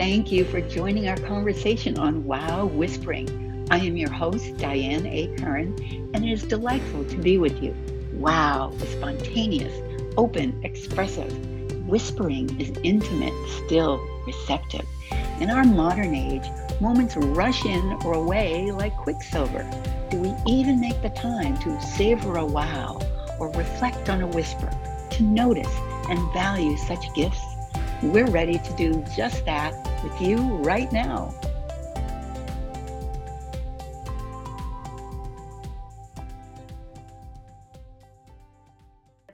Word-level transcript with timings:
Thank 0.00 0.32
you 0.32 0.46
for 0.46 0.62
joining 0.62 1.08
our 1.08 1.16
conversation 1.18 1.98
on 1.98 2.24
Wow 2.24 2.64
Whispering. 2.64 3.68
I 3.70 3.80
am 3.80 3.98
your 3.98 4.10
host, 4.10 4.56
Diane 4.56 5.04
A. 5.04 5.26
Curran, 5.36 5.78
and 6.14 6.24
it 6.24 6.32
is 6.32 6.42
delightful 6.42 7.04
to 7.04 7.16
be 7.18 7.36
with 7.36 7.62
you. 7.62 7.76
Wow 8.14 8.72
is 8.80 8.88
spontaneous, 8.88 9.74
open, 10.16 10.58
expressive. 10.64 11.30
Whispering 11.86 12.58
is 12.58 12.72
intimate, 12.82 13.34
still, 13.66 14.00
receptive. 14.26 14.86
In 15.38 15.50
our 15.50 15.64
modern 15.64 16.14
age, 16.14 16.46
moments 16.80 17.14
rush 17.18 17.66
in 17.66 17.98
or 18.02 18.14
away 18.14 18.72
like 18.72 18.96
quicksilver. 18.96 19.70
Do 20.08 20.16
we 20.16 20.34
even 20.46 20.80
make 20.80 21.02
the 21.02 21.10
time 21.10 21.58
to 21.58 21.78
savor 21.82 22.38
a 22.38 22.46
wow 22.46 22.98
or 23.38 23.50
reflect 23.50 24.08
on 24.08 24.22
a 24.22 24.26
whisper, 24.28 24.70
to 25.10 25.22
notice 25.22 25.76
and 26.08 26.32
value 26.32 26.78
such 26.78 27.12
gifts? 27.14 27.44
We're 28.02 28.30
ready 28.30 28.56
to 28.56 28.76
do 28.78 29.04
just 29.14 29.44
that 29.44 29.74
with 30.02 30.20
you 30.20 30.38
right 30.58 30.90
now. 30.92 31.34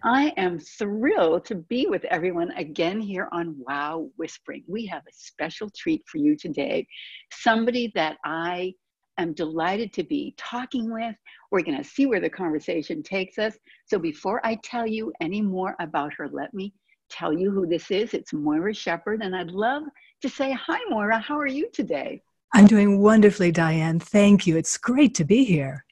I 0.02 0.32
am 0.36 0.60
thrilled 0.60 1.44
to 1.46 1.56
be 1.56 1.86
with 1.88 2.04
everyone 2.04 2.52
again 2.52 3.00
here 3.00 3.28
on 3.32 3.56
Wow 3.58 4.08
Whispering. 4.16 4.62
We 4.68 4.86
have 4.86 5.02
a 5.02 5.12
special 5.12 5.68
treat 5.76 6.02
for 6.06 6.18
you 6.18 6.36
today. 6.36 6.86
Somebody 7.32 7.90
that 7.96 8.16
I 8.24 8.72
am 9.18 9.32
delighted 9.32 9.92
to 9.94 10.04
be 10.04 10.34
talking 10.36 10.92
with. 10.92 11.16
We're 11.50 11.62
going 11.62 11.78
to 11.78 11.88
see 11.88 12.06
where 12.06 12.20
the 12.20 12.30
conversation 12.30 13.02
takes 13.02 13.38
us. 13.38 13.56
So 13.86 13.98
before 13.98 14.44
I 14.46 14.56
tell 14.62 14.86
you 14.86 15.12
any 15.20 15.42
more 15.42 15.74
about 15.80 16.12
her, 16.14 16.28
let 16.28 16.54
me 16.54 16.72
tell 17.10 17.32
you 17.32 17.50
who 17.50 17.66
this 17.66 17.90
is. 17.90 18.14
It's 18.14 18.32
Moira 18.32 18.74
Shepherd, 18.74 19.22
and 19.22 19.34
I'd 19.34 19.50
love 19.50 19.82
to 20.22 20.28
say 20.28 20.52
hi, 20.52 20.78
Moira. 20.88 21.18
How 21.18 21.38
are 21.38 21.46
you 21.46 21.68
today? 21.72 22.22
I'm 22.54 22.66
doing 22.66 23.00
wonderfully, 23.00 23.52
Diane. 23.52 24.00
Thank 24.00 24.46
you. 24.46 24.56
It's 24.56 24.76
great 24.76 25.14
to 25.16 25.24
be 25.24 25.44
here. 25.44 25.84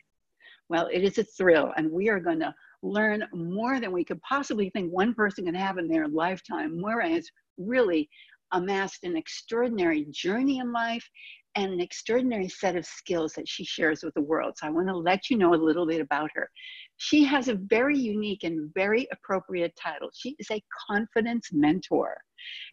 Well, 0.68 0.88
it 0.92 1.04
is 1.04 1.18
a 1.18 1.24
thrill, 1.24 1.72
and 1.76 1.90
we 1.90 2.08
are 2.08 2.20
going 2.20 2.40
to 2.40 2.54
learn 2.82 3.24
more 3.32 3.80
than 3.80 3.92
we 3.92 4.04
could 4.04 4.20
possibly 4.22 4.70
think 4.70 4.90
one 4.90 5.14
person 5.14 5.44
can 5.44 5.54
have 5.54 5.78
in 5.78 5.88
their 5.88 6.08
lifetime. 6.08 6.80
Moira 6.80 7.08
has 7.08 7.28
really 7.58 8.08
amassed 8.52 9.04
an 9.04 9.16
extraordinary 9.16 10.06
journey 10.10 10.58
in 10.58 10.72
life 10.72 11.08
and 11.56 11.72
an 11.72 11.80
extraordinary 11.80 12.48
set 12.48 12.76
of 12.76 12.84
skills 12.84 13.32
that 13.34 13.48
she 13.48 13.64
shares 13.64 14.02
with 14.02 14.14
the 14.14 14.20
world. 14.20 14.54
So 14.56 14.66
I 14.66 14.70
want 14.70 14.88
to 14.88 14.96
let 14.96 15.30
you 15.30 15.36
know 15.36 15.54
a 15.54 15.56
little 15.56 15.86
bit 15.86 16.00
about 16.00 16.30
her. 16.34 16.50
She 16.96 17.24
has 17.24 17.48
a 17.48 17.54
very 17.54 17.98
unique 17.98 18.44
and 18.44 18.72
very 18.74 19.06
appropriate 19.12 19.74
title. 19.76 20.10
She 20.14 20.36
is 20.38 20.50
a 20.50 20.62
confidence 20.88 21.50
mentor. 21.52 22.16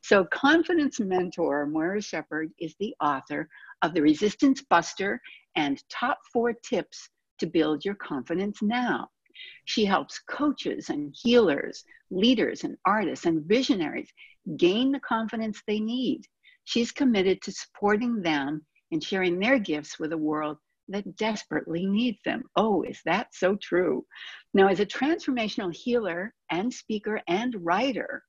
So, 0.03 0.25
confidence 0.25 0.99
mentor 0.99 1.65
Moira 1.65 2.01
Shepherd 2.01 2.51
is 2.59 2.75
the 2.79 2.95
author 3.01 3.49
of 3.81 3.93
The 3.93 4.01
Resistance 4.01 4.61
Buster 4.69 5.21
and 5.55 5.83
Top 5.89 6.19
Four 6.31 6.53
Tips 6.53 7.09
to 7.39 7.47
Build 7.47 7.83
Your 7.83 7.95
Confidence 7.95 8.61
Now. 8.61 9.09
She 9.65 9.85
helps 9.85 10.19
coaches 10.19 10.89
and 10.89 11.15
healers, 11.17 11.83
leaders 12.11 12.63
and 12.63 12.77
artists 12.85 13.25
and 13.25 13.45
visionaries 13.45 14.11
gain 14.57 14.91
the 14.91 14.99
confidence 14.99 15.61
they 15.65 15.79
need. 15.79 16.25
She's 16.65 16.91
committed 16.91 17.41
to 17.41 17.51
supporting 17.51 18.21
them 18.21 18.65
and 18.91 19.03
sharing 19.03 19.39
their 19.39 19.57
gifts 19.57 19.99
with 19.99 20.13
a 20.13 20.17
world 20.17 20.57
that 20.91 21.15
desperately 21.15 21.85
needs 21.85 22.19
them. 22.23 22.43
Oh, 22.55 22.83
is 22.83 23.01
that 23.05 23.33
so 23.33 23.55
true? 23.61 24.05
Now, 24.53 24.67
as 24.67 24.79
a 24.79 24.85
transformational 24.85 25.73
healer 25.73 26.33
and 26.49 26.73
speaker 26.73 27.21
and 27.27 27.55
writer, 27.59 28.23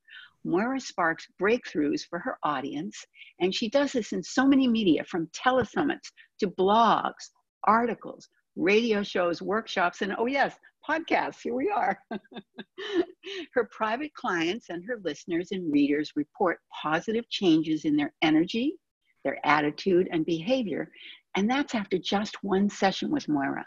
Moira 0.45 0.79
sparks 0.79 1.27
breakthroughs 1.41 2.01
for 2.09 2.19
her 2.19 2.37
audience, 2.43 3.05
and 3.39 3.53
she 3.53 3.69
does 3.69 3.93
this 3.93 4.11
in 4.11 4.21
so 4.21 4.45
many 4.45 4.67
media 4.67 5.03
from 5.05 5.27
telesummits 5.27 6.11
to 6.39 6.47
blogs, 6.47 7.29
articles, 7.63 8.27
radio 8.55 9.03
shows, 9.03 9.41
workshops, 9.41 10.01
and 10.01 10.13
oh, 10.17 10.25
yes, 10.25 10.55
podcasts. 10.87 11.41
Here 11.41 11.55
we 11.55 11.69
are. 11.69 11.97
her 13.53 13.69
private 13.71 14.13
clients 14.13 14.69
and 14.69 14.83
her 14.85 14.99
listeners 15.03 15.49
and 15.51 15.71
readers 15.71 16.11
report 16.15 16.59
positive 16.81 17.29
changes 17.29 17.85
in 17.85 17.95
their 17.95 18.13
energy, 18.21 18.75
their 19.23 19.39
attitude, 19.45 20.07
and 20.11 20.25
behavior. 20.25 20.91
And 21.35 21.49
that's 21.49 21.75
after 21.75 21.97
just 21.97 22.43
one 22.43 22.69
session 22.69 23.11
with 23.11 23.27
Moira. 23.27 23.65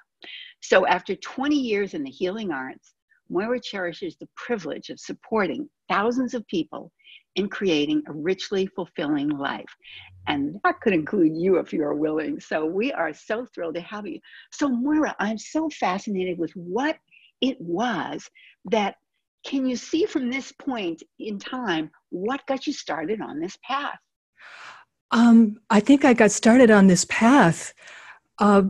So, 0.60 0.87
after 0.87 1.15
20 1.16 1.56
years 1.56 1.94
in 1.94 2.03
the 2.03 2.10
healing 2.10 2.50
arts, 2.50 2.94
Moira 3.28 3.60
cherishes 3.60 4.16
the 4.16 4.28
privilege 4.37 4.88
of 4.88 5.00
supporting 5.00 5.69
thousands 5.88 6.34
of 6.34 6.47
people 6.47 6.93
in 7.34 7.49
creating 7.49 8.03
a 8.09 8.12
richly 8.12 8.66
fulfilling 8.66 9.28
life. 9.28 9.76
And 10.26 10.59
that 10.65 10.81
could 10.81 10.93
include 10.93 11.37
you 11.37 11.59
if 11.59 11.72
you 11.72 11.82
are 11.82 11.94
willing. 11.94 12.41
So 12.41 12.65
we 12.65 12.93
are 12.93 13.12
so 13.12 13.47
thrilled 13.55 13.75
to 13.75 13.81
have 13.82 14.06
you. 14.06 14.21
So, 14.53 14.69
Moira, 14.69 15.15
I'm 15.19 15.38
so 15.38 15.69
fascinated 15.69 16.38
with 16.38 16.53
what 16.53 16.99
it 17.41 17.60
was 17.60 18.28
that 18.66 18.97
can 19.44 19.66
you 19.66 19.76
see 19.76 20.06
from 20.06 20.31
this 20.31 20.50
point 20.53 21.03
in 21.21 21.38
time 21.38 21.91
what 22.10 22.47
got 22.47 22.66
you 22.66 22.72
started 22.72 23.21
on 23.21 23.38
this 23.38 23.56
path? 23.62 23.99
Um, 25.11 25.61
I 25.71 25.81
think 25.81 26.05
I 26.05 26.15
got 26.15 26.31
started 26.31 26.71
on 26.71 26.87
this 26.87 27.05
path 27.06 27.72
uh, 28.39 28.62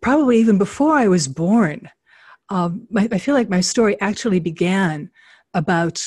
probably 0.00 0.38
even 0.38 0.58
before 0.58 0.94
I 0.94 1.08
was 1.08 1.28
born. 1.28 1.88
Uh, 2.48 2.70
my, 2.90 3.08
I 3.12 3.18
feel 3.18 3.34
like 3.34 3.48
my 3.48 3.60
story 3.60 4.00
actually 4.00 4.40
began 4.40 5.10
about 5.54 6.04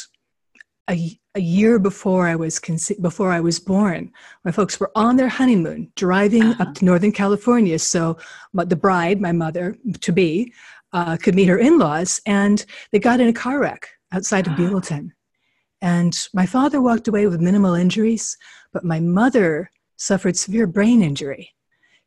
a, 0.89 1.17
a 1.35 1.39
year 1.39 1.79
before 1.79 2.27
I 2.27 2.35
was 2.35 2.59
conce- 2.59 3.01
before 3.01 3.31
I 3.31 3.39
was 3.39 3.59
born. 3.59 4.11
My 4.43 4.51
folks 4.51 4.79
were 4.79 4.91
on 4.95 5.15
their 5.15 5.29
honeymoon, 5.29 5.91
driving 5.95 6.43
uh-huh. 6.43 6.63
up 6.63 6.75
to 6.75 6.85
Northern 6.85 7.11
California. 7.11 7.79
So, 7.79 8.17
but 8.53 8.69
the 8.69 8.75
bride, 8.75 9.21
my 9.21 9.31
mother 9.31 9.77
to 10.01 10.11
be, 10.11 10.53
uh, 10.91 11.17
could 11.17 11.35
meet 11.35 11.47
her 11.47 11.57
in-laws, 11.57 12.21
and 12.25 12.65
they 12.91 12.99
got 12.99 13.21
in 13.21 13.29
a 13.29 13.33
car 13.33 13.59
wreck 13.59 13.89
outside 14.11 14.47
of 14.47 14.53
Beaverton. 14.53 15.11
And 15.83 16.17
my 16.33 16.45
father 16.45 16.81
walked 16.81 17.09
away 17.09 17.27
with 17.27 17.41
minimal 17.41 17.73
injuries, 17.73 18.37
but 18.71 18.85
my 18.85 19.01
mother 19.01 19.69
suffered 19.97 20.37
severe 20.37 20.65
brain 20.65 21.03
injury. 21.03 21.51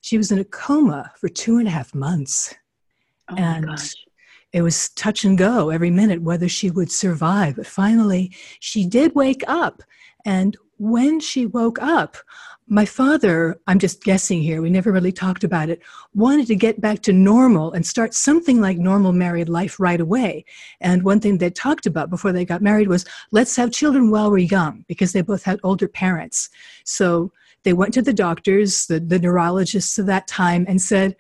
She 0.01 0.17
was 0.17 0.33
in 0.33 0.39
a 0.39 0.45
coma 0.45 1.13
for 1.21 1.29
two 1.29 1.59
and 1.59 1.69
a 1.69 1.71
half 1.71 1.95
months. 1.95 2.55
Oh 3.29 3.35
and 3.37 3.79
it 4.55 4.63
was 4.63 4.89
touch 4.91 5.25
and 5.25 5.37
go 5.37 5.69
every 5.69 5.91
minute 5.91 6.23
whether 6.23 6.49
she 6.49 6.71
would 6.71 6.91
survive. 6.91 7.57
But 7.57 7.67
finally, 7.67 8.35
she 8.61 8.87
did 8.87 9.15
wake 9.15 9.43
up. 9.47 9.83
And 10.25 10.57
when 10.79 11.21
she 11.21 11.45
woke 11.45 11.79
up, 11.83 12.17
my 12.69 12.85
father, 12.85 13.61
I'm 13.69 13.79
just 13.79 14.03
guessing 14.03 14.43
here, 14.43 14.61
we 14.61 14.71
never 14.71 14.91
really 14.91 15.13
talked 15.13 15.45
about 15.45 15.69
it, 15.69 15.81
wanted 16.15 16.49
to 16.49 16.57
get 16.57 16.81
back 16.81 17.01
to 17.03 17.13
normal 17.13 17.73
and 17.73 17.87
start 17.87 18.13
something 18.13 18.61
like 18.61 18.77
normal 18.77 19.13
married 19.13 19.49
life 19.49 19.79
right 19.79 20.01
away. 20.01 20.45
And 20.81 21.05
one 21.05 21.21
thing 21.21 21.39
they 21.39 21.51
talked 21.51 21.87
about 21.87 22.11
before 22.11 22.33
they 22.33 22.45
got 22.45 22.63
married 22.63 22.89
was 22.89 23.05
let's 23.31 23.55
have 23.57 23.71
children 23.71 24.11
while 24.11 24.31
we're 24.31 24.39
young 24.39 24.85
because 24.89 25.13
they 25.13 25.23
both 25.23 25.45
had 25.45 25.61
older 25.63 25.87
parents. 25.87 26.51
So 26.85 27.33
they 27.63 27.73
went 27.73 27.95
to 27.95 28.03
the 28.03 28.13
doctors, 28.13 28.87
the, 28.87 28.99
the 28.99 29.21
neurologists 29.21 29.97
of 29.99 30.07
that 30.07 30.27
time, 30.27 30.65
and 30.69 30.83
said, 30.83 31.15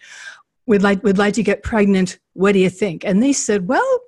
we'd 0.66 0.82
like, 0.82 1.02
we'd 1.04 1.18
like 1.18 1.34
to 1.34 1.44
get 1.44 1.62
pregnant. 1.62 2.18
What 2.32 2.52
do 2.52 2.58
you 2.58 2.70
think? 2.70 3.04
And 3.04 3.22
they 3.22 3.32
said, 3.32 3.68
well, 3.68 4.00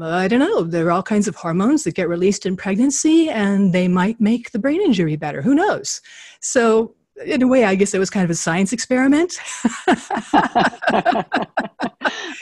Uh, 0.00 0.08
I 0.08 0.28
don't 0.28 0.40
know. 0.40 0.62
There 0.62 0.86
are 0.86 0.90
all 0.90 1.02
kinds 1.02 1.28
of 1.28 1.36
hormones 1.36 1.84
that 1.84 1.94
get 1.94 2.08
released 2.08 2.46
in 2.46 2.56
pregnancy, 2.56 3.28
and 3.28 3.72
they 3.72 3.88
might 3.88 4.20
make 4.20 4.50
the 4.50 4.58
brain 4.58 4.80
injury 4.80 5.16
better. 5.16 5.42
Who 5.42 5.54
knows? 5.54 6.00
So, 6.40 6.94
in 7.24 7.42
a 7.42 7.46
way, 7.46 7.64
I 7.64 7.76
guess 7.76 7.94
it 7.94 8.00
was 8.00 8.10
kind 8.10 8.24
of 8.24 8.30
a 8.30 8.34
science 8.34 8.72
experiment. 8.72 9.38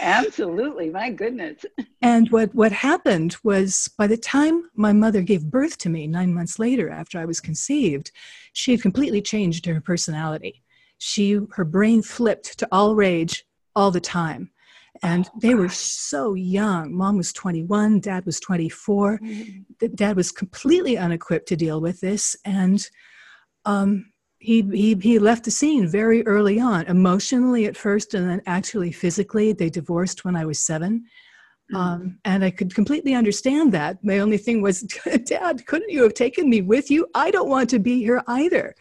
Absolutely, 0.01 0.89
my 0.89 1.11
goodness. 1.11 1.65
And 2.01 2.31
what, 2.31 2.55
what 2.55 2.73
happened 2.73 3.37
was 3.45 3.91
by 3.99 4.07
the 4.07 4.17
time 4.17 4.71
my 4.75 4.95
mother 4.95 5.21
gave 5.21 5.45
birth 5.45 5.77
to 5.79 5.91
me 5.91 6.07
nine 6.07 6.33
months 6.33 6.59
later 6.59 6.89
after 6.89 7.19
I 7.19 7.27
was 7.27 7.39
conceived, 7.39 8.13
she 8.55 8.71
had 8.73 8.81
completely 8.81 9.21
changed 9.21 9.67
her 9.67 9.81
personality 9.81 10.63
she 11.03 11.37
her 11.51 11.65
brain 11.65 12.01
flipped 12.01 12.57
to 12.57 12.69
all 12.71 12.95
rage 12.95 13.45
all 13.75 13.91
the 13.91 14.01
time 14.01 14.52
and 15.03 15.29
oh, 15.29 15.39
they 15.41 15.55
were 15.55 15.69
so 15.69 16.35
young 16.35 16.95
mom 16.95 17.17
was 17.17 17.33
21 17.33 18.01
dad 18.01 18.25
was 18.27 18.39
24 18.41 19.19
mm-hmm. 19.19 19.95
dad 19.95 20.17
was 20.17 20.31
completely 20.31 20.97
unequipped 20.97 21.49
to 21.49 21.57
deal 21.57 21.81
with 21.81 22.01
this 22.01 22.37
and 22.45 22.89
um, 23.65 24.07
he, 24.39 24.63
he, 24.73 24.97
he 25.01 25.19
left 25.21 25.45
the 25.45 25.53
scene 25.53 25.87
very 25.87 26.27
early 26.27 26.59
on 26.59 26.85
emotionally 26.87 27.67
at 27.67 27.77
first 27.77 28.13
and 28.15 28.29
then 28.29 28.43
actually 28.47 28.91
physically 28.91 29.53
they 29.53 29.71
divorced 29.71 30.25
when 30.25 30.37
i 30.37 30.45
was 30.45 30.59
7 30.59 30.99
mm-hmm. 30.99 31.77
um, 31.77 32.19
and 32.25 32.45
i 32.45 32.51
could 32.51 32.75
completely 32.75 33.15
understand 33.15 33.73
that 33.73 34.03
my 34.03 34.19
only 34.19 34.39
thing 34.39 34.61
was 34.61 34.83
dad 35.25 35.67
couldn't 35.67 35.91
you 35.91 36.03
have 36.03 36.15
taken 36.15 36.51
me 36.51 36.61
with 36.61 36.91
you 36.91 37.07
i 37.15 37.31
don't 37.31 37.49
want 37.49 37.71
to 37.71 37.79
be 37.79 37.99
here 38.01 38.23
either 38.27 38.75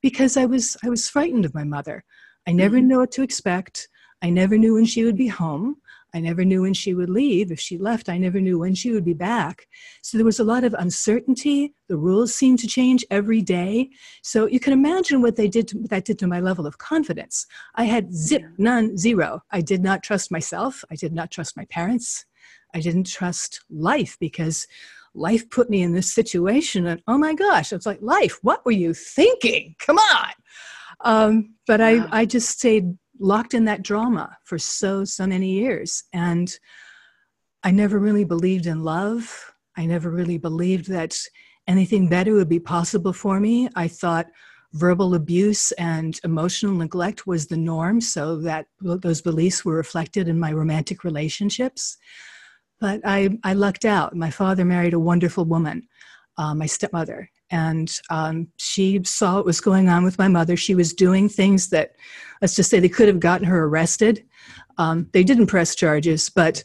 because 0.00 0.36
I 0.36 0.46
was 0.46 0.76
I 0.84 0.88
was 0.88 1.08
frightened 1.08 1.44
of 1.44 1.54
my 1.54 1.64
mother. 1.64 2.04
I 2.46 2.52
never 2.52 2.76
mm-hmm. 2.76 2.88
knew 2.88 2.98
what 2.98 3.12
to 3.12 3.22
expect. 3.22 3.88
I 4.22 4.30
never 4.30 4.58
knew 4.58 4.74
when 4.74 4.84
she 4.84 5.04
would 5.04 5.16
be 5.16 5.28
home. 5.28 5.76
I 6.14 6.20
never 6.20 6.44
knew 6.44 6.62
when 6.62 6.74
she 6.74 6.94
would 6.94 7.10
leave. 7.10 7.52
If 7.52 7.60
she 7.60 7.76
left, 7.76 8.08
I 8.08 8.16
never 8.16 8.40
knew 8.40 8.58
when 8.58 8.74
she 8.74 8.92
would 8.92 9.04
be 9.04 9.12
back. 9.12 9.66
So 10.02 10.16
there 10.16 10.24
was 10.24 10.40
a 10.40 10.44
lot 10.44 10.64
of 10.64 10.74
uncertainty. 10.78 11.74
The 11.88 11.98
rules 11.98 12.34
seemed 12.34 12.60
to 12.60 12.66
change 12.66 13.04
every 13.10 13.42
day. 13.42 13.90
So 14.22 14.46
you 14.46 14.58
can 14.58 14.72
imagine 14.72 15.20
what 15.20 15.36
they 15.36 15.48
did 15.48 15.68
to, 15.68 15.78
that 15.90 16.06
did 16.06 16.18
to 16.20 16.26
my 16.26 16.40
level 16.40 16.66
of 16.66 16.78
confidence. 16.78 17.46
I 17.74 17.84
had 17.84 18.14
zip, 18.14 18.42
none, 18.56 18.96
zero. 18.96 19.42
I 19.50 19.60
did 19.60 19.82
not 19.82 20.02
trust 20.02 20.32
myself. 20.32 20.82
I 20.90 20.96
did 20.96 21.12
not 21.12 21.30
trust 21.30 21.56
my 21.56 21.66
parents. 21.66 22.24
I 22.74 22.80
didn't 22.80 23.06
trust 23.06 23.60
life 23.70 24.16
because 24.18 24.66
life 25.14 25.48
put 25.50 25.68
me 25.68 25.82
in 25.82 25.92
this 25.92 26.10
situation. 26.10 26.86
And 26.86 27.02
oh 27.06 27.18
my 27.18 27.34
gosh, 27.34 27.72
it's 27.72 27.86
like, 27.86 28.00
life, 28.00 28.38
what 28.42 28.64
were 28.64 28.72
you 28.72 28.94
thinking? 28.94 29.74
Come 29.78 29.98
on. 29.98 30.32
Um, 31.00 31.54
but 31.66 31.80
I, 31.80 32.06
I 32.10 32.24
just 32.24 32.48
stayed 32.48 32.96
locked 33.18 33.54
in 33.54 33.64
that 33.66 33.82
drama 33.82 34.36
for 34.44 34.58
so, 34.58 35.04
so 35.04 35.26
many 35.26 35.50
years. 35.52 36.04
And 36.12 36.52
I 37.62 37.70
never 37.70 37.98
really 37.98 38.24
believed 38.24 38.66
in 38.66 38.84
love. 38.84 39.52
I 39.76 39.86
never 39.86 40.10
really 40.10 40.38
believed 40.38 40.88
that 40.90 41.18
anything 41.66 42.08
better 42.08 42.34
would 42.34 42.48
be 42.48 42.60
possible 42.60 43.12
for 43.12 43.40
me. 43.40 43.68
I 43.74 43.88
thought 43.88 44.26
verbal 44.72 45.14
abuse 45.14 45.72
and 45.72 46.18
emotional 46.24 46.74
neglect 46.74 47.26
was 47.26 47.46
the 47.46 47.56
norm, 47.56 48.00
so 48.00 48.36
that 48.38 48.66
those 48.80 49.22
beliefs 49.22 49.64
were 49.64 49.74
reflected 49.74 50.28
in 50.28 50.38
my 50.38 50.52
romantic 50.52 51.04
relationships. 51.04 51.96
But 52.80 53.00
I, 53.04 53.38
I 53.42 53.54
lucked 53.54 53.84
out. 53.84 54.14
My 54.14 54.30
father 54.30 54.64
married 54.64 54.94
a 54.94 55.00
wonderful 55.00 55.44
woman, 55.44 55.88
uh, 56.38 56.54
my 56.54 56.66
stepmother, 56.66 57.30
and 57.50 57.98
um, 58.10 58.48
she 58.56 59.00
saw 59.04 59.36
what 59.36 59.44
was 59.44 59.60
going 59.60 59.88
on 59.88 60.04
with 60.04 60.18
my 60.18 60.28
mother. 60.28 60.56
She 60.56 60.74
was 60.74 60.94
doing 60.94 61.28
things 61.28 61.68
that, 61.70 61.96
let's 62.40 62.54
just 62.54 62.70
say, 62.70 62.80
they 62.80 62.88
could 62.88 63.08
have 63.08 63.20
gotten 63.20 63.46
her 63.46 63.64
arrested. 63.64 64.24
Um, 64.78 65.08
they 65.12 65.24
didn't 65.24 65.48
press 65.48 65.74
charges, 65.74 66.28
but 66.28 66.64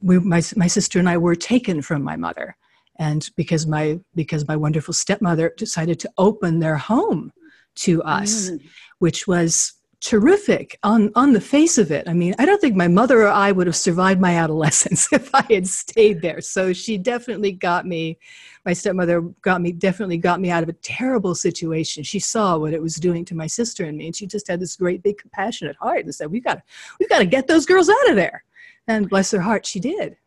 we, 0.00 0.18
my, 0.18 0.42
my 0.56 0.66
sister 0.66 0.98
and 0.98 1.08
I 1.08 1.16
were 1.16 1.34
taken 1.34 1.82
from 1.82 2.02
my 2.02 2.16
mother, 2.16 2.56
and 2.98 3.28
because 3.36 3.66
my 3.66 3.98
because 4.14 4.46
my 4.46 4.56
wonderful 4.56 4.94
stepmother 4.94 5.52
decided 5.56 5.98
to 6.00 6.10
open 6.18 6.60
their 6.60 6.76
home 6.76 7.32
to 7.76 8.02
us, 8.02 8.50
mm. 8.50 8.60
which 8.98 9.26
was 9.26 9.72
terrific 10.04 10.78
on 10.82 11.10
on 11.14 11.32
the 11.32 11.40
face 11.40 11.78
of 11.78 11.90
it. 11.90 12.06
I 12.06 12.12
mean, 12.12 12.34
I 12.38 12.44
don't 12.44 12.60
think 12.60 12.76
my 12.76 12.88
mother 12.88 13.22
or 13.22 13.28
I 13.28 13.52
would 13.52 13.66
have 13.66 13.74
survived 13.74 14.20
my 14.20 14.36
adolescence 14.36 15.08
if 15.12 15.34
I 15.34 15.42
had 15.48 15.66
stayed 15.66 16.20
there. 16.20 16.42
So 16.42 16.72
she 16.74 16.98
definitely 16.98 17.52
got 17.52 17.86
me. 17.86 18.18
My 18.66 18.74
stepmother 18.74 19.22
got 19.40 19.62
me 19.62 19.72
definitely 19.72 20.18
got 20.18 20.40
me 20.40 20.50
out 20.50 20.62
of 20.62 20.68
a 20.68 20.74
terrible 20.74 21.34
situation. 21.34 22.02
She 22.02 22.20
saw 22.20 22.58
what 22.58 22.74
it 22.74 22.82
was 22.82 22.96
doing 22.96 23.24
to 23.26 23.34
my 23.34 23.46
sister 23.46 23.86
and 23.86 23.96
me, 23.96 24.06
and 24.06 24.14
she 24.14 24.26
just 24.26 24.46
had 24.46 24.60
this 24.60 24.76
great 24.76 25.02
big 25.02 25.16
compassionate 25.16 25.76
heart 25.76 26.04
and 26.04 26.14
said, 26.14 26.30
We've 26.30 26.44
got 26.44 26.56
to 26.56 26.62
we 27.00 27.06
got 27.06 27.18
to 27.18 27.26
get 27.26 27.48
those 27.48 27.66
girls 27.66 27.88
out 27.88 28.10
of 28.10 28.16
there." 28.16 28.44
And 28.86 29.08
bless 29.08 29.30
her 29.30 29.40
heart, 29.40 29.64
she 29.64 29.80
did. 29.80 30.18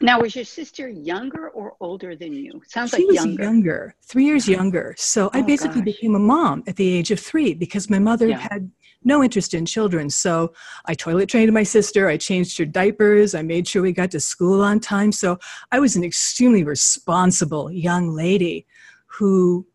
Now, 0.00 0.20
was 0.20 0.36
your 0.36 0.44
sister 0.44 0.88
younger 0.88 1.48
or 1.48 1.74
older 1.80 2.14
than 2.14 2.32
you? 2.32 2.62
Sounds 2.66 2.90
she 2.90 2.98
like 2.98 3.06
was 3.06 3.16
younger. 3.16 3.42
younger, 3.42 3.94
three 4.02 4.26
years 4.26 4.46
younger. 4.48 4.94
So 4.96 5.26
oh, 5.26 5.30
I 5.32 5.42
basically 5.42 5.80
gosh. 5.80 5.96
became 5.96 6.14
a 6.14 6.20
mom 6.20 6.62
at 6.68 6.76
the 6.76 6.86
age 6.86 7.10
of 7.10 7.18
three 7.18 7.54
because 7.54 7.90
my 7.90 7.98
mother 7.98 8.28
yeah. 8.28 8.38
had 8.38 8.70
no 9.04 9.22
interest 9.22 9.54
in 9.54 9.66
children. 9.66 10.10
So 10.10 10.52
I 10.86 10.94
toilet 10.94 11.28
trained 11.28 11.52
my 11.52 11.62
sister, 11.62 12.08
I 12.08 12.16
changed 12.16 12.58
her 12.58 12.64
diapers, 12.64 13.34
I 13.34 13.42
made 13.42 13.68
sure 13.68 13.82
we 13.82 13.92
got 13.92 14.10
to 14.12 14.20
school 14.20 14.62
on 14.62 14.80
time. 14.80 15.12
So 15.12 15.38
I 15.70 15.80
was 15.80 15.96
an 15.96 16.04
extremely 16.04 16.64
responsible 16.64 17.70
young 17.70 18.10
lady 18.10 18.66
who 19.06 19.66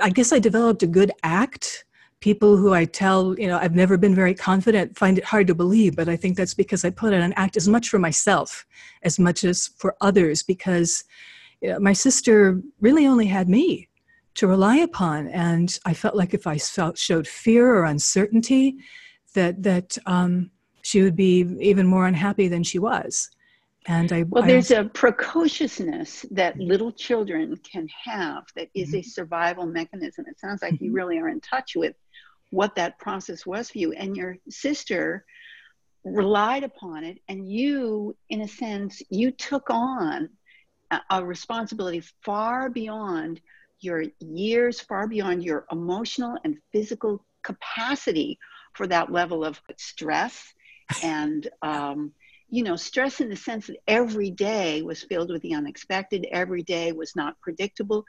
I 0.00 0.10
guess 0.10 0.32
I 0.32 0.38
developed 0.38 0.82
a 0.82 0.86
good 0.86 1.10
act. 1.22 1.84
People 2.20 2.56
who 2.56 2.74
I 2.74 2.84
tell, 2.84 3.38
you 3.38 3.46
know, 3.46 3.58
I've 3.58 3.74
never 3.74 3.96
been 3.96 4.14
very 4.14 4.34
confident 4.34 4.96
find 4.96 5.18
it 5.18 5.24
hard 5.24 5.46
to 5.46 5.54
believe, 5.54 5.96
but 5.96 6.08
I 6.08 6.16
think 6.16 6.36
that's 6.36 6.54
because 6.54 6.84
I 6.84 6.90
put 6.90 7.12
on 7.12 7.20
an 7.20 7.32
act 7.36 7.56
as 7.56 7.68
much 7.68 7.88
for 7.88 7.98
myself 7.98 8.66
as 9.02 9.18
much 9.18 9.44
as 9.44 9.68
for 9.78 9.96
others 10.00 10.42
because 10.42 11.04
you 11.60 11.70
know, 11.70 11.78
my 11.78 11.92
sister 11.92 12.60
really 12.80 13.06
only 13.06 13.26
had 13.26 13.48
me 13.48 13.88
to 14.36 14.46
rely 14.46 14.76
upon. 14.76 15.28
And 15.28 15.78
I 15.84 15.94
felt 15.94 16.14
like 16.14 16.34
if 16.34 16.46
I 16.46 16.58
felt, 16.58 16.96
showed 16.96 17.26
fear 17.26 17.74
or 17.74 17.84
uncertainty, 17.84 18.76
that 19.34 19.62
that 19.62 19.98
um, 20.06 20.50
she 20.82 21.02
would 21.02 21.16
be 21.16 21.40
even 21.60 21.86
more 21.86 22.06
unhappy 22.06 22.48
than 22.48 22.62
she 22.62 22.78
was. 22.78 23.30
And 23.88 24.12
I 24.12 24.22
well, 24.24 24.44
I 24.44 24.48
there's 24.48 24.70
a 24.70 24.84
precociousness 24.84 26.26
that 26.30 26.58
little 26.58 26.92
children 26.92 27.56
can 27.58 27.88
have 28.04 28.44
that 28.56 28.68
is 28.74 28.88
mm-hmm. 28.88 28.98
a 28.98 29.02
survival 29.02 29.66
mechanism. 29.66 30.24
It 30.28 30.40
sounds 30.40 30.62
like 30.62 30.74
mm-hmm. 30.74 30.86
you 30.86 30.92
really 30.92 31.18
are 31.18 31.28
in 31.28 31.40
touch 31.40 31.76
with 31.76 31.94
what 32.50 32.74
that 32.76 32.98
process 32.98 33.44
was 33.46 33.70
for 33.70 33.78
you, 33.78 33.92
and 33.92 34.16
your 34.16 34.36
sister 34.48 35.24
relied 36.04 36.62
upon 36.62 37.04
it, 37.04 37.18
and 37.28 37.50
you, 37.50 38.16
in 38.28 38.42
a 38.42 38.48
sense, 38.48 39.02
you 39.10 39.30
took 39.32 39.68
on 39.70 40.28
a, 40.90 41.00
a 41.10 41.24
responsibility 41.24 42.02
far 42.22 42.70
beyond 42.70 43.40
your 43.86 44.04
years, 44.20 44.80
far 44.80 45.08
beyond 45.08 45.42
your 45.42 45.64
emotional 45.72 46.36
and 46.44 46.58
physical 46.72 47.24
capacity 47.42 48.38
for 48.74 48.86
that 48.88 49.10
level 49.10 49.44
of 49.44 49.60
stress. 49.78 50.52
And 51.02 51.48
um, 51.62 52.12
you 52.48 52.62
know 52.62 52.76
stress 52.76 53.20
in 53.20 53.28
the 53.28 53.36
sense 53.36 53.66
that 53.66 53.78
every 53.88 54.30
day 54.30 54.82
was 54.82 55.02
filled 55.02 55.30
with 55.30 55.42
the 55.42 55.54
unexpected 55.54 56.26
every 56.30 56.62
day 56.62 56.92
was 56.92 57.16
not 57.16 57.40
predictable. 57.40 58.04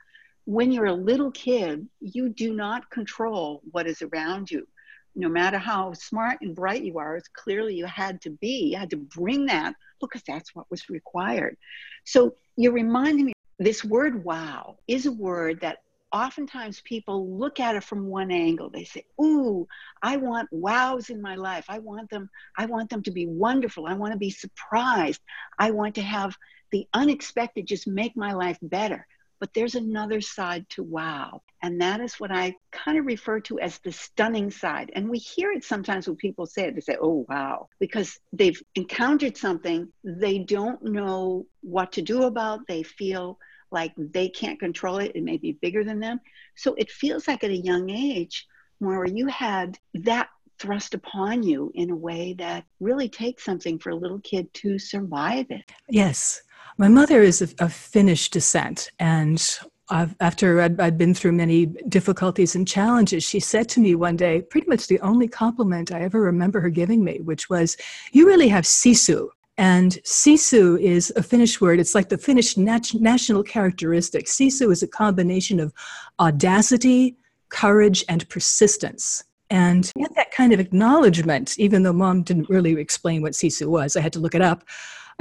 When 0.46 0.72
you're 0.72 0.86
a 0.86 0.94
little 0.94 1.32
kid 1.32 1.88
you 2.00 2.30
do 2.30 2.54
not 2.54 2.90
control 2.92 3.62
what 3.72 3.88
is 3.88 4.02
around 4.02 4.52
you. 4.52 4.68
No 5.16 5.30
matter 5.30 5.58
how 5.58 5.94
smart 5.94 6.38
and 6.42 6.56
bright 6.56 6.84
you 6.84 7.00
are 7.00 7.18
it's 7.18 7.30
clearly 7.30 7.76
you 7.76 7.86
had 7.86 8.22
to 8.22 8.30
be 8.30 8.70
you 8.72 8.78
had 8.78 8.92
to 8.92 8.98
bring 8.98 9.48
that 9.48 9.74
because 10.00 10.22
that's 10.28 10.54
what 10.54 10.70
was 10.70 10.90
required. 10.90 11.58
So 12.06 12.36
you're 12.56 12.74
reminding 12.74 13.26
me 13.26 13.34
this 13.60 13.84
word 13.84 14.24
wow 14.24 14.78
is 14.88 15.06
a 15.06 15.12
word 15.12 15.62
that 15.62 15.80
oftentimes 16.12 16.82
people 16.82 17.38
look 17.38 17.60
at 17.60 17.76
it 17.76 17.84
from 17.84 18.08
one 18.08 18.32
angle. 18.32 18.70
They 18.70 18.86
say 18.86 19.06
ooh 19.22 19.68
i 20.02 20.18
want 20.18 20.50
wows 20.52 21.10
in 21.10 21.22
my 21.22 21.36
life. 21.36 21.66
I 21.70 21.80
want 21.80 22.10
them 22.10 22.30
i 22.58 22.66
want 22.66 22.90
them 22.90 23.04
to 23.04 23.12
be 23.12 23.26
wonderful. 23.26 23.88
I 23.88 23.94
want 23.94 24.14
to 24.14 24.20
be 24.20 24.30
surprised. 24.30 25.22
I 25.58 25.72
want 25.72 25.96
to 25.96 26.02
have 26.02 26.36
the 26.72 26.88
unexpected 26.94 27.68
just 27.68 27.88
make 27.88 28.16
my 28.16 28.34
life 28.34 28.58
better. 28.62 29.06
But 29.40 29.54
there's 29.54 29.76
another 29.76 30.20
side 30.22 30.68
to 30.70 30.84
wow 30.84 31.42
and 31.62 31.82
that 31.82 32.02
is 32.02 32.20
what 32.20 32.32
i 32.32 32.56
kind 32.72 32.98
of 32.98 33.06
refer 33.06 33.40
to 33.42 33.60
as 33.60 33.80
the 33.80 33.92
stunning 33.92 34.50
side. 34.52 34.92
And 34.96 35.10
we 35.10 35.18
hear 35.18 35.52
it 35.52 35.64
sometimes 35.64 36.08
when 36.08 36.16
people 36.16 36.46
say 36.46 36.68
it 36.68 36.76
they 36.76 36.82
say 36.82 36.98
oh 37.02 37.26
wow 37.28 37.68
because 37.80 38.20
they've 38.32 38.62
encountered 38.76 39.36
something 39.38 39.92
they 40.04 40.40
don't 40.40 40.84
know 40.84 41.46
what 41.62 41.92
to 41.94 42.02
do 42.02 42.24
about 42.24 42.68
they 42.68 42.84
feel 42.84 43.38
like 43.72 43.94
they 43.98 44.30
can't 44.30 44.60
control 44.60 44.98
it. 44.98 45.12
It 45.16 45.24
may 45.24 45.38
be 45.38 45.54
bigger 45.54 45.84
than 45.84 46.00
them. 46.00 46.20
So 46.56 46.74
it 46.76 46.92
feels 46.92 47.28
like 47.28 47.44
at 47.44 47.52
a 47.52 47.58
young 47.58 47.90
age, 47.90 48.48
where 48.80 49.06
you 49.06 49.28
had 49.28 49.78
that 49.94 50.30
thrust 50.60 50.94
upon 50.94 51.44
you 51.44 51.72
in 51.76 51.92
a 51.92 51.96
way 51.96 52.34
that 52.34 52.66
really 52.80 53.10
takes 53.10 53.44
something 53.44 53.78
for 53.80 53.92
a 53.92 53.96
little 53.96 54.20
kid 54.20 54.52
to 54.56 54.80
survive 54.80 55.46
it. 55.50 55.72
Yes. 55.90 56.42
My 56.78 56.88
mother 56.88 57.22
is 57.22 57.42
of, 57.42 57.56
of 57.60 57.74
Finnish 57.74 58.30
descent, 58.30 58.92
and 59.00 59.44
I've, 59.90 60.16
after 60.20 60.62
I'd, 60.62 60.80
I'd, 60.80 60.98
been 60.98 61.14
through 61.14 61.32
many 61.32 61.66
difficulties 61.66 62.56
and 62.56 62.68
challenges, 62.68 63.24
she 63.24 63.40
said 63.40 63.68
to 63.70 63.80
me 63.80 63.96
one 63.96 64.16
day, 64.16 64.42
pretty 64.42 64.68
much 64.68 64.88
the 64.88 65.00
only 65.00 65.28
compliment 65.28 65.92
I 65.92 66.02
ever 66.02 66.22
remember 66.22 66.60
her 66.60 66.70
giving 66.70 67.04
me, 67.04 67.20
which 67.22 67.50
was, 67.50 67.78
You 68.12 68.28
really 68.28 68.50
have 68.50 68.66
sisu. 68.66 69.30
And 69.58 69.94
sisu 70.04 70.80
is 70.80 71.12
a 71.16 71.24
Finnish 71.24 71.60
word. 71.60 71.80
It's 71.80 71.96
like 71.96 72.10
the 72.10 72.18
Finnish 72.18 72.58
nat- 72.58 72.94
national 72.94 73.44
characteristic. 73.44 74.28
Sisu 74.28 74.72
is 74.72 74.84
a 74.84 74.88
combination 74.88 75.60
of 75.60 75.74
audacity, 76.20 77.18
courage, 77.50 78.04
and 78.08 78.28
persistence. 78.30 79.24
And 79.50 79.92
get 79.98 80.14
that 80.16 80.32
kind 80.32 80.54
of 80.54 80.60
acknowledgement, 80.60 81.58
even 81.58 81.84
though 81.84 81.94
mom 81.94 82.24
didn't 82.24 82.50
really 82.50 82.74
explain 82.74 83.22
what 83.22 83.32
sisu 83.32 83.68
was, 83.68 83.96
I 83.96 84.02
had 84.02 84.14
to 84.14 84.20
look 84.20 84.36
it 84.36 84.42
up. 84.42 84.64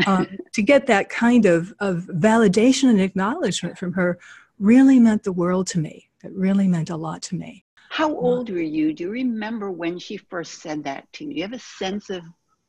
Um, 0.06 0.26
to 0.52 0.62
get 0.62 0.86
that 0.88 1.08
kind 1.08 1.46
of, 1.46 1.72
of 1.78 2.08
validation 2.12 2.90
and 2.90 3.00
acknowledgement 3.00 3.78
from 3.78 3.92
her 3.94 4.18
really 4.58 4.98
meant 4.98 5.22
the 5.22 5.32
world 5.32 5.66
to 5.68 5.78
me. 5.78 6.10
It 6.24 6.32
really 6.32 6.66
meant 6.66 6.90
a 6.90 6.96
lot 6.96 7.22
to 7.22 7.36
me. 7.36 7.64
How 7.88 8.14
old 8.14 8.50
were 8.50 8.58
you? 8.58 8.92
Do 8.92 9.04
you 9.04 9.10
remember 9.10 9.70
when 9.70 9.98
she 9.98 10.16
first 10.16 10.60
said 10.60 10.84
that 10.84 11.10
to 11.14 11.24
you? 11.24 11.30
Do 11.30 11.36
you 11.36 11.42
have 11.42 11.52
a 11.52 11.58
sense 11.58 12.10
of 12.10 12.22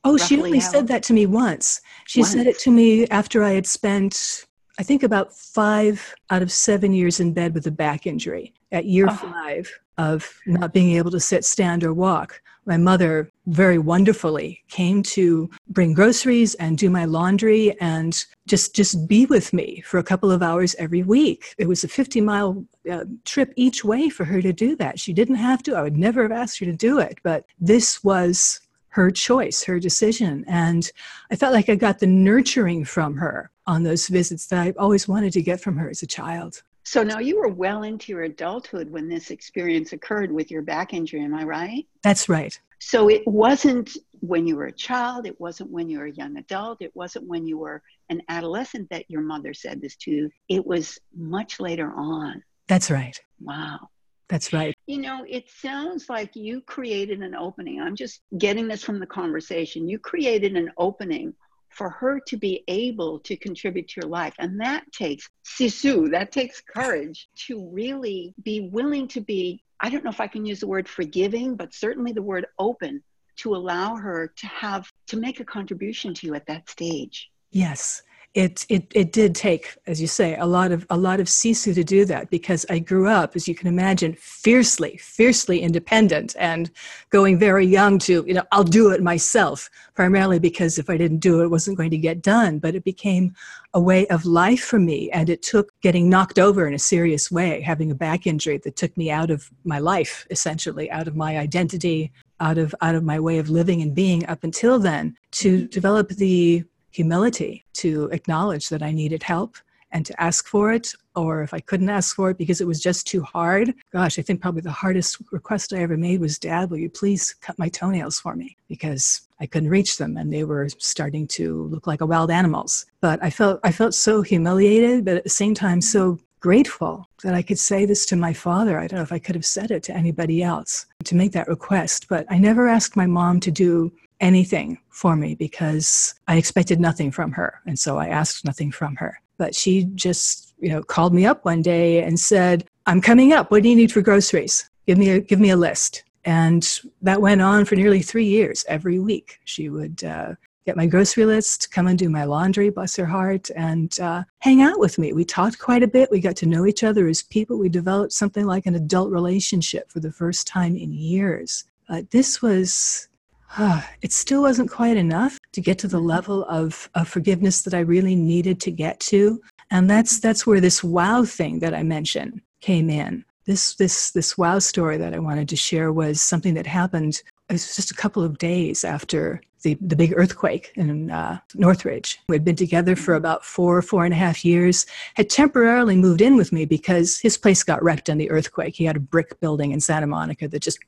Oh, 0.04 0.18
she 0.18 0.38
only 0.42 0.60
how? 0.60 0.72
said 0.72 0.88
that 0.88 1.04
to 1.04 1.14
me 1.14 1.26
once. 1.26 1.82
She 2.06 2.22
once. 2.22 2.32
said 2.32 2.48
it 2.48 2.60
to 2.60 2.72
me 2.72 3.08
after 3.08 3.44
I 3.44 3.52
had 3.52 3.68
spent, 3.68 4.46
I 4.80 4.84
think, 4.84 5.04
about 5.04 5.34
five 5.34 6.16
out 6.30 6.42
of 6.42 6.52
seven 6.52 6.94
years 6.94 7.20
in 7.20 7.34
bed 7.34 7.54
with 7.54 7.68
a 7.68 7.72
back 7.72 8.08
injury. 8.08 8.54
At 8.72 8.86
year 8.86 9.08
oh. 9.10 9.16
five 9.16 9.72
of 9.98 10.40
not 10.46 10.74
being 10.74 10.92
able 10.98 11.12
to 11.12 11.20
sit, 11.20 11.44
stand, 11.44 11.84
or 11.84 11.94
walk, 11.94 12.42
my 12.68 12.78
mother 12.78 13.32
very 13.48 13.80
wonderfully 13.80 14.62
came 14.68 15.02
to 15.02 15.50
bring 15.70 15.94
groceries 15.94 16.54
and 16.56 16.78
do 16.78 16.90
my 16.90 17.06
laundry 17.06 17.80
and 17.80 18.26
just 18.46 18.76
just 18.76 19.08
be 19.08 19.26
with 19.26 19.54
me 19.54 19.82
for 19.86 19.98
a 19.98 20.04
couple 20.04 20.30
of 20.30 20.44
hours 20.44 20.76
every 20.78 21.02
week. 21.02 21.56
It 21.58 21.68
was 21.68 21.86
a 21.86 21.88
50 21.88 22.20
mile 22.22 22.66
uh, 22.92 23.06
trip 23.24 23.54
each 23.56 23.86
way 23.86 24.10
for 24.10 24.26
her 24.26 24.42
to 24.42 24.52
do 24.52 24.76
that. 24.76 25.00
She 25.00 25.14
didn't 25.14 25.36
have 25.36 25.64
to. 25.64 25.76
I 25.76 25.82
would 25.82 25.98
never 25.98 26.24
have 26.24 26.32
asked 26.32 26.60
her 26.60 26.66
to 26.66 26.74
do 26.74 27.00
it, 27.00 27.20
but 27.24 27.46
this 27.60 28.04
was 28.04 28.60
her 28.90 29.12
choice, 29.12 29.64
her 29.64 29.80
decision. 29.80 30.44
And 30.48 30.90
I 31.32 31.36
felt 31.36 31.54
like 31.54 31.70
I 31.70 31.76
got 31.76 32.00
the 32.00 32.08
nurturing 32.08 32.86
from 32.86 33.16
her 33.18 33.52
on 33.66 33.84
those 33.84 34.08
visits 34.08 34.48
that 34.48 34.60
I 34.60 34.74
always 34.80 35.08
wanted 35.08 35.34
to 35.34 35.42
get 35.42 35.62
from 35.62 35.78
her 35.78 35.90
as 35.90 36.02
a 36.02 36.08
child. 36.08 36.64
So 36.84 37.04
now 37.04 37.20
you 37.20 37.38
were 37.38 37.50
well 37.50 37.84
into 37.84 38.14
your 38.14 38.24
adulthood 38.24 38.90
when 38.90 39.10
this 39.10 39.30
experience 39.30 39.92
occurred 39.92 40.32
with 40.32 40.50
your 40.50 40.62
back 40.62 40.94
injury, 40.94 41.22
am 41.22 41.36
I 41.36 41.44
right? 41.44 41.86
That's 42.02 42.30
right. 42.30 42.58
So 42.80 43.10
it 43.10 43.28
wasn't 43.28 43.98
when 44.22 44.48
you 44.48 44.56
were 44.56 44.68
a 44.68 44.72
child, 44.72 45.26
it 45.26 45.40
wasn't 45.40 45.72
when 45.72 45.90
you 45.90 46.00
were 46.00 46.06
a 46.06 46.12
young 46.12 46.38
adult, 46.38 46.82
it 46.82 46.96
wasn't 46.96 47.28
when 47.28 47.46
you 47.46 47.58
were 47.58 47.82
an 48.10 48.22
adolescent 48.30 48.90
that 48.90 49.04
your 49.10 49.22
mother 49.22 49.54
said 49.54 49.82
this 49.82 49.96
to 49.98 50.12
you. 50.12 50.30
It 50.48 50.66
was 50.66 50.98
much 51.16 51.60
later 51.60 51.92
on. 51.94 52.42
That's 52.68 52.90
right. 52.90 53.20
Wow. 53.42 53.90
That's 54.30 54.52
right. 54.52 54.76
You 54.88 55.00
know, 55.00 55.26
it 55.28 55.50
sounds 55.50 56.10
like 56.10 56.36
you 56.36 56.62
created 56.62 57.22
an 57.22 57.34
opening. 57.34 57.82
I'm 57.82 57.96
just 57.96 58.22
getting 58.38 58.68
this 58.68 58.84
from 58.84 59.00
the 59.00 59.06
conversation. 59.06 59.88
You 59.88 60.00
created 60.00 60.56
an 60.56 60.72
opening 60.78 61.34
for 61.70 61.90
her 61.90 62.20
to 62.28 62.38
be 62.38 62.64
able 62.68 63.20
to 63.20 63.38
contribute 63.38 63.88
to 63.90 64.02
your 64.02 64.10
life. 64.10 64.34
And 64.40 64.60
that 64.60 64.92
takes 64.92 65.30
sisu, 65.46 66.12
that 66.12 66.32
takes 66.32 66.62
courage 66.62 67.30
to 67.48 67.70
really 67.72 68.34
be 68.44 68.70
willing 68.72 69.08
to 69.10 69.22
be, 69.22 69.64
I 69.80 69.90
don't 69.90 70.04
know 70.04 70.10
if 70.10 70.20
I 70.20 70.28
can 70.28 70.46
use 70.46 70.60
the 70.60 70.68
word 70.68 70.90
forgiving, 70.90 71.56
but 71.56 71.74
certainly 71.74 72.12
the 72.12 72.22
word 72.22 72.48
open 72.58 73.04
to 73.38 73.56
allow 73.56 73.96
her 73.96 74.34
to 74.36 74.48
have, 74.48 74.92
to 75.08 75.18
make 75.18 75.40
a 75.40 75.46
contribution 75.46 76.14
to 76.16 76.28
you 76.28 76.34
at 76.34 76.48
that 76.48 76.70
stage. 76.70 77.30
Yes 77.52 78.02
it, 78.38 78.68
it 78.70 78.92
it 78.94 79.12
did 79.14 79.34
take, 79.34 79.76
as 79.88 80.00
you 80.00 80.06
say, 80.06 80.36
a 80.36 80.46
lot 80.46 80.72
of 80.72 80.86
a 80.92 80.96
lot 80.96 81.20
of 81.20 81.26
sisu 81.26 81.74
to 81.74 81.84
do 81.84 82.06
that 82.06 82.30
because 82.30 82.68
I 82.70 82.78
grew 82.78 83.08
up, 83.08 83.36
as 83.36 83.48
you 83.48 83.56
can 83.56 83.68
imagine, 83.68 84.14
fiercely, 84.14 84.96
fiercely 84.98 85.62
independent 85.62 86.36
and 86.38 86.70
going 87.10 87.40
very 87.40 87.66
young 87.66 87.98
to, 88.00 88.24
you 88.28 88.36
know, 88.36 88.44
I'll 88.52 88.64
do 88.64 88.92
it 88.92 89.02
myself, 89.02 89.72
primarily 89.96 90.38
because 90.38 90.78
if 90.78 90.88
I 90.88 90.98
didn't 90.98 91.18
do 91.18 91.42
it, 91.42 91.46
it 91.46 91.48
wasn't 91.48 91.80
going 91.80 91.90
to 91.90 91.98
get 91.98 92.22
done. 92.22 92.60
But 92.60 92.76
it 92.76 92.84
became 92.84 93.34
a 93.74 93.82
way 93.82 94.06
of 94.10 94.24
life 94.24 94.64
for 94.64 94.78
me. 94.78 95.10
And 95.10 95.32
it 95.32 95.42
took 95.42 95.72
getting 95.82 96.08
knocked 96.08 96.38
over 96.38 96.68
in 96.68 96.76
a 96.76 96.80
serious 96.80 97.32
way, 97.32 97.62
having 97.62 97.90
a 97.90 97.96
back 97.96 98.28
injury 98.28 98.60
that 98.60 98.76
took 98.76 98.96
me 98.96 99.10
out 99.10 99.32
of 99.32 99.50
my 99.64 99.80
life, 99.80 100.28
essentially, 100.30 100.92
out 100.92 101.08
of 101.08 101.16
my 101.16 101.40
identity, 101.40 102.12
out 102.40 102.60
of 102.60 102.76
out 102.82 102.94
of 102.94 103.04
my 103.04 103.20
way 103.20 103.40
of 103.40 103.50
living 103.50 103.82
and 103.82 103.96
being 103.96 104.28
up 104.28 104.44
until 104.44 104.78
then, 104.78 105.18
to 105.32 105.68
develop 105.70 106.10
the 106.10 106.64
humility 106.98 107.64
to 107.74 108.10
acknowledge 108.12 108.70
that 108.70 108.82
I 108.82 108.92
needed 108.92 109.24
help 109.24 109.58
and 109.92 110.06
to 110.06 110.22
ask 110.22 110.48
for 110.48 110.74
it, 110.74 110.94
or 111.16 111.44
if 111.44 111.54
I 111.54 111.62
couldn't 111.62 111.90
ask 111.90 112.16
for 112.16 112.30
it 112.30 112.38
because 112.38 112.60
it 112.60 112.68
was 112.68 112.82
just 112.82 113.08
too 113.08 113.22
hard. 113.22 113.74
Gosh, 113.94 114.20
I 114.20 114.22
think 114.22 114.42
probably 114.42 114.62
the 114.62 114.72
hardest 114.84 115.18
request 115.32 115.74
I 115.74 115.78
ever 115.78 115.96
made 115.96 116.20
was, 116.20 116.38
Dad, 116.40 116.70
will 116.70 116.78
you 116.78 116.90
please 116.90 117.36
cut 117.46 117.58
my 117.58 117.70
toenails 117.70 118.20
for 118.20 118.36
me? 118.36 118.58
Because 118.68 119.22
I 119.40 119.46
couldn't 119.46 119.70
reach 119.70 119.98
them 119.98 120.18
and 120.18 120.32
they 120.32 120.44
were 120.44 120.68
starting 120.78 121.28
to 121.38 121.68
look 121.68 121.88
like 121.88 122.02
a 122.02 122.06
wild 122.06 122.32
animals. 122.32 122.86
But 123.00 123.24
I 123.24 123.30
felt 123.30 123.60
I 123.64 123.72
felt 123.72 123.94
so 123.94 124.22
humiliated, 124.22 125.06
but 125.06 125.18
at 125.18 125.24
the 125.24 125.40
same 125.42 125.54
time 125.54 125.80
so 125.82 126.20
grateful 126.40 127.08
that 127.24 127.34
I 127.34 127.42
could 127.42 127.60
say 127.60 127.86
this 127.86 128.06
to 128.08 128.16
my 128.16 128.34
father. 128.34 128.80
I 128.80 128.88
don't 128.88 128.98
know 128.98 129.04
if 129.04 129.12
I 129.12 129.20
could 129.20 129.36
have 129.36 129.46
said 129.46 129.72
it 129.72 129.84
to 129.84 129.96
anybody 129.96 130.44
else 130.44 130.86
to 131.06 131.16
make 131.16 131.32
that 131.32 131.48
request, 131.48 132.08
but 132.10 132.26
I 132.30 132.38
never 132.38 132.68
asked 132.68 132.96
my 132.96 133.08
mom 133.08 133.40
to 133.42 133.52
do 133.52 133.92
anything 134.20 134.80
for 134.90 135.16
me 135.16 135.36
because 135.36 136.16
I 136.28 136.38
expected 136.38 136.80
nothing 136.80 137.12
from 137.12 137.32
her. 137.34 137.62
And 137.66 137.78
so 137.78 137.98
I 137.98 138.08
asked 138.08 138.46
nothing 138.46 138.72
from 138.72 138.96
her. 138.96 139.20
But 139.38 139.54
she 139.54 139.86
just, 139.96 140.54
you 140.60 140.70
know, 140.70 140.82
called 140.82 141.14
me 141.14 141.26
up 141.26 141.46
one 141.46 141.62
day 141.62 142.04
and 142.04 142.20
said, 142.20 142.66
I'm 142.86 143.02
coming 143.02 143.34
up. 143.34 143.52
What 143.52 143.64
do 143.64 143.70
you 143.70 143.76
need 143.76 143.92
for 143.92 144.02
groceries? 144.02 144.70
Give 144.88 144.98
me 144.98 145.10
a, 145.10 145.20
give 145.20 145.40
me 145.40 145.52
a 145.52 145.58
list. 145.58 146.04
And 146.26 146.68
that 147.02 147.22
went 147.22 147.42
on 147.42 147.66
for 147.66 147.76
nearly 147.76 148.02
three 148.02 148.26
years. 148.26 148.66
Every 148.68 149.00
week, 149.00 149.40
she 149.46 149.70
would 149.70 150.04
uh, 150.04 150.34
get 150.66 150.76
my 150.76 150.88
grocery 150.88 151.26
list, 151.26 151.72
come 151.72 151.88
and 151.88 151.98
do 151.98 152.10
my 152.10 152.26
laundry, 152.26 152.70
bless 152.70 152.96
her 152.98 153.06
heart, 153.06 153.50
and 153.56 153.98
uh, 154.00 154.24
hang 154.40 154.62
out 154.62 154.80
with 154.80 154.98
me. 154.98 155.14
We 155.14 155.24
talked 155.24 155.60
quite 155.60 155.84
a 155.84 155.88
bit. 155.88 156.12
We 156.12 156.20
got 156.20 156.36
to 156.38 156.46
know 156.46 156.66
each 156.66 156.84
other 156.84 157.08
as 157.08 157.22
people. 157.24 157.58
We 157.58 157.70
developed 157.70 158.12
something 158.12 158.46
like 158.46 158.66
an 158.66 158.76
adult 158.76 159.12
relationship 159.12 159.90
for 159.90 160.02
the 160.02 160.12
first 160.12 160.48
time 160.48 160.76
in 160.76 160.92
years. 160.92 161.64
This 162.12 162.42
was 162.42 163.08
it 164.02 164.12
still 164.12 164.42
wasn't 164.42 164.72
quite 164.72 164.98
enough 164.98 165.40
to 165.54 165.62
get 165.62 165.80
to 165.80 165.88
the 165.88 165.98
mm-hmm. 165.98 166.08
level 166.08 166.46
of, 166.46 166.90
of 166.96 167.08
forgiveness 167.08 167.62
that 167.64 167.74
I 167.74 167.80
really 167.80 168.16
needed 168.16 168.60
to 168.62 168.72
get 168.72 169.00
to. 169.02 169.42
And 169.70 169.90
that's 169.90 170.20
that's 170.20 170.48
where 170.48 170.62
this 170.62 170.84
wow 170.84 171.26
thing 171.26 171.60
that 171.60 171.74
I 171.74 171.84
mentioned 171.84 172.42
came 172.62 172.90
in. 172.90 173.26
This 173.46 173.76
this 173.76 174.12
this 174.12 174.38
wow 174.38 174.60
story 174.60 174.98
that 174.98 175.14
I 175.14 175.20
wanted 175.20 175.50
to 175.50 175.56
share 175.58 175.92
was 175.92 176.22
something 176.22 176.54
that 176.54 176.66
happened 176.66 177.22
it 177.50 177.54
was 177.54 177.76
just 177.76 177.92
a 177.92 177.96
couple 177.96 178.24
of 178.24 178.38
days 178.38 178.84
after 178.84 179.42
the, 179.62 179.78
the 179.82 179.96
big 179.96 180.14
earthquake 180.16 180.72
in 180.76 181.12
uh, 181.12 181.40
Northridge. 181.56 182.20
We 182.30 182.36
had 182.36 182.46
been 182.46 182.56
together 182.56 182.96
for 182.96 183.16
about 183.16 183.44
four, 183.46 183.82
four 183.82 184.06
and 184.06 184.14
a 184.14 184.18
half 184.18 184.46
years, 184.46 184.86
had 185.16 185.30
temporarily 185.30 185.96
moved 185.96 186.22
in 186.22 186.36
with 186.36 186.52
me 186.52 186.66
because 186.66 187.18
his 187.18 187.38
place 187.38 187.64
got 187.64 187.84
wrecked 187.84 188.10
in 188.10 188.18
the 188.18 188.30
earthquake. 188.30 188.76
He 188.76 188.86
had 188.86 188.98
a 188.98 189.02
brick 189.02 189.40
building 189.40 189.72
in 189.72 189.80
Santa 189.80 190.08
Monica 190.08 190.48
that 190.48 190.62
just 190.62 190.80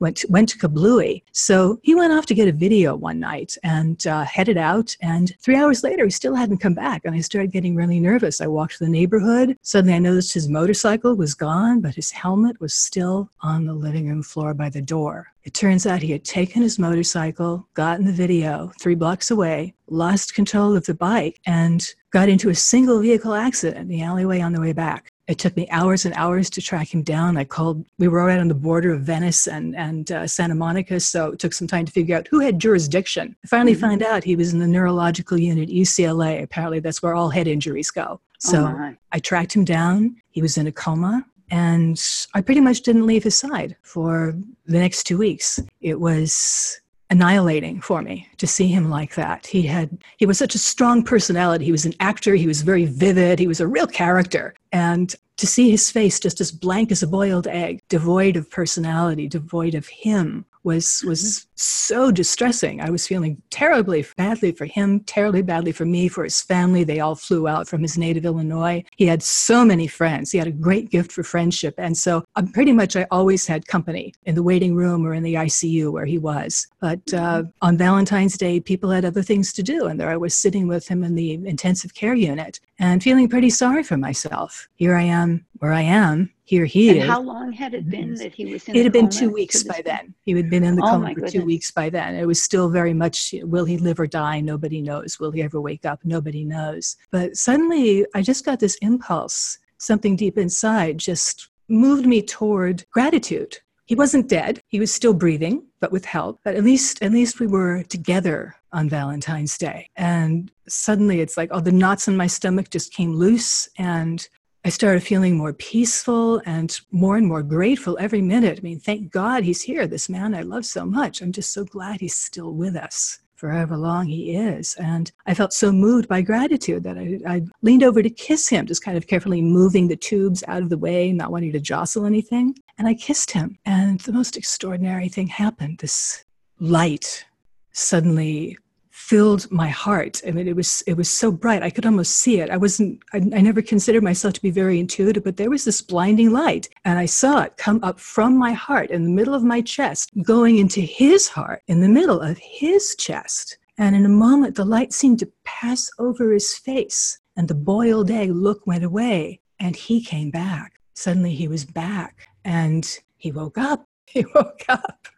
went 0.00 0.18
to, 0.18 0.26
went 0.28 0.58
kablooey. 0.58 1.22
So 1.32 1.78
he 1.82 1.94
went 1.94 2.12
off 2.12 2.26
to 2.26 2.34
get 2.34 2.48
a 2.48 2.52
video 2.52 2.96
one 2.96 3.20
night 3.20 3.56
and 3.62 4.04
uh, 4.06 4.24
headed 4.24 4.56
out. 4.56 4.96
And 5.00 5.34
three 5.40 5.56
hours 5.56 5.82
later, 5.82 6.04
he 6.04 6.10
still 6.10 6.34
hadn't 6.34 6.58
come 6.58 6.74
back. 6.74 7.02
And 7.04 7.14
I 7.14 7.20
started 7.20 7.52
getting 7.52 7.74
really 7.74 8.00
nervous. 8.00 8.40
I 8.40 8.46
walked 8.46 8.78
the 8.78 8.88
neighborhood. 8.88 9.56
Suddenly, 9.62 9.94
I 9.94 9.98
noticed 9.98 10.34
his 10.34 10.48
motorcycle 10.48 11.14
was 11.14 11.34
gone, 11.34 11.80
but 11.80 11.94
his 11.94 12.10
helmet 12.10 12.60
was 12.60 12.74
still 12.74 13.30
on 13.40 13.64
the 13.64 13.74
living 13.74 14.08
room 14.08 14.22
floor 14.22 14.54
by 14.54 14.68
the 14.68 14.82
door. 14.82 15.28
It 15.46 15.54
turns 15.54 15.86
out 15.86 16.02
he 16.02 16.10
had 16.10 16.24
taken 16.24 16.60
his 16.60 16.76
motorcycle, 16.76 17.68
gotten 17.74 18.04
the 18.04 18.12
video 18.12 18.72
three 18.80 18.96
blocks 18.96 19.30
away, 19.30 19.74
lost 19.86 20.34
control 20.34 20.74
of 20.74 20.86
the 20.86 20.94
bike, 20.94 21.38
and 21.46 21.88
got 22.10 22.28
into 22.28 22.48
a 22.48 22.54
single 22.54 23.00
vehicle 23.00 23.32
accident 23.32 23.82
in 23.82 23.86
the 23.86 24.02
alleyway 24.02 24.40
on 24.40 24.52
the 24.52 24.60
way 24.60 24.72
back. 24.72 25.12
It 25.28 25.38
took 25.38 25.56
me 25.56 25.68
hours 25.70 26.04
and 26.04 26.12
hours 26.16 26.50
to 26.50 26.60
track 26.60 26.92
him 26.92 27.04
down. 27.04 27.36
I 27.36 27.44
called, 27.44 27.84
we 27.96 28.08
were 28.08 28.24
right 28.24 28.40
on 28.40 28.48
the 28.48 28.54
border 28.54 28.92
of 28.92 29.02
Venice 29.02 29.46
and, 29.46 29.76
and 29.76 30.10
uh, 30.10 30.26
Santa 30.26 30.56
Monica, 30.56 30.98
so 30.98 31.30
it 31.30 31.38
took 31.38 31.52
some 31.52 31.68
time 31.68 31.84
to 31.84 31.92
figure 31.92 32.16
out 32.16 32.26
who 32.28 32.40
had 32.40 32.58
jurisdiction. 32.58 33.36
I 33.44 33.46
finally 33.46 33.74
mm-hmm. 33.74 33.82
found 33.82 34.02
out 34.02 34.24
he 34.24 34.34
was 34.34 34.52
in 34.52 34.58
the 34.58 34.66
neurological 34.66 35.38
unit, 35.38 35.68
UCLA. 35.68 36.42
Apparently, 36.42 36.80
that's 36.80 37.04
where 37.04 37.14
all 37.14 37.30
head 37.30 37.46
injuries 37.46 37.92
go. 37.92 38.20
So 38.40 38.66
oh 38.66 38.94
I 39.12 39.20
tracked 39.20 39.54
him 39.54 39.64
down. 39.64 40.16
He 40.30 40.42
was 40.42 40.58
in 40.58 40.66
a 40.66 40.72
coma. 40.72 41.24
And 41.50 42.02
I 42.34 42.40
pretty 42.40 42.60
much 42.60 42.82
didn't 42.82 43.06
leave 43.06 43.24
his 43.24 43.38
side 43.38 43.76
for 43.82 44.34
the 44.66 44.78
next 44.78 45.04
two 45.04 45.18
weeks. 45.18 45.60
It 45.80 46.00
was 46.00 46.80
annihilating 47.10 47.80
for 47.80 48.02
me 48.02 48.28
to 48.38 48.46
see 48.46 48.66
him 48.66 48.90
like 48.90 49.14
that. 49.14 49.46
He 49.46 49.62
had 49.62 50.02
he 50.16 50.26
was 50.26 50.38
such 50.38 50.54
a 50.54 50.58
strong 50.58 51.02
personality. 51.04 51.64
He 51.64 51.72
was 51.72 51.86
an 51.86 51.94
actor, 52.00 52.34
he 52.34 52.48
was 52.48 52.62
very 52.62 52.84
vivid, 52.84 53.38
he 53.38 53.46
was 53.46 53.60
a 53.60 53.66
real 53.66 53.86
character. 53.86 54.54
And 54.72 55.14
to 55.36 55.46
see 55.46 55.70
his 55.70 55.90
face 55.90 56.18
just 56.18 56.40
as 56.40 56.50
blank 56.50 56.90
as 56.90 57.02
a 57.02 57.06
boiled 57.06 57.46
egg, 57.46 57.82
devoid 57.88 58.36
of 58.36 58.50
personality, 58.50 59.28
devoid 59.28 59.74
of 59.74 59.86
him, 59.86 60.46
was 60.66 61.04
was 61.06 61.46
so 61.54 62.10
distressing. 62.10 62.80
I 62.80 62.90
was 62.90 63.06
feeling 63.06 63.40
terribly 63.50 64.04
badly 64.16 64.50
for 64.50 64.66
him, 64.66 65.00
terribly 65.04 65.40
badly 65.40 65.70
for 65.70 65.86
me, 65.86 66.08
for 66.08 66.24
his 66.24 66.42
family. 66.42 66.82
They 66.82 66.98
all 66.98 67.14
flew 67.14 67.46
out 67.46 67.68
from 67.68 67.82
his 67.82 67.96
native 67.96 68.24
Illinois. 68.24 68.84
He 68.96 69.06
had 69.06 69.22
so 69.22 69.64
many 69.64 69.86
friends. 69.86 70.32
He 70.32 70.38
had 70.38 70.48
a 70.48 70.62
great 70.66 70.90
gift 70.90 71.12
for 71.12 71.22
friendship, 71.22 71.74
and 71.78 71.96
so 71.96 72.24
um, 72.34 72.48
pretty 72.48 72.72
much 72.72 72.96
I 72.96 73.06
always 73.12 73.46
had 73.46 73.68
company 73.68 74.12
in 74.24 74.34
the 74.34 74.42
waiting 74.42 74.74
room 74.74 75.06
or 75.06 75.14
in 75.14 75.22
the 75.22 75.34
ICU 75.34 75.92
where 75.92 76.04
he 76.04 76.18
was. 76.18 76.66
But 76.80 77.14
uh, 77.14 77.42
mm-hmm. 77.42 77.50
on 77.62 77.78
Valentine's 77.78 78.36
Day, 78.36 78.58
people 78.58 78.90
had 78.90 79.04
other 79.04 79.22
things 79.22 79.52
to 79.54 79.62
do, 79.62 79.86
and 79.86 80.00
there 80.00 80.10
I 80.10 80.16
was 80.16 80.34
sitting 80.34 80.66
with 80.66 80.88
him 80.88 81.04
in 81.04 81.14
the 81.14 81.34
intensive 81.34 81.94
care 81.94 82.14
unit 82.14 82.58
and 82.80 83.04
feeling 83.04 83.28
pretty 83.28 83.50
sorry 83.50 83.84
for 83.84 83.96
myself. 83.96 84.68
Here 84.74 84.96
I 84.96 85.02
am, 85.02 85.46
where 85.58 85.72
I 85.72 85.82
am, 85.82 86.32
here 86.46 86.64
he 86.64 86.90
and 86.90 86.98
is. 86.98 87.04
How 87.04 87.20
long 87.20 87.52
had 87.52 87.74
it 87.74 87.90
been 87.90 88.14
that 88.14 88.32
he 88.32 88.52
was 88.52 88.66
in? 88.68 88.76
It 88.76 88.84
had 88.84 88.92
been 88.92 89.08
two 89.08 89.30
weeks 89.30 89.64
by 89.64 89.82
then. 89.84 90.14
He 90.22 90.32
had 90.32 90.48
been 90.48 90.62
in 90.62 90.76
the 90.76 90.82
oh 90.82 90.90
coma 90.90 91.12
for 91.12 91.26
two 91.26 91.44
weeks 91.44 91.72
by 91.72 91.90
then. 91.90 92.14
It 92.14 92.24
was 92.24 92.40
still 92.40 92.70
very 92.70 92.94
much, 92.94 93.34
will 93.42 93.64
he 93.64 93.78
live 93.78 93.98
or 93.98 94.06
die? 94.06 94.40
Nobody 94.40 94.80
knows. 94.80 95.18
Will 95.18 95.32
he 95.32 95.42
ever 95.42 95.60
wake 95.60 95.84
up? 95.84 96.00
Nobody 96.04 96.44
knows. 96.44 96.96
But 97.10 97.36
suddenly, 97.36 98.06
I 98.14 98.22
just 98.22 98.44
got 98.44 98.60
this 98.60 98.76
impulse. 98.76 99.58
Something 99.78 100.14
deep 100.14 100.38
inside 100.38 100.98
just 100.98 101.48
moved 101.68 102.06
me 102.06 102.22
toward 102.22 102.88
gratitude. 102.92 103.58
He 103.86 103.96
wasn't 103.96 104.28
dead. 104.28 104.62
He 104.68 104.78
was 104.78 104.94
still 104.94 105.14
breathing, 105.14 105.64
but 105.80 105.90
with 105.90 106.04
help. 106.04 106.38
But 106.44 106.54
at 106.54 106.62
least, 106.62 107.02
at 107.02 107.10
least 107.10 107.40
we 107.40 107.48
were 107.48 107.82
together 107.82 108.54
on 108.72 108.88
Valentine's 108.88 109.58
Day. 109.58 109.90
And 109.96 110.52
suddenly, 110.68 111.20
it's 111.20 111.36
like, 111.36 111.52
all 111.52 111.60
the 111.60 111.72
knots 111.72 112.06
in 112.06 112.16
my 112.16 112.28
stomach 112.28 112.70
just 112.70 112.92
came 112.92 113.14
loose, 113.14 113.68
and 113.78 114.28
I 114.66 114.68
started 114.68 115.04
feeling 115.04 115.36
more 115.36 115.52
peaceful 115.52 116.42
and 116.44 116.80
more 116.90 117.16
and 117.16 117.24
more 117.24 117.44
grateful 117.44 117.96
every 118.00 118.20
minute. 118.20 118.58
I 118.58 118.62
mean, 118.62 118.80
thank 118.80 119.12
God 119.12 119.44
he's 119.44 119.62
here, 119.62 119.86
this 119.86 120.08
man 120.08 120.34
I 120.34 120.42
love 120.42 120.66
so 120.66 120.84
much. 120.84 121.22
I'm 121.22 121.30
just 121.30 121.52
so 121.52 121.64
glad 121.64 122.00
he's 122.00 122.16
still 122.16 122.52
with 122.52 122.74
us 122.74 123.20
for 123.36 123.48
however 123.50 123.76
long 123.76 124.08
he 124.08 124.34
is. 124.34 124.74
And 124.74 125.12
I 125.24 125.34
felt 125.34 125.52
so 125.52 125.70
moved 125.70 126.08
by 126.08 126.20
gratitude 126.20 126.82
that 126.82 126.98
I, 126.98 127.20
I, 127.28 127.42
leaned 127.62 127.84
over 127.84 128.02
to 128.02 128.10
kiss 128.10 128.48
him, 128.48 128.66
just 128.66 128.82
kind 128.82 128.96
of 128.96 129.06
carefully 129.06 129.40
moving 129.40 129.86
the 129.86 129.94
tubes 129.94 130.42
out 130.48 130.64
of 130.64 130.68
the 130.68 130.78
way, 130.78 131.12
not 131.12 131.30
wanting 131.30 131.52
to 131.52 131.60
jostle 131.60 132.04
anything. 132.04 132.56
And 132.76 132.88
I 132.88 132.94
kissed 132.94 133.30
him. 133.30 133.60
And 133.66 134.00
the 134.00 134.12
most 134.12 134.36
extraordinary 134.36 135.08
thing 135.08 135.28
happened 135.28 135.78
this 135.78 136.24
light 136.58 137.24
suddenly 137.70 138.58
filled 139.06 139.48
my 139.52 139.68
heart. 139.68 140.20
I 140.26 140.32
mean, 140.32 140.48
it 140.48 140.56
was 140.56 140.82
it 140.84 140.96
was 140.96 141.08
so 141.08 141.30
bright 141.30 141.62
I 141.62 141.70
could 141.70 141.86
almost 141.86 142.16
see 142.16 142.40
it. 142.40 142.50
I 142.50 142.56
wasn't 142.56 143.00
I, 143.12 143.18
I, 143.18 143.40
never 143.40 143.62
considered 143.62 144.02
myself 144.02 144.34
to 144.34 144.42
be 144.42 144.50
very 144.50 144.80
intuitive, 144.80 145.22
but 145.22 145.36
there 145.36 145.48
was 145.48 145.64
this 145.64 145.80
blinding 145.80 146.32
light, 146.32 146.68
and 146.84 146.98
I 146.98 147.06
saw 147.06 147.42
it 147.42 147.56
come 147.56 147.78
up 147.84 148.00
from 148.00 148.36
my 148.36 148.52
heart 148.52 148.90
in 148.90 149.04
the 149.04 149.16
middle 149.18 149.34
of 149.34 149.44
my 149.44 149.60
chest, 149.60 150.10
going 150.22 150.58
into 150.58 150.80
his 150.80 151.28
heart 151.28 151.62
in 151.68 151.82
the 151.82 151.88
middle 151.88 152.20
of 152.20 152.36
his 152.38 152.96
chest. 152.96 153.58
And 153.78 153.94
in 153.94 154.04
a 154.04 154.20
moment, 154.26 154.56
the 154.56 154.64
light 154.64 154.92
seemed 154.92 155.20
to 155.20 155.32
pass 155.44 155.88
over 156.00 156.32
his 156.32 156.56
face, 156.56 157.20
and 157.36 157.46
the 157.46 157.54
boiled 157.54 158.10
egg 158.10 158.32
look 158.32 158.66
went 158.66 158.82
away, 158.82 159.38
and 159.60 159.76
he 159.76 160.02
came 160.02 160.32
back. 160.32 160.80
Suddenly, 160.94 161.34
he 161.34 161.46
was 161.46 161.64
back, 161.64 162.28
and 162.44 162.84
he 163.16 163.30
woke 163.30 163.58
up. 163.58 163.86
He 164.08 164.24
woke 164.34 164.64
up. 164.68 165.08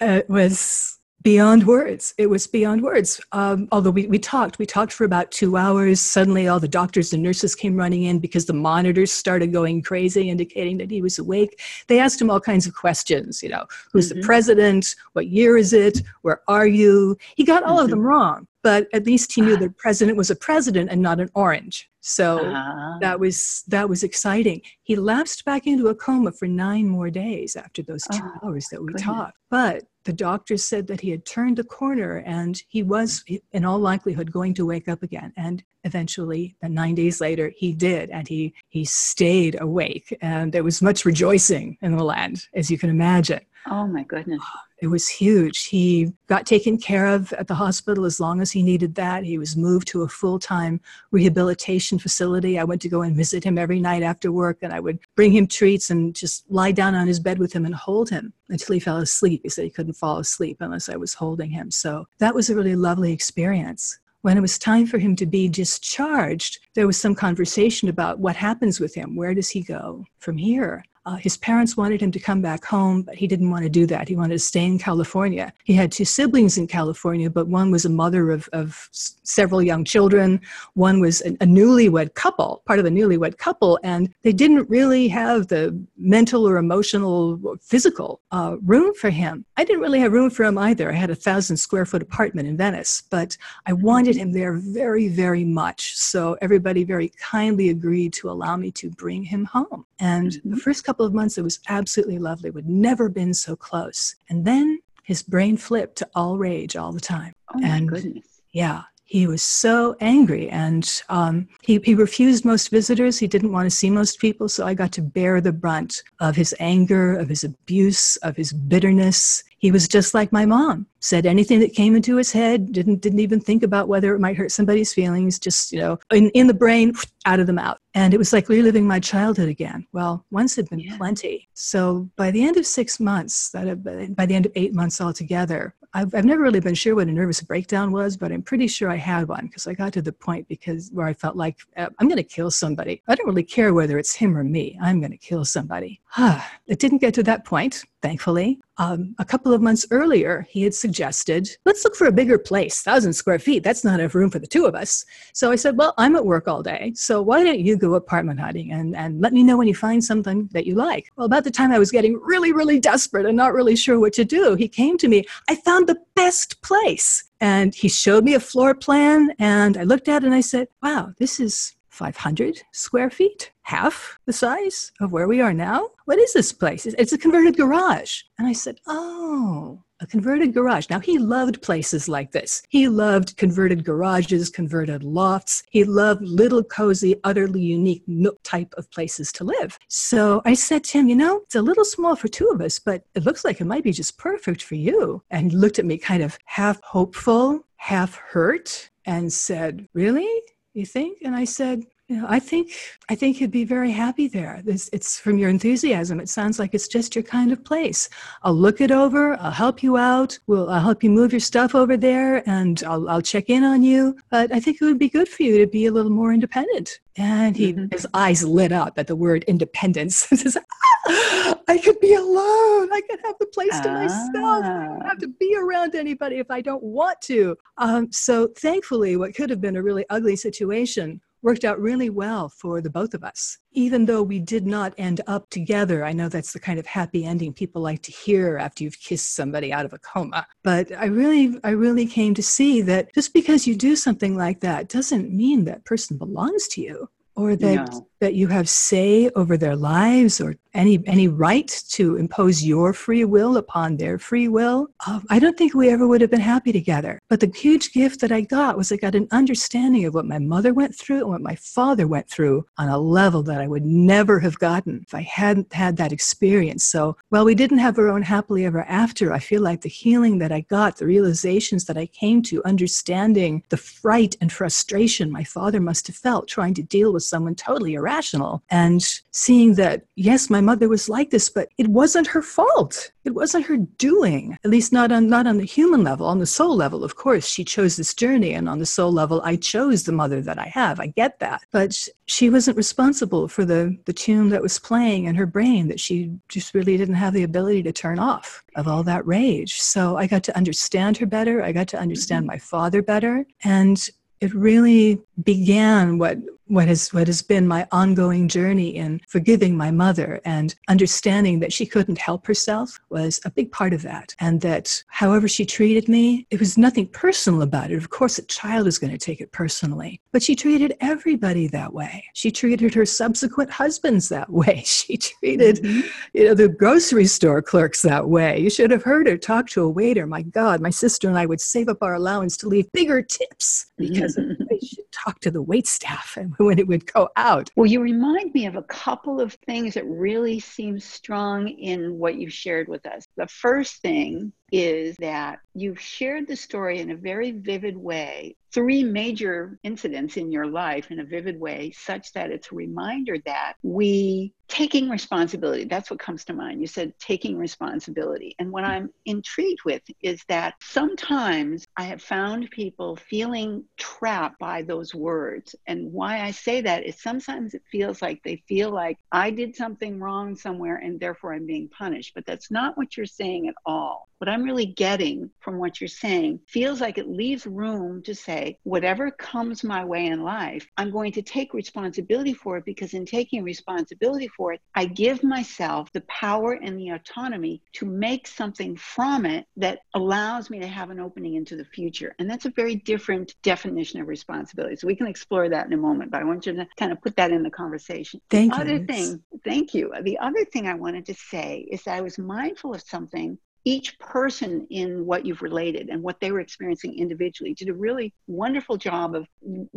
It 0.00 0.30
was 0.30 0.98
beyond 1.22 1.66
words. 1.66 2.14
It 2.18 2.28
was 2.28 2.46
beyond 2.46 2.82
words. 2.82 3.20
Um, 3.32 3.68
although 3.70 3.90
we, 3.90 4.06
we 4.06 4.18
talked, 4.18 4.58
we 4.58 4.66
talked 4.66 4.92
for 4.92 5.04
about 5.04 5.30
two 5.30 5.56
hours. 5.56 6.00
Suddenly, 6.00 6.48
all 6.48 6.60
the 6.60 6.68
doctors 6.68 7.12
and 7.12 7.22
nurses 7.22 7.54
came 7.54 7.76
running 7.76 8.04
in 8.04 8.18
because 8.18 8.46
the 8.46 8.52
monitors 8.52 9.12
started 9.12 9.52
going 9.52 9.82
crazy, 9.82 10.28
indicating 10.28 10.78
that 10.78 10.90
he 10.90 11.02
was 11.02 11.18
awake. 11.18 11.60
They 11.88 11.98
asked 11.98 12.20
him 12.20 12.30
all 12.30 12.40
kinds 12.40 12.66
of 12.66 12.74
questions. 12.74 13.42
You 13.42 13.50
know, 13.50 13.66
who's 13.92 14.10
mm-hmm. 14.10 14.20
the 14.20 14.26
president? 14.26 14.94
What 15.12 15.28
year 15.28 15.56
is 15.56 15.72
it? 15.72 16.02
Where 16.22 16.40
are 16.48 16.66
you? 16.66 17.16
He 17.36 17.44
got 17.44 17.62
all 17.62 17.76
mm-hmm. 17.76 17.84
of 17.84 17.90
them 17.90 18.00
wrong, 18.00 18.46
but 18.62 18.88
at 18.92 19.06
least 19.06 19.32
he 19.32 19.40
knew 19.40 19.56
the 19.56 19.70
president 19.76 20.16
was 20.16 20.30
a 20.30 20.36
president 20.36 20.90
and 20.90 21.02
not 21.02 21.20
an 21.20 21.30
orange. 21.34 21.88
So 22.00 22.44
uh-huh. 22.44 22.98
that 23.00 23.20
was 23.20 23.62
that 23.68 23.88
was 23.88 24.02
exciting. 24.02 24.62
He 24.82 24.96
lapsed 24.96 25.44
back 25.44 25.68
into 25.68 25.86
a 25.86 25.94
coma 25.94 26.32
for 26.32 26.48
nine 26.48 26.88
more 26.88 27.10
days 27.10 27.54
after 27.54 27.82
those 27.82 28.02
two 28.10 28.22
oh, 28.42 28.48
hours 28.48 28.66
that 28.72 28.80
we 28.80 28.88
goodness. 28.88 29.02
talked. 29.02 29.38
But 29.50 29.84
the 30.04 30.12
doctor 30.12 30.56
said 30.56 30.86
that 30.88 31.00
he 31.00 31.10
had 31.10 31.24
turned 31.24 31.56
the 31.56 31.64
corner 31.64 32.22
and 32.26 32.62
he 32.68 32.82
was 32.82 33.24
in 33.52 33.64
all 33.64 33.78
likelihood 33.78 34.32
going 34.32 34.54
to 34.54 34.66
wake 34.66 34.88
up 34.88 35.02
again. 35.02 35.32
And 35.36 35.62
eventually 35.84 36.56
nine 36.62 36.94
days 36.94 37.20
later 37.20 37.52
he 37.56 37.72
did 37.72 38.10
and 38.10 38.28
he 38.28 38.54
he 38.68 38.84
stayed 38.84 39.60
awake. 39.60 40.16
And 40.20 40.52
there 40.52 40.64
was 40.64 40.82
much 40.82 41.04
rejoicing 41.04 41.78
in 41.82 41.96
the 41.96 42.04
land 42.04 42.46
as 42.54 42.70
you 42.70 42.78
can 42.78 42.90
imagine. 42.90 43.40
Oh 43.66 43.86
my 43.86 44.04
goodness 44.04 44.42
it 44.82 44.88
was 44.88 45.08
huge. 45.08 45.66
He 45.66 46.12
got 46.26 46.44
taken 46.44 46.76
care 46.76 47.06
of 47.06 47.32
at 47.34 47.46
the 47.46 47.54
hospital 47.54 48.04
as 48.04 48.18
long 48.18 48.40
as 48.40 48.50
he 48.50 48.64
needed 48.64 48.96
that. 48.96 49.22
He 49.22 49.38
was 49.38 49.56
moved 49.56 49.86
to 49.88 50.02
a 50.02 50.08
full 50.08 50.40
time 50.40 50.80
rehabilitation 51.12 52.00
facility. 52.00 52.58
I 52.58 52.64
went 52.64 52.82
to 52.82 52.88
go 52.88 53.02
and 53.02 53.16
visit 53.16 53.44
him 53.44 53.58
every 53.58 53.78
night 53.78 54.02
after 54.02 54.32
work, 54.32 54.58
and 54.60 54.72
I 54.72 54.80
would 54.80 54.98
bring 55.14 55.30
him 55.30 55.46
treats 55.46 55.88
and 55.90 56.16
just 56.16 56.50
lie 56.50 56.72
down 56.72 56.96
on 56.96 57.06
his 57.06 57.20
bed 57.20 57.38
with 57.38 57.52
him 57.52 57.64
and 57.64 57.76
hold 57.76 58.10
him 58.10 58.32
until 58.48 58.74
he 58.74 58.80
fell 58.80 58.96
asleep. 58.96 59.42
He 59.44 59.50
said 59.50 59.62
he 59.62 59.70
couldn't 59.70 59.92
fall 59.92 60.18
asleep 60.18 60.56
unless 60.58 60.88
I 60.88 60.96
was 60.96 61.14
holding 61.14 61.50
him. 61.50 61.70
So 61.70 62.08
that 62.18 62.34
was 62.34 62.50
a 62.50 62.56
really 62.56 62.74
lovely 62.74 63.12
experience 63.12 64.00
when 64.22 64.36
it 64.36 64.40
was 64.40 64.58
time 64.58 64.86
for 64.86 64.98
him 64.98 65.16
to 65.16 65.26
be 65.26 65.48
discharged, 65.48 66.60
there 66.74 66.86
was 66.86 66.96
some 66.96 67.12
conversation 67.12 67.88
about 67.88 68.20
what 68.20 68.36
happens 68.36 68.78
with 68.78 68.94
him. 68.94 69.16
Where 69.16 69.34
does 69.34 69.50
he 69.50 69.62
go 69.62 70.04
from 70.20 70.38
here? 70.38 70.84
Uh, 71.04 71.16
his 71.16 71.36
parents 71.36 71.76
wanted 71.76 72.00
him 72.00 72.12
to 72.12 72.20
come 72.20 72.40
back 72.40 72.64
home, 72.64 73.02
but 73.02 73.16
he 73.16 73.26
didn't 73.26 73.50
want 73.50 73.64
to 73.64 73.68
do 73.68 73.86
that. 73.86 74.08
He 74.08 74.14
wanted 74.14 74.34
to 74.34 74.38
stay 74.38 74.64
in 74.64 74.78
California. 74.78 75.52
He 75.64 75.72
had 75.72 75.90
two 75.90 76.04
siblings 76.04 76.56
in 76.56 76.68
California, 76.68 77.28
but 77.28 77.48
one 77.48 77.72
was 77.72 77.84
a 77.84 77.88
mother 77.88 78.30
of, 78.30 78.48
of 78.52 78.88
several 78.92 79.60
young 79.60 79.84
children. 79.84 80.40
One 80.74 81.00
was 81.00 81.20
a, 81.22 81.30
a 81.40 81.46
newlywed 81.46 82.14
couple, 82.14 82.62
part 82.66 82.78
of 82.78 82.86
a 82.86 82.90
newlywed 82.90 83.38
couple, 83.38 83.80
and 83.82 84.14
they 84.22 84.32
didn't 84.32 84.70
really 84.70 85.08
have 85.08 85.48
the 85.48 85.76
mental 85.96 86.48
or 86.48 86.56
emotional 86.56 87.40
or 87.42 87.56
physical 87.60 88.20
uh, 88.30 88.56
room 88.64 88.94
for 88.94 89.10
him. 89.10 89.44
I 89.56 89.64
didn't 89.64 89.82
really 89.82 90.00
have 90.00 90.12
room 90.12 90.30
for 90.30 90.44
him 90.44 90.56
either. 90.56 90.90
I 90.92 90.94
had 90.94 91.10
a 91.10 91.16
thousand 91.16 91.56
square 91.56 91.84
foot 91.84 92.02
apartment 92.02 92.46
in 92.46 92.56
Venice, 92.56 93.02
but 93.10 93.36
I 93.66 93.72
wanted 93.72 94.14
him 94.14 94.32
there 94.32 94.54
very, 94.54 95.08
very 95.08 95.44
much. 95.44 95.96
So 95.96 96.36
everybody 96.40 96.84
very 96.84 97.08
kindly 97.18 97.70
agreed 97.70 98.12
to 98.14 98.30
allow 98.30 98.56
me 98.56 98.70
to 98.72 98.90
bring 98.90 99.24
him 99.24 99.46
home. 99.46 99.84
And 99.98 100.30
mm-hmm. 100.30 100.50
the 100.50 100.56
first 100.58 100.84
couple 100.84 100.91
couple 100.92 101.06
of 101.06 101.14
months, 101.14 101.38
it 101.38 101.42
was 101.42 101.58
absolutely 101.70 102.18
lovely. 102.18 102.50
We'd 102.50 102.68
never 102.68 103.08
been 103.08 103.32
so 103.32 103.56
close. 103.56 104.14
And 104.28 104.44
then 104.44 104.78
his 105.04 105.22
brain 105.22 105.56
flipped 105.56 105.96
to 105.96 106.08
all 106.14 106.36
rage 106.36 106.76
all 106.76 106.92
the 106.92 107.00
time. 107.00 107.32
Oh 107.54 107.60
my 107.60 107.66
and 107.66 107.88
goodness. 107.88 108.26
Yeah, 108.52 108.82
he 109.06 109.26
was 109.26 109.42
so 109.42 109.96
angry 110.00 110.50
and 110.50 111.02
um, 111.08 111.48
he, 111.62 111.80
he 111.82 111.94
refused 111.94 112.44
most 112.44 112.68
visitors. 112.68 113.18
He 113.18 113.26
didn't 113.26 113.52
want 113.52 113.64
to 113.64 113.74
see 113.74 113.88
most 113.88 114.20
people. 114.20 114.50
So 114.50 114.66
I 114.66 114.74
got 114.74 114.92
to 114.92 115.00
bear 115.00 115.40
the 115.40 115.50
brunt 115.50 116.02
of 116.20 116.36
his 116.36 116.54
anger, 116.60 117.16
of 117.16 117.30
his 117.30 117.42
abuse, 117.42 118.16
of 118.16 118.36
his 118.36 118.52
bitterness. 118.52 119.42
He 119.56 119.72
was 119.72 119.88
just 119.88 120.12
like 120.12 120.30
my 120.30 120.44
mom. 120.44 120.86
Said 121.02 121.26
anything 121.26 121.60
that 121.60 121.74
came 121.74 121.94
into 121.94 122.16
his 122.16 122.32
head, 122.32 122.72
didn't 122.72 123.00
didn't 123.00 123.20
even 123.20 123.40
think 123.40 123.62
about 123.62 123.88
whether 123.88 124.14
it 124.14 124.20
might 124.20 124.36
hurt 124.36 124.52
somebody's 124.52 124.94
feelings, 124.94 125.38
just, 125.38 125.72
you 125.72 125.80
know, 125.80 125.98
in, 126.10 126.30
in 126.30 126.46
the 126.46 126.54
brain, 126.54 126.94
out 127.26 127.40
of 127.40 127.46
the 127.46 127.52
mouth. 127.52 127.78
And 127.94 128.14
it 128.14 128.18
was 128.18 128.32
like 128.32 128.48
reliving 128.48 128.86
my 128.86 129.00
childhood 129.00 129.48
again. 129.48 129.86
Well, 129.92 130.24
once 130.30 130.56
had 130.56 130.68
been 130.70 130.78
yeah. 130.78 130.96
plenty. 130.96 131.48
So 131.54 132.08
by 132.16 132.30
the 132.30 132.42
end 132.44 132.56
of 132.56 132.66
six 132.66 132.98
months, 132.98 133.50
that 133.50 133.82
by 134.16 134.26
the 134.26 134.34
end 134.34 134.46
of 134.46 134.52
eight 134.54 134.74
months 134.74 135.00
altogether, 135.00 135.74
I've, 135.94 136.14
I've 136.14 136.24
never 136.24 136.42
really 136.42 136.60
been 136.60 136.74
sure 136.74 136.94
what 136.94 137.08
a 137.08 137.12
nervous 137.12 137.42
breakdown 137.42 137.92
was, 137.92 138.16
but 138.16 138.32
I'm 138.32 138.42
pretty 138.42 138.66
sure 138.66 138.90
I 138.90 138.96
had 138.96 139.28
one 139.28 139.46
because 139.46 139.66
I 139.66 139.74
got 139.74 139.92
to 139.94 140.02
the 140.02 140.12
point 140.12 140.48
because 140.48 140.90
where 140.92 141.06
I 141.06 141.12
felt 141.12 141.36
like 141.36 141.58
uh, 141.76 141.90
I'm 141.98 142.08
going 142.08 142.16
to 142.16 142.22
kill 142.22 142.50
somebody. 142.50 143.02
I 143.08 143.14
don't 143.14 143.26
really 143.26 143.42
care 143.42 143.74
whether 143.74 143.98
it's 143.98 144.14
him 144.14 144.36
or 144.36 144.42
me. 144.44 144.78
I'm 144.80 145.00
going 145.00 145.12
to 145.12 145.18
kill 145.18 145.44
somebody. 145.44 146.00
it 146.66 146.78
didn't 146.78 146.98
get 146.98 147.12
to 147.14 147.22
that 147.24 147.44
point, 147.44 147.84
thankfully. 148.00 148.58
Um, 148.78 149.14
a 149.18 149.24
couple 149.24 149.52
of 149.52 149.60
months 149.60 149.86
earlier, 149.90 150.46
he 150.48 150.62
had 150.62 150.72
suggested, 150.72 150.91
let's 150.92 151.84
look 151.84 151.96
for 151.96 152.06
a 152.06 152.12
bigger 152.12 152.38
place, 152.38 152.82
thousand 152.82 153.12
square 153.12 153.38
feet. 153.38 153.62
That's 153.62 153.84
not 153.84 154.00
enough 154.00 154.14
room 154.14 154.30
for 154.30 154.38
the 154.38 154.46
two 154.46 154.66
of 154.66 154.74
us. 154.74 155.04
So 155.32 155.50
I 155.50 155.56
said, 155.56 155.76
well, 155.76 155.94
I'm 155.98 156.16
at 156.16 156.24
work 156.24 156.48
all 156.48 156.62
day. 156.62 156.92
So 156.94 157.22
why 157.22 157.42
don't 157.42 157.60
you 157.60 157.76
go 157.76 157.94
apartment 157.94 158.40
hunting 158.40 158.72
and, 158.72 158.96
and 158.96 159.20
let 159.20 159.32
me 159.32 159.42
know 159.42 159.56
when 159.56 159.68
you 159.68 159.74
find 159.74 160.02
something 160.02 160.48
that 160.52 160.66
you 160.66 160.74
like? 160.74 161.10
Well, 161.16 161.26
about 161.26 161.44
the 161.44 161.50
time 161.50 161.72
I 161.72 161.78
was 161.78 161.90
getting 161.90 162.20
really, 162.22 162.52
really 162.52 162.80
desperate 162.80 163.26
and 163.26 163.36
not 163.36 163.54
really 163.54 163.76
sure 163.76 163.98
what 163.98 164.12
to 164.14 164.24
do, 164.24 164.54
he 164.54 164.68
came 164.68 164.98
to 164.98 165.08
me. 165.08 165.24
I 165.48 165.54
found 165.56 165.88
the 165.88 166.00
best 166.14 166.60
place. 166.62 167.24
And 167.40 167.74
he 167.74 167.88
showed 167.88 168.24
me 168.24 168.34
a 168.34 168.40
floor 168.40 168.74
plan 168.74 169.30
and 169.38 169.76
I 169.76 169.82
looked 169.82 170.08
at 170.08 170.22
it 170.22 170.26
and 170.26 170.34
I 170.34 170.42
said, 170.42 170.68
wow, 170.82 171.12
this 171.18 171.40
is 171.40 171.74
500 171.92 172.62
square 172.72 173.10
feet, 173.10 173.52
half 173.62 174.18
the 174.24 174.32
size 174.32 174.92
of 175.00 175.12
where 175.12 175.28
we 175.28 175.40
are 175.40 175.52
now. 175.52 175.90
What 176.06 176.18
is 176.18 176.32
this 176.32 176.52
place? 176.52 176.86
It's 176.86 177.12
a 177.12 177.18
converted 177.18 177.56
garage. 177.56 178.22
And 178.38 178.48
I 178.48 178.54
said, 178.54 178.80
Oh, 178.86 179.82
a 180.02 180.06
converted 180.06 180.52
garage. 180.52 180.90
Now, 180.90 180.98
he 180.98 181.18
loved 181.18 181.62
places 181.62 182.08
like 182.08 182.32
this. 182.32 182.62
He 182.68 182.88
loved 182.88 183.36
converted 183.36 183.84
garages, 183.84 184.50
converted 184.50 185.04
lofts. 185.04 185.62
He 185.70 185.84
loved 185.84 186.22
little, 186.22 186.64
cozy, 186.64 187.14
utterly 187.24 187.62
unique 187.62 188.02
nook 188.06 188.38
type 188.42 188.74
of 188.76 188.90
places 188.90 189.32
to 189.32 189.44
live. 189.44 189.78
So 189.88 190.42
I 190.44 190.54
said 190.54 190.84
to 190.84 190.98
him, 190.98 191.08
You 191.08 191.16
know, 191.16 191.40
it's 191.44 191.54
a 191.54 191.62
little 191.62 191.84
small 191.84 192.16
for 192.16 192.28
two 192.28 192.48
of 192.48 192.60
us, 192.60 192.78
but 192.78 193.04
it 193.14 193.24
looks 193.24 193.44
like 193.44 193.60
it 193.60 193.66
might 193.66 193.84
be 193.84 193.92
just 193.92 194.18
perfect 194.18 194.62
for 194.62 194.74
you. 194.74 195.22
And 195.30 195.52
he 195.52 195.56
looked 195.56 195.78
at 195.78 195.86
me 195.86 195.96
kind 195.98 196.22
of 196.22 196.36
half 196.44 196.82
hopeful, 196.82 197.64
half 197.76 198.16
hurt, 198.16 198.90
and 199.06 199.32
said, 199.32 199.88
Really? 199.94 200.28
you 200.74 200.86
think? 200.86 201.18
And 201.22 201.36
I 201.36 201.44
said, 201.44 201.84
know, 202.12 202.26
I 202.28 202.38
think 202.38 202.72
I 203.08 203.14
think 203.14 203.40
you'd 203.40 203.50
be 203.50 203.64
very 203.64 203.90
happy 203.90 204.28
there. 204.28 204.60
This, 204.64 204.88
it's 204.92 205.18
from 205.18 205.38
your 205.38 205.50
enthusiasm. 205.50 206.20
It 206.20 206.28
sounds 206.28 206.58
like 206.58 206.74
it's 206.74 206.88
just 206.88 207.14
your 207.14 207.22
kind 207.22 207.52
of 207.52 207.64
place. 207.64 208.08
I'll 208.42 208.54
look 208.54 208.80
it 208.80 208.90
over. 208.90 209.34
I'll 209.40 209.50
help 209.50 209.82
you 209.82 209.96
out. 209.96 210.38
We'll 210.46 210.70
I'll 210.70 210.80
help 210.80 211.02
you 211.02 211.10
move 211.10 211.32
your 211.32 211.40
stuff 211.40 211.74
over 211.74 211.96
there, 211.96 212.48
and 212.48 212.82
I'll 212.86 213.08
I'll 213.08 213.22
check 213.22 213.50
in 213.50 213.64
on 213.64 213.82
you. 213.82 214.16
But 214.30 214.52
I 214.52 214.60
think 214.60 214.80
it 214.80 214.84
would 214.84 214.98
be 214.98 215.08
good 215.08 215.28
for 215.28 215.42
you 215.42 215.58
to 215.58 215.66
be 215.66 215.86
a 215.86 215.92
little 215.92 216.10
more 216.10 216.32
independent. 216.32 217.00
And 217.16 217.56
he 217.56 217.74
mm-hmm. 217.74 217.86
his 217.92 218.06
eyes 218.14 218.42
lit 218.44 218.72
up 218.72 218.94
at 218.96 219.06
the 219.06 219.16
word 219.16 219.44
independence. 219.44 220.26
he 220.30 220.36
says, 220.36 220.56
ah, 220.56 221.58
I 221.68 221.78
could 221.78 222.00
be 222.00 222.14
alone. 222.14 222.92
I 222.92 223.00
could 223.08 223.20
have 223.24 223.36
the 223.38 223.46
place 223.46 223.78
to 223.80 223.90
myself. 223.90 224.64
I 224.64 224.88
don't 224.88 225.06
have 225.06 225.18
to 225.18 225.28
be 225.28 225.56
around 225.58 225.94
anybody 225.94 226.36
if 226.36 226.50
I 226.50 226.60
don't 226.60 226.82
want 226.82 227.20
to. 227.22 227.56
Um, 227.78 228.10
so 228.12 228.48
thankfully, 228.58 229.16
what 229.16 229.34
could 229.34 229.50
have 229.50 229.60
been 229.60 229.76
a 229.76 229.82
really 229.82 230.04
ugly 230.10 230.36
situation 230.36 231.20
worked 231.42 231.64
out 231.64 231.80
really 231.80 232.10
well 232.10 232.48
for 232.48 232.80
the 232.80 232.90
both 232.90 233.14
of 233.14 233.24
us. 233.24 233.58
Even 233.72 234.06
though 234.06 234.22
we 234.22 234.38
did 234.38 234.66
not 234.66 234.94
end 234.96 235.20
up 235.26 235.50
together, 235.50 236.04
I 236.04 236.12
know 236.12 236.28
that's 236.28 236.52
the 236.52 236.60
kind 236.60 236.78
of 236.78 236.86
happy 236.86 237.24
ending 237.24 237.52
people 237.52 237.82
like 237.82 238.02
to 238.02 238.12
hear 238.12 238.58
after 238.58 238.84
you've 238.84 239.00
kissed 239.00 239.34
somebody 239.34 239.72
out 239.72 239.84
of 239.84 239.92
a 239.92 239.98
coma. 239.98 240.46
But 240.62 240.92
I 240.96 241.06
really, 241.06 241.58
I 241.64 241.70
really 241.70 242.06
came 242.06 242.34
to 242.34 242.42
see 242.42 242.80
that 242.82 243.12
just 243.14 243.34
because 243.34 243.66
you 243.66 243.74
do 243.74 243.96
something 243.96 244.36
like 244.36 244.60
that 244.60 244.88
doesn't 244.88 245.32
mean 245.32 245.64
that 245.64 245.84
person 245.84 246.16
belongs 246.16 246.68
to 246.68 246.80
you 246.80 247.08
or 247.34 247.56
that 247.56 247.90
no. 247.90 248.08
that 248.20 248.34
you 248.34 248.46
have 248.48 248.68
say 248.68 249.30
over 249.30 249.56
their 249.56 249.76
lives 249.76 250.40
or 250.40 250.54
any 250.74 251.02
any 251.06 251.28
right 251.28 251.68
to 251.90 252.16
impose 252.16 252.64
your 252.64 252.92
free 252.92 253.24
will 253.24 253.56
upon 253.56 253.96
their 253.96 254.18
free 254.18 254.48
will, 254.48 254.88
uh, 255.06 255.20
I 255.30 255.38
don't 255.38 255.56
think 255.56 255.74
we 255.74 255.90
ever 255.90 256.06
would 256.06 256.20
have 256.20 256.30
been 256.30 256.40
happy 256.40 256.72
together. 256.72 257.18
But 257.28 257.40
the 257.40 257.52
huge 257.54 257.92
gift 257.92 258.20
that 258.20 258.32
I 258.32 258.40
got 258.40 258.76
was 258.76 258.90
I 258.90 258.96
got 258.96 259.14
an 259.14 259.28
understanding 259.30 260.04
of 260.04 260.14
what 260.14 260.26
my 260.26 260.38
mother 260.38 260.72
went 260.72 260.94
through 260.94 261.20
and 261.20 261.28
what 261.30 261.40
my 261.40 261.56
father 261.56 262.06
went 262.06 262.28
through 262.28 262.66
on 262.78 262.88
a 262.88 262.98
level 262.98 263.42
that 263.44 263.60
I 263.60 263.66
would 263.66 263.84
never 263.84 264.40
have 264.40 264.58
gotten 264.58 265.00
if 265.06 265.14
I 265.14 265.22
hadn't 265.22 265.72
had 265.72 265.96
that 265.98 266.12
experience. 266.12 266.84
So 266.84 267.16
while 267.28 267.44
we 267.44 267.54
didn't 267.54 267.78
have 267.78 267.98
our 267.98 268.08
own 268.08 268.22
happily 268.22 268.64
ever 268.64 268.82
after, 268.82 269.32
I 269.32 269.38
feel 269.38 269.62
like 269.62 269.82
the 269.82 269.88
healing 269.88 270.38
that 270.38 270.52
I 270.52 270.60
got, 270.60 270.96
the 270.96 271.06
realizations 271.06 271.84
that 271.86 271.98
I 271.98 272.06
came 272.06 272.42
to, 272.42 272.64
understanding 272.64 273.62
the 273.68 273.76
fright 273.76 274.36
and 274.40 274.50
frustration 274.50 275.30
my 275.30 275.44
father 275.44 275.80
must 275.80 276.06
have 276.06 276.16
felt 276.16 276.48
trying 276.48 276.74
to 276.74 276.82
deal 276.82 277.12
with 277.12 277.22
someone 277.22 277.54
totally 277.54 277.94
irrational 277.94 278.62
and 278.70 279.02
seeing 279.30 279.74
that, 279.74 280.04
yes, 280.16 280.48
my 280.48 280.61
mother 280.62 280.88
was 280.88 281.08
like 281.08 281.30
this, 281.30 281.48
but 281.48 281.68
it 281.78 281.88
wasn't 281.88 282.26
her 282.28 282.42
fault. 282.42 283.10
It 283.24 283.34
wasn't 283.34 283.66
her 283.66 283.76
doing, 283.76 284.56
at 284.64 284.70
least 284.70 284.92
not 284.92 285.12
on, 285.12 285.28
not 285.28 285.46
on 285.46 285.58
the 285.58 285.64
human 285.64 286.02
level. 286.02 286.26
On 286.26 286.38
the 286.38 286.46
soul 286.46 286.74
level, 286.74 287.04
of 287.04 287.16
course, 287.16 287.46
she 287.46 287.64
chose 287.64 287.96
this 287.96 288.14
journey. 288.14 288.54
And 288.54 288.68
on 288.68 288.78
the 288.78 288.86
soul 288.86 289.12
level, 289.12 289.40
I 289.44 289.56
chose 289.56 290.04
the 290.04 290.12
mother 290.12 290.40
that 290.40 290.58
I 290.58 290.66
have. 290.66 291.00
I 291.00 291.08
get 291.08 291.38
that. 291.40 291.62
But 291.70 292.08
she 292.26 292.50
wasn't 292.50 292.76
responsible 292.76 293.48
for 293.48 293.64
the, 293.64 293.96
the 294.06 294.12
tune 294.12 294.48
that 294.50 294.62
was 294.62 294.78
playing 294.78 295.24
in 295.24 295.34
her 295.34 295.46
brain 295.46 295.88
that 295.88 296.00
she 296.00 296.32
just 296.48 296.74
really 296.74 296.96
didn't 296.96 297.16
have 297.16 297.34
the 297.34 297.42
ability 297.42 297.82
to 297.84 297.92
turn 297.92 298.18
off 298.18 298.64
of 298.76 298.88
all 298.88 299.02
that 299.02 299.26
rage. 299.26 299.80
So 299.80 300.16
I 300.16 300.26
got 300.26 300.42
to 300.44 300.56
understand 300.56 301.18
her 301.18 301.26
better. 301.26 301.62
I 301.62 301.72
got 301.72 301.88
to 301.88 301.98
understand 301.98 302.44
mm-hmm. 302.44 302.54
my 302.54 302.58
father 302.58 303.02
better. 303.02 303.44
And 303.64 304.08
it 304.40 304.52
really 304.54 305.20
began 305.44 306.18
what 306.18 306.38
what 306.72 306.88
has 306.88 307.12
what 307.12 307.26
has 307.26 307.42
been 307.42 307.68
my 307.68 307.86
ongoing 307.92 308.48
journey 308.48 308.96
in 308.96 309.20
forgiving 309.28 309.76
my 309.76 309.90
mother 309.90 310.40
and 310.44 310.74
understanding 310.88 311.60
that 311.60 311.72
she 311.72 311.84
couldn't 311.84 312.16
help 312.16 312.46
herself 312.46 312.98
was 313.10 313.40
a 313.44 313.50
big 313.50 313.70
part 313.70 313.92
of 313.92 314.00
that. 314.02 314.34
And 314.40 314.60
that 314.62 315.02
however 315.08 315.48
she 315.48 315.66
treated 315.66 316.08
me 316.08 316.46
it 316.50 316.58
was 316.58 316.78
nothing 316.78 317.06
personal 317.08 317.60
about 317.62 317.90
it. 317.90 317.96
Of 317.96 318.08
course 318.08 318.38
a 318.38 318.46
child 318.46 318.86
is 318.86 318.98
going 318.98 319.12
to 319.12 319.18
take 319.18 319.40
it 319.40 319.52
personally 319.52 320.20
but 320.32 320.42
she 320.42 320.56
treated 320.56 320.96
everybody 321.00 321.66
that 321.68 321.92
way. 321.92 322.24
She 322.32 322.50
treated 322.50 322.94
her 322.94 323.04
subsequent 323.04 323.70
husbands 323.70 324.28
that 324.30 324.50
way. 324.50 324.84
She 325.02 325.16
treated 325.16 325.76
mm-hmm. 325.76 326.00
you 326.32 326.44
know 326.44 326.54
the 326.54 326.68
grocery 326.68 327.26
store 327.26 327.60
clerks 327.60 328.02
that 328.02 328.28
way. 328.28 328.58
You 328.60 328.70
should 328.70 328.90
have 328.90 329.02
heard 329.02 329.26
her 329.26 329.36
talk 329.36 329.68
to 329.70 329.82
a 329.82 329.88
waiter. 329.88 330.26
My 330.26 330.42
god 330.42 330.80
my 330.80 330.90
sister 330.90 331.28
and 331.28 331.38
i 331.38 331.46
would 331.46 331.60
save 331.60 331.88
up 331.88 332.02
our 332.02 332.14
allowance 332.14 332.56
to 332.58 332.68
leave 332.68 332.90
bigger 332.92 333.20
tips 333.22 333.86
because 333.96 334.34
the 334.34 334.66
way 334.70 334.78
she 334.78 335.02
talked 335.12 335.42
to 335.42 335.50
the 335.50 335.62
wait 335.62 335.86
staff 335.86 336.36
and 336.36 336.54
when 336.66 336.78
it 336.78 336.86
would 336.86 337.10
go 337.12 337.28
out. 337.36 337.70
Well, 337.76 337.86
you 337.86 338.00
remind 338.00 338.54
me 338.54 338.66
of 338.66 338.76
a 338.76 338.82
couple 338.84 339.40
of 339.40 339.54
things 339.66 339.94
that 339.94 340.06
really 340.06 340.60
seem 340.60 340.98
strong 340.98 341.68
in 341.68 342.18
what 342.18 342.36
you 342.36 342.48
shared 342.48 342.88
with 342.88 343.04
us. 343.06 343.26
The 343.36 343.48
first 343.48 344.00
thing 344.02 344.52
is 344.72 345.16
that 345.18 345.58
you've 345.74 346.00
shared 346.00 346.48
the 346.48 346.56
story 346.56 346.98
in 346.98 347.10
a 347.10 347.16
very 347.16 347.52
vivid 347.52 347.96
way, 347.96 348.56
three 348.72 349.04
major 349.04 349.78
incidents 349.82 350.38
in 350.38 350.50
your 350.50 350.66
life 350.66 351.10
in 351.10 351.20
a 351.20 351.24
vivid 351.24 351.60
way, 351.60 351.92
such 351.94 352.32
that 352.32 352.50
it's 352.50 352.72
a 352.72 352.74
reminder 352.74 353.36
that 353.44 353.74
we 353.82 354.54
taking 354.68 355.10
responsibility 355.10 355.84
that's 355.84 356.10
what 356.10 356.18
comes 356.18 356.46
to 356.46 356.54
mind. 356.54 356.80
You 356.80 356.86
said 356.86 357.12
taking 357.18 357.58
responsibility. 357.58 358.54
And 358.58 358.72
what 358.72 358.84
i'm 358.84 359.10
intrigued 359.26 359.84
with 359.84 360.00
is 360.22 360.42
that 360.48 360.74
sometimes 360.80 361.86
i 361.98 362.04
have 362.04 362.22
found 362.22 362.70
people 362.70 363.16
feeling 363.16 363.84
trapped 363.98 364.58
by 364.58 364.80
those 364.80 365.14
words. 365.14 365.74
And 365.86 366.10
why 366.10 366.40
i 366.40 366.50
say 366.50 366.80
that 366.80 367.04
is 367.04 367.20
sometimes 367.20 367.74
it 367.74 367.82
feels 367.90 368.22
like 368.22 368.40
they 368.42 368.62
feel 368.66 368.90
like 368.90 369.18
i 369.30 369.50
did 369.50 369.76
something 369.76 370.18
wrong 370.18 370.56
somewhere 370.56 370.96
and 370.96 371.20
therefore 371.20 371.52
i'm 371.52 371.66
being 371.66 371.90
punished. 371.90 372.32
But 372.34 372.46
that's 372.46 372.70
not 372.70 372.96
what 372.96 373.18
you're 373.18 373.26
saying 373.26 373.68
at 373.68 373.74
all 373.84 374.30
what 374.42 374.48
I'm 374.48 374.64
really 374.64 374.86
getting 374.86 375.48
from 375.60 375.78
what 375.78 376.00
you're 376.00 376.08
saying 376.08 376.58
feels 376.66 377.00
like 377.00 377.16
it 377.16 377.28
leaves 377.28 377.64
room 377.64 378.20
to 378.24 378.34
say, 378.34 378.76
whatever 378.82 379.30
comes 379.30 379.84
my 379.84 380.04
way 380.04 380.26
in 380.26 380.42
life, 380.42 380.84
I'm 380.96 381.12
going 381.12 381.30
to 381.34 381.42
take 381.42 381.72
responsibility 381.72 382.52
for 382.52 382.76
it 382.76 382.84
because 382.84 383.14
in 383.14 383.24
taking 383.24 383.62
responsibility 383.62 384.48
for 384.48 384.72
it, 384.72 384.80
I 384.96 385.04
give 385.04 385.44
myself 385.44 386.10
the 386.10 386.22
power 386.22 386.72
and 386.72 386.98
the 386.98 387.10
autonomy 387.10 387.82
to 387.92 388.04
make 388.04 388.48
something 388.48 388.96
from 388.96 389.46
it 389.46 389.64
that 389.76 390.00
allows 390.14 390.70
me 390.70 390.80
to 390.80 390.88
have 390.88 391.10
an 391.10 391.20
opening 391.20 391.54
into 391.54 391.76
the 391.76 391.84
future. 391.84 392.34
And 392.40 392.50
that's 392.50 392.64
a 392.64 392.70
very 392.70 392.96
different 392.96 393.54
definition 393.62 394.20
of 394.20 394.26
responsibility. 394.26 394.96
So 394.96 395.06
we 395.06 395.14
can 395.14 395.28
explore 395.28 395.68
that 395.68 395.86
in 395.86 395.92
a 395.92 395.96
moment, 395.96 396.32
but 396.32 396.40
I 396.40 396.44
want 396.44 396.66
you 396.66 396.72
to 396.72 396.88
kind 396.98 397.12
of 397.12 397.22
put 397.22 397.36
that 397.36 397.52
in 397.52 397.62
the 397.62 397.70
conversation. 397.70 398.40
Thank 398.50 398.72
the 398.72 398.78
you. 398.78 398.82
Other 398.82 399.06
thing, 399.06 399.40
thank 399.62 399.94
you. 399.94 400.12
The 400.20 400.38
other 400.38 400.64
thing 400.64 400.88
I 400.88 400.94
wanted 400.94 401.26
to 401.26 401.34
say 401.34 401.86
is 401.88 402.02
that 402.02 402.16
I 402.16 402.22
was 402.22 402.38
mindful 402.38 402.92
of 402.92 403.02
something 403.02 403.56
each 403.84 404.18
person 404.18 404.86
in 404.90 405.26
what 405.26 405.44
you've 405.44 405.62
related 405.62 406.08
and 406.08 406.22
what 406.22 406.38
they 406.40 406.52
were 406.52 406.60
experiencing 406.60 407.18
individually. 407.18 407.74
Did 407.74 407.88
a 407.88 407.94
really 407.94 408.32
wonderful 408.46 408.96
job 408.96 409.34
of 409.34 409.46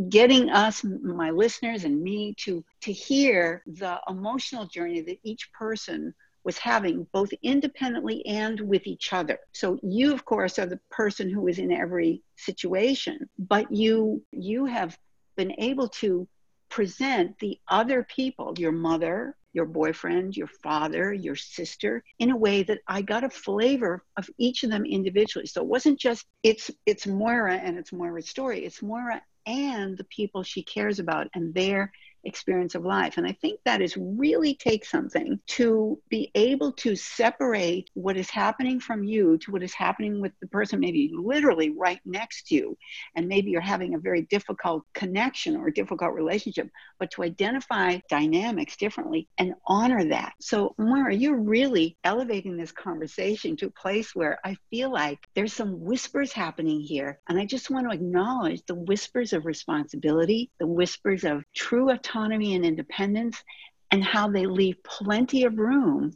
getting 0.10 0.50
us 0.50 0.84
my 0.84 1.30
listeners 1.30 1.84
and 1.84 2.02
me 2.02 2.34
to 2.40 2.64
to 2.82 2.92
hear 2.92 3.64
the 3.68 4.00
emotional 4.08 4.66
journey 4.66 5.02
that 5.02 5.20
each 5.24 5.52
person 5.54 6.14
was 6.44 6.58
having 6.60 7.08
both 7.12 7.32
independently 7.42 8.24
and 8.28 8.60
with 8.62 8.86
each 8.86 9.14
other. 9.14 9.40
So 9.52 9.80
you 9.82 10.14
of 10.14 10.26
course 10.26 10.60
are 10.60 10.68
the 10.68 10.80
person 10.92 11.30
who 11.30 11.48
is 11.48 11.60
in 11.60 11.72
every 11.72 12.22
situation 12.38 13.30
but 13.40 13.72
you 13.72 14.24
you 14.32 14.66
have 14.66 14.98
been 15.36 15.54
able 15.60 15.88
to 15.90 16.28
present 16.70 17.38
the 17.40 17.60
other 17.68 18.04
people 18.04 18.54
your 18.58 18.72
mother 18.72 19.36
your 19.56 19.66
boyfriend, 19.66 20.36
your 20.36 20.50
father, 20.62 21.14
your 21.14 21.38
sister, 21.38 22.04
in 22.20 22.30
a 22.30 22.38
way 22.38 22.62
that 22.64 22.82
I 22.88 23.02
got 23.02 23.24
a 23.24 23.30
flavor 23.30 24.04
of 24.18 24.30
each 24.38 24.64
of 24.64 24.70
them 24.70 24.86
individually. 24.86 25.46
So 25.46 25.62
it 25.62 25.68
wasn't 25.68 25.98
just 25.98 26.26
it's 26.44 26.70
it's 26.86 27.08
Moira 27.08 27.56
and 27.56 27.78
it's 27.78 27.94
Moira's 27.94 28.30
story. 28.30 28.66
It's 28.66 28.82
Moira 28.82 29.22
and 29.46 29.98
the 29.98 30.04
people 30.06 30.44
she 30.44 30.62
cares 30.62 31.00
about 31.00 31.28
and 31.34 31.54
their 31.54 31.94
experience 32.26 32.76
of 32.76 32.84
life. 32.84 33.18
And 33.18 33.28
I 33.28 33.32
think 33.32 33.60
that 33.66 33.82
is 33.82 33.96
really 33.98 34.56
take 34.56 34.86
something 34.86 35.40
to 35.48 36.00
be 36.10 36.32
able 36.36 36.72
to 36.74 36.96
separate 36.96 37.90
what 37.94 38.18
is 38.18 38.30
happening 38.30 38.80
from 38.80 39.04
you 39.04 39.38
to 39.40 39.52
what 39.52 39.64
is 39.64 39.74
happening 39.74 40.22
with 40.22 40.32
the 40.42 40.48
person 40.48 40.80
maybe 40.80 41.12
literally 41.14 41.70
right 41.70 42.00
next 42.06 42.48
to 42.48 42.56
you. 42.56 42.78
And 43.16 43.28
maybe 43.28 43.52
you're 43.52 43.62
having 43.62 43.94
a 43.94 44.00
very 44.00 44.24
difficult 44.24 44.84
connection 44.94 45.56
or 45.56 45.70
difficult 45.70 46.14
relationship, 46.14 46.70
but 47.00 47.12
to 47.12 47.24
identify 47.24 48.00
dynamics 48.10 48.76
differently 48.76 49.28
and 49.38 49.54
honor 49.68 50.06
that. 50.06 50.34
So, 50.42 50.74
Moira, 50.78 51.14
you're 51.14 51.40
really 51.40 51.98
elevating 52.04 52.58
this 52.58 52.72
conversation 52.72 53.56
to 53.58 53.68
a 53.68 53.72
place 53.72 54.16
where 54.16 54.40
I 54.44 54.58
feel 54.70 54.92
like 54.92 55.20
there's 55.36 55.54
some 55.54 55.82
whispers 55.82 56.32
happening 56.32 56.82
here. 56.82 57.20
And 57.30 57.40
I 57.40 57.46
just 57.46 57.70
want 57.70 57.88
to 57.88 57.96
acknowledge 57.96 58.66
the 58.66 58.76
whispers 58.76 59.34
of 59.34 59.46
responsibility, 59.46 60.50
the 60.60 60.68
whispers 60.68 61.24
of 61.24 61.44
true 61.54 61.92
autonomy 61.92 62.15
autonomy 62.16 62.56
and 62.56 62.66
independence, 62.66 63.44
and 63.92 64.04
how 64.04 64.30
they 64.30 64.46
leave 64.46 64.82
plenty 64.84 65.44
of 65.44 65.58
room 65.58 66.12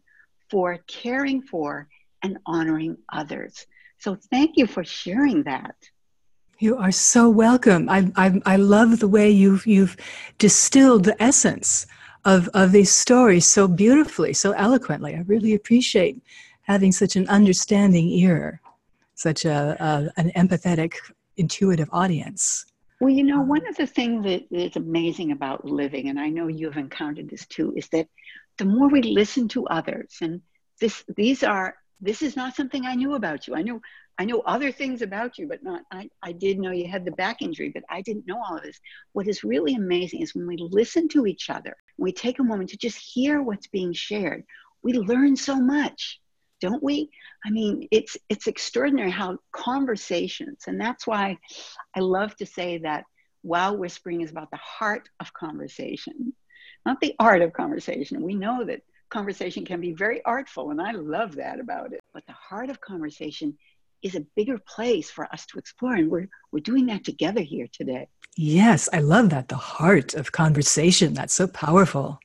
for 0.50 0.78
caring 0.88 1.42
for 1.42 1.88
and 2.24 2.38
honoring 2.46 2.98
others. 3.14 3.66
So, 4.00 4.18
thank 4.32 4.58
you 4.58 4.66
for 4.66 4.84
sharing 4.84 5.44
that. 5.44 5.76
You 6.60 6.78
are 6.78 6.92
so 6.92 7.30
welcome. 7.30 7.90
I, 7.90 8.12
I, 8.16 8.42
I 8.46 8.56
love 8.58 9.00
the 9.00 9.08
way 9.08 9.30
you've, 9.30 9.66
you've 9.66 9.96
distilled 10.38 11.06
the 11.06 11.22
essence 11.22 11.86
of, 12.26 12.50
of 12.54 12.72
these 12.72 12.92
stories 12.94 13.46
so 13.46 13.68
beautifully, 13.68 14.34
so 14.34 14.52
eloquently. 14.52 15.16
I 15.16 15.22
really 15.22 15.54
appreciate 15.54 16.22
having 16.64 16.92
such 16.92 17.16
an 17.16 17.28
understanding 17.30 18.10
ear, 18.10 18.62
such 19.16 19.46
a, 19.46 19.78
a 19.80 20.20
an 20.20 20.32
empathetic, 20.36 20.96
intuitive 21.38 21.90
audience. 21.94 22.66
Well, 23.00 23.10
you 23.10 23.24
know, 23.24 23.42
um, 23.42 23.48
one 23.48 23.66
of 23.68 23.78
the 23.78 23.88
things 23.88 24.26
that 24.26 24.44
is 24.52 24.76
amazing 24.76 25.32
about 25.32 25.64
living, 25.64 26.10
and 26.10 26.20
I 26.20 26.30
know 26.30 26.48
you've 26.48 26.78
encountered 26.78 27.30
this 27.30 27.46
too, 27.48 27.74
is 27.76 27.88
that 27.90 28.08
the 28.58 28.66
more 28.66 28.90
we 28.90 29.02
listen 29.02 29.48
to 29.50 29.68
others, 29.68 30.18
and 30.22 30.42
this 30.82 31.04
these 31.16 31.44
are 31.44 31.76
this 32.02 32.22
is 32.22 32.36
not 32.36 32.56
something 32.56 32.86
I 32.86 32.96
knew 32.96 33.14
about 33.14 33.48
you. 33.48 33.56
I 33.56 33.62
knew 33.62 33.82
I 34.18 34.26
know 34.26 34.42
other 34.42 34.74
things 34.74 35.02
about 35.02 35.38
you, 35.38 35.48
but 35.48 35.64
not 35.64 35.84
I, 35.92 36.10
I 36.22 36.34
did 36.34 36.60
know 36.60 36.72
you 36.72 36.90
had 36.90 37.06
the 37.06 37.12
back 37.12 37.42
injury, 37.42 37.70
but 37.70 37.84
I 37.90 38.02
didn't 38.02 38.28
know 38.28 38.42
all 38.44 38.58
of 38.58 38.64
this. 38.64 38.80
What 39.14 39.30
is 39.30 39.46
really 39.46 39.76
amazing 39.76 40.22
is 40.22 40.36
when 40.36 40.48
we 40.48 40.58
listen 40.60 41.08
to 41.10 41.26
each 41.26 41.50
other, 41.50 41.78
we 41.98 42.12
take 42.12 42.40
a 42.40 42.44
moment 42.44 42.72
to 42.72 42.78
just 42.78 42.98
hear 42.98 43.42
what's 43.42 43.68
being 43.68 43.94
shared, 43.94 44.44
we 44.84 44.94
learn 44.94 45.38
so 45.38 45.56
much 45.56 46.20
don't 46.60 46.84
we? 46.84 47.10
I 47.46 47.50
mean, 47.50 47.88
it's 47.92 48.18
it's 48.30 48.48
extraordinary 48.48 49.12
how 49.12 49.38
conversations, 49.52 50.64
and 50.68 50.80
that's 50.80 51.08
why 51.08 51.38
I 51.96 52.00
love 52.00 52.36
to 52.38 52.46
say 52.46 52.80
that 52.80 53.06
Wow 53.44 53.74
Whispering 53.74 54.22
is 54.22 54.32
about 54.32 54.52
the 54.52 54.58
heart 54.58 55.10
of 55.20 55.34
conversation, 55.34 56.34
not 56.86 57.00
the 57.00 57.16
art 57.20 57.42
of 57.42 57.54
conversation. 57.54 58.22
We 58.22 58.36
know 58.36 58.64
that 58.66 58.82
conversation 59.10 59.66
can 59.66 59.82
be 59.82 59.94
very 59.94 60.24
artful, 60.26 60.72
and 60.72 60.82
I 60.82 60.92
love 60.92 61.36
that 61.36 61.60
about 61.60 61.94
it. 61.94 62.00
But 62.14 62.26
the 62.28 62.34
heart 62.34 62.70
of 62.70 62.82
conversation 62.82 63.58
is 64.02 64.16
a 64.16 64.26
bigger 64.36 64.58
place 64.58 65.10
for 65.10 65.26
us 65.34 65.46
to 65.48 65.60
explore, 65.60 65.96
and 65.96 66.10
we're 66.10 66.30
we're 66.52 66.60
doing 66.60 66.88
that 66.88 67.04
together 67.04 67.42
here 67.42 67.68
today. 67.72 68.08
Yes, 68.36 68.88
I 68.94 69.00
love 69.00 69.30
that. 69.32 69.50
The 69.50 69.56
heart 69.56 70.14
of 70.14 70.32
conversation. 70.32 71.14
That's 71.14 71.34
so 71.34 71.48
powerful. 71.48 72.20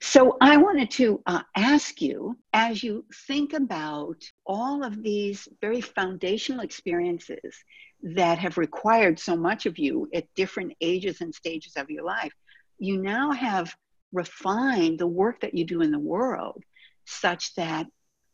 So 0.00 0.36
I 0.40 0.56
wanted 0.56 0.90
to 0.92 1.22
uh, 1.26 1.42
ask 1.56 2.00
you 2.00 2.36
as 2.52 2.82
you 2.82 3.04
think 3.26 3.52
about 3.52 4.22
all 4.44 4.84
of 4.84 5.02
these 5.02 5.48
very 5.60 5.80
foundational 5.80 6.60
experiences 6.60 7.54
that 8.02 8.38
have 8.38 8.58
required 8.58 9.18
so 9.18 9.36
much 9.36 9.66
of 9.66 9.78
you 9.78 10.08
at 10.14 10.32
different 10.34 10.72
ages 10.80 11.20
and 11.20 11.34
stages 11.34 11.72
of 11.76 11.90
your 11.90 12.04
life, 12.04 12.32
you 12.78 13.00
now 13.00 13.32
have 13.32 13.74
refined 14.12 14.98
the 14.98 15.06
work 15.06 15.40
that 15.40 15.54
you 15.54 15.64
do 15.64 15.80
in 15.82 15.90
the 15.90 15.98
world 15.98 16.62
such 17.04 17.54
that 17.54 17.86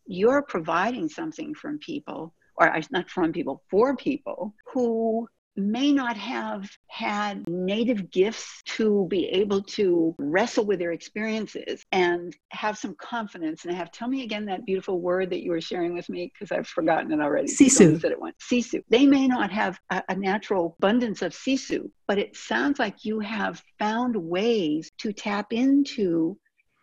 you're 0.07 0.43
providing 0.43 1.09
something 1.09 1.55
from 1.55 1.79
people, 1.79 2.35
or 2.57 2.73
not 2.91 3.09
from 3.09 3.33
people, 3.33 3.63
for 3.71 3.97
people 3.97 4.55
who 4.73 5.29
may 5.57 5.93
not 5.93 6.17
have 6.17 6.69
had 6.89 7.47
native 7.49 8.11
gifts 8.11 8.63
to 8.65 9.07
be 9.11 9.27
able 9.27 9.63
to 9.63 10.15
wrestle 10.19 10.65
with 10.65 10.79
their 10.79 10.93
experiences 10.93 11.85
and 11.93 12.35
have 12.51 12.79
some 12.79 12.95
confidence 12.95 13.65
and 13.65 13.75
have 13.75 13.93
tell 13.93 14.09
me 14.09 14.23
again 14.23 14.47
that 14.47 14.65
beautiful 14.65 15.01
word 15.01 15.31
that 15.31 15.43
you 15.43 15.51
were 15.51 15.61
sharing 15.61 15.95
with 15.95 16.09
me 16.09 16.33
because 16.33 16.51
I've 16.57 16.67
forgotten 16.67 17.13
it 17.13 17.21
already. 17.21 17.49
Sisu. 17.49 18.01
Said 18.01 18.13
it 18.13 18.21
once. 18.21 18.37
Sisu. 18.51 18.83
They 18.89 19.07
may 19.07 19.29
not 19.29 19.51
have 19.51 19.79
a, 19.91 20.03
a 20.09 20.17
natural 20.17 20.75
abundance 20.79 21.23
of 21.23 21.33
sisu, 21.33 21.91
but 22.09 22.19
it 22.19 22.37
sounds 22.37 22.79
like 22.79 23.05
you 23.05 23.21
have 23.21 23.63
found 23.79 24.17
ways 24.17 24.91
to 24.99 25.13
tap 25.13 25.53
into 25.53 26.39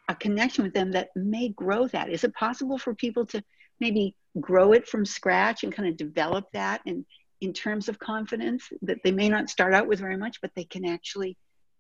a 0.10 0.16
connection 0.16 0.64
with 0.64 0.74
them 0.74 0.92
that 0.92 1.10
may 1.16 1.50
grow 1.50 1.88
that. 1.88 2.10
Is 2.10 2.24
it 2.24 2.34
possible 2.34 2.78
for 2.78 2.94
people 2.94 3.26
to 3.28 3.44
maybe 3.80 4.16
grow 4.40 4.74
it 4.74 4.88
from 4.88 5.06
scratch 5.06 5.64
and 5.64 5.74
kind 5.74 5.90
of 5.90 5.98
develop 5.98 6.46
that 6.54 6.82
and 6.86 7.06
in 7.42 7.54
terms 7.54 7.90
of 7.90 8.00
confidence 8.00 8.70
that 8.82 8.98
they 9.04 9.12
may 9.12 9.30
not 9.30 9.50
start 9.50 9.74
out 9.74 9.88
with 9.88 10.00
very 10.00 10.18
much, 10.18 10.42
but 10.42 10.52
they 10.56 10.66
can 10.66 10.86
actually 10.86 11.38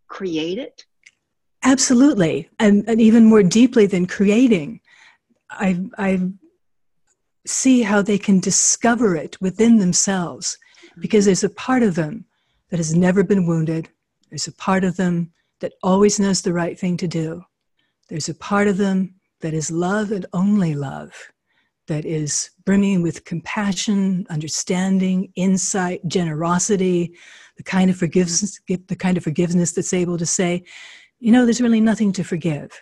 create 0.07 0.57
it? 0.57 0.85
Absolutely. 1.63 2.49
And, 2.59 2.85
and 2.87 3.01
even 3.01 3.25
more 3.25 3.43
deeply 3.43 3.85
than 3.85 4.05
creating, 4.05 4.79
I, 5.49 5.83
I 5.97 6.29
see 7.45 7.81
how 7.81 8.01
they 8.01 8.17
can 8.17 8.39
discover 8.39 9.15
it 9.15 9.39
within 9.41 9.77
themselves 9.77 10.57
because 10.99 11.23
mm-hmm. 11.23 11.29
there's 11.29 11.43
a 11.43 11.49
part 11.49 11.83
of 11.83 11.95
them 11.95 12.25
that 12.69 12.77
has 12.77 12.95
never 12.95 13.23
been 13.23 13.45
wounded. 13.45 13.89
There's 14.29 14.47
a 14.47 14.53
part 14.53 14.83
of 14.83 14.95
them 14.95 15.33
that 15.59 15.73
always 15.83 16.19
knows 16.19 16.41
the 16.41 16.53
right 16.53 16.79
thing 16.79 16.95
to 16.97 17.07
do. 17.07 17.43
There's 18.07 18.29
a 18.29 18.35
part 18.35 18.67
of 18.67 18.77
them 18.77 19.15
that 19.41 19.53
is 19.53 19.71
love 19.71 20.11
and 20.11 20.25
only 20.33 20.75
love 20.75 21.13
that 21.89 22.05
is 22.05 22.49
brimming 22.65 23.01
with 23.01 23.25
compassion, 23.25 24.25
understanding, 24.29 25.31
insight, 25.35 25.99
generosity, 26.07 27.13
the 27.57 27.63
kind 27.63 27.89
of 27.89 27.97
forgiveness, 27.97 28.59
the 28.67 28.95
kind 28.95 29.17
of 29.17 29.23
forgiveness 29.23 29.73
that's 29.73 29.93
able 29.93 30.17
to 30.17 30.25
say, 30.25 30.63
you 31.19 31.31
know, 31.31 31.43
there's 31.43 31.61
really 31.61 31.81
nothing 31.81 32.13
to 32.13 32.23
forgive. 32.23 32.81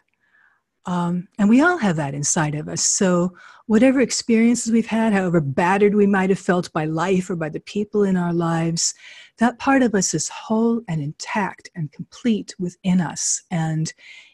Um, 0.85 1.27
and 1.37 1.49
we 1.49 1.61
all 1.61 1.77
have 1.77 1.97
that 1.97 2.13
inside 2.13 2.55
of 2.55 2.69
us. 2.69 2.81
So, 2.81 3.35
whatever 3.65 3.99
experiences 3.99 4.71
we've 4.71 4.87
had, 4.87 5.11
however 5.11 5.41
battered 5.41 5.95
we 5.95 6.07
might 6.07 6.29
have 6.29 6.39
felt 6.39 6.71
by 6.71 6.85
life 6.85 7.29
or 7.29 7.35
by 7.35 7.49
the 7.49 7.59
people 7.59 8.03
in 8.03 8.15
our 8.15 8.31
lives, 8.31 8.93
that 9.39 9.59
part 9.59 9.83
of 9.83 9.93
us 9.93 10.13
is 10.13 10.29
whole 10.29 10.81
and 10.87 11.01
intact 11.01 11.69
and 11.75 11.91
complete 11.91 12.55
within 12.57 13.01
us. 13.01 13.43
And 13.51 13.91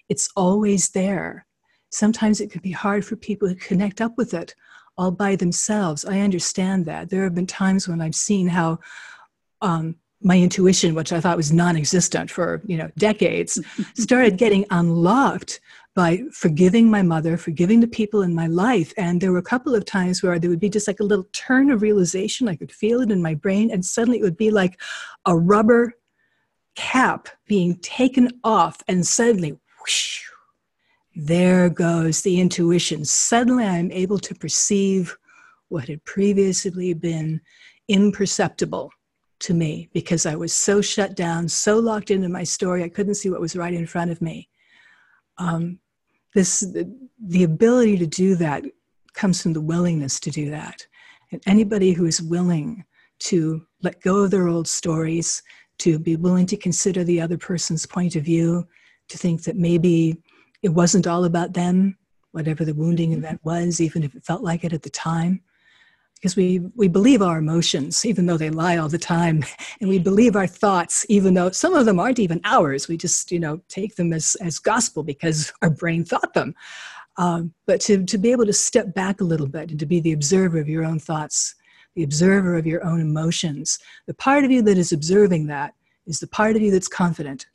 it's 0.10 0.30
always 0.36 0.90
there 0.90 1.48
sometimes 1.94 2.42
it 2.42 2.52
can 2.52 2.62
be 2.62 2.72
hard 2.72 3.06
for 3.06 3.16
people 3.16 3.48
to 3.48 3.56
connect 3.56 4.02
up 4.02 4.18
with 4.18 4.34
it 4.34 4.56
all 4.98 5.12
by 5.12 5.36
themselves. 5.36 6.06
I 6.06 6.20
understand 6.20 6.86
that. 6.86 7.10
There 7.10 7.24
have 7.24 7.36
been 7.36 7.48
times 7.48 7.88
when 7.88 8.02
I've 8.02 8.16
seen 8.16 8.48
how 8.48 8.80
um, 9.62 9.96
my 10.22 10.38
intuition, 10.38 10.96
which 10.96 11.12
I 11.12 11.20
thought 11.20 11.38
was 11.38 11.52
non-existent 11.52 12.32
for 12.32 12.62
you 12.66 12.78
know 12.78 12.90
decades, 12.98 13.60
started 13.96 14.38
getting 14.38 14.66
unlocked 14.70 15.60
by 15.96 16.24
forgiving 16.32 16.90
my 16.90 17.04
mother, 17.04 17.38
forgiving 17.38 17.80
the 17.80 17.88
people 17.88 18.24
in 18.24 18.34
my 18.34 18.48
life. 18.48 18.94
And 18.98 19.22
there 19.22 19.32
were 19.32 19.38
a 19.38 19.44
couple 19.44 19.76
of 19.76 19.86
times 19.86 20.24
where 20.24 20.40
there 20.40 20.50
would 20.50 20.60
be 20.60 20.70
just 20.70 20.88
like 20.88 21.00
a 21.00 21.04
little 21.06 21.28
turn 21.34 21.70
of 21.70 21.84
realization. 21.84 22.48
I 22.48 22.56
could 22.56 22.72
feel 22.72 23.02
it 23.02 23.12
in 23.12 23.22
my 23.22 23.36
brain, 23.36 23.70
and 23.72 23.86
suddenly 23.86 24.20
it 24.20 24.24
would 24.24 24.38
be 24.38 24.52
like 24.52 24.80
a 25.26 25.38
rubber 25.38 25.94
cap 26.76 27.30
being 27.48 27.78
taken 27.80 28.30
off, 28.44 28.82
and 28.88 29.06
suddenly, 29.06 29.52
whoosh, 29.52 30.24
there 31.16 31.70
goes 31.70 32.22
the 32.22 32.40
intuition. 32.40 33.06
Suddenly 33.06 33.66
I'm 33.66 33.92
able 33.92 34.20
to 34.20 34.36
perceive 34.36 35.16
what 35.70 35.88
had 35.88 36.04
previously 36.06 36.94
been 36.94 37.42
imperceptible 37.88 38.92
to 39.40 39.54
me 39.54 39.90
because 39.94 40.26
I 40.26 40.36
was 40.36 40.54
so 40.54 40.82
shut 40.82 41.16
down, 41.16 41.48
so 41.48 41.78
locked 41.78 42.12
into 42.12 42.30
my 42.30 42.44
story, 42.44 42.84
I 42.84 42.90
couldn't 42.90 43.16
see 43.16 43.30
what 43.30 43.42
was 43.42 43.56
right 43.56 43.74
in 43.74 43.86
front 43.86 44.12
of 44.12 44.22
me. 44.22 44.50
Um, 45.38 45.80
this, 46.34 46.62
the, 46.62 46.92
the 47.20 47.44
ability 47.44 47.98
to 47.98 48.08
do 48.08 48.36
that 48.36 48.64
comes 49.14 49.42
from 49.42 49.54
the 49.54 49.62
willingness 49.62 50.20
to 50.22 50.32
do 50.32 50.50
that. 50.50 50.86
And 51.32 51.42
anybody 51.46 51.92
who 51.92 52.06
is 52.06 52.22
willing 52.22 52.86
to 53.20 53.66
let 53.82 54.02
go 54.02 54.24
of 54.24 54.32
their 54.32 54.48
old 54.48 54.68
stories, 54.68 55.44
to 55.80 56.00
be 56.00 56.16
willing 56.16 56.46
to 56.48 56.58
consider 56.58 57.04
the 57.04 57.22
other 57.22 57.38
person's 57.38 57.86
point 57.86 58.16
of 58.16 58.24
view, 58.24 58.68
to 59.10 59.18
think 59.18 59.44
that 59.44 59.56
maybe 59.56 60.18
it 60.64 60.70
wasn't 60.70 61.06
all 61.06 61.26
about 61.26 61.54
them, 61.54 61.98
whatever 62.32 62.66
the 62.66 62.74
wounding 62.74 63.12
mm-hmm. 63.12 63.20
event 63.20 63.42
was, 63.44 63.80
even 63.80 64.02
if 64.02 64.16
it 64.16 64.26
felt 64.26 64.42
like 64.42 64.64
it 64.64 64.74
at 64.74 64.82
the 64.82 64.90
time. 64.90 65.42
Because 66.16 66.38
we, 66.38 66.62
we 66.76 66.88
believe 66.88 67.22
our 67.22 67.38
emotions, 67.38 68.06
even 68.06 68.26
though 68.26 68.38
they 68.38 68.50
lie 68.50 68.78
all 68.78 68.88
the 68.88 68.98
time, 68.98 69.44
and 69.82 69.90
we 69.90 70.00
believe 70.00 70.38
our 70.38 70.48
thoughts, 70.48 71.06
even 71.10 71.34
though 71.34 71.52
some 71.52 71.74
of 71.74 71.86
them 71.86 72.00
aren't 72.00 72.20
even 72.20 72.40
ours. 72.46 72.88
We 72.88 72.96
just, 72.96 73.30
you 73.30 73.40
know, 73.42 73.62
take 73.68 73.98
them 73.98 74.14
as, 74.14 74.36
as 74.42 74.58
gospel 74.58 75.04
because 75.04 75.52
our 75.62 75.70
brain 75.70 76.06
thought 76.06 76.34
them. 76.34 76.56
Um, 77.18 77.54
but 77.68 77.80
to, 77.82 78.04
to 78.06 78.18
be 78.18 78.32
able 78.32 78.46
to 78.46 78.54
step 78.54 78.96
back 78.96 79.22
a 79.22 79.26
little 79.26 79.48
bit 79.48 79.70
and 79.70 79.80
to 79.80 79.86
be 79.86 80.00
the 80.00 80.14
observer 80.14 80.60
of 80.60 80.70
your 80.70 80.84
own 80.84 80.98
thoughts, 80.98 81.54
the 81.96 82.04
observer 82.04 82.58
of 82.58 82.66
your 82.66 82.84
own 82.84 83.02
emotions, 83.02 83.78
the 84.08 84.16
part 84.16 84.44
of 84.44 84.50
you 84.50 84.64
that 84.64 84.80
is 84.80 84.92
observing 84.92 85.46
that 85.48 85.76
is 86.08 86.20
the 86.20 86.28
part 86.28 86.56
of 86.56 86.62
you 86.62 86.72
that's 86.72 86.88
confident 86.88 87.46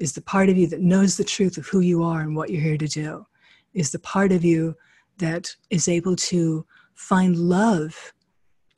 is 0.00 0.14
the 0.14 0.22
part 0.22 0.48
of 0.48 0.56
you 0.56 0.66
that 0.66 0.80
knows 0.80 1.16
the 1.16 1.24
truth 1.24 1.58
of 1.58 1.66
who 1.66 1.80
you 1.80 2.02
are 2.02 2.22
and 2.22 2.34
what 2.34 2.50
you're 2.50 2.62
here 2.62 2.78
to 2.78 2.88
do, 2.88 3.26
is 3.74 3.92
the 3.92 3.98
part 3.98 4.32
of 4.32 4.44
you 4.44 4.74
that 5.18 5.54
is 5.68 5.86
able 5.86 6.16
to 6.16 6.66
find 6.94 7.36
love 7.36 8.12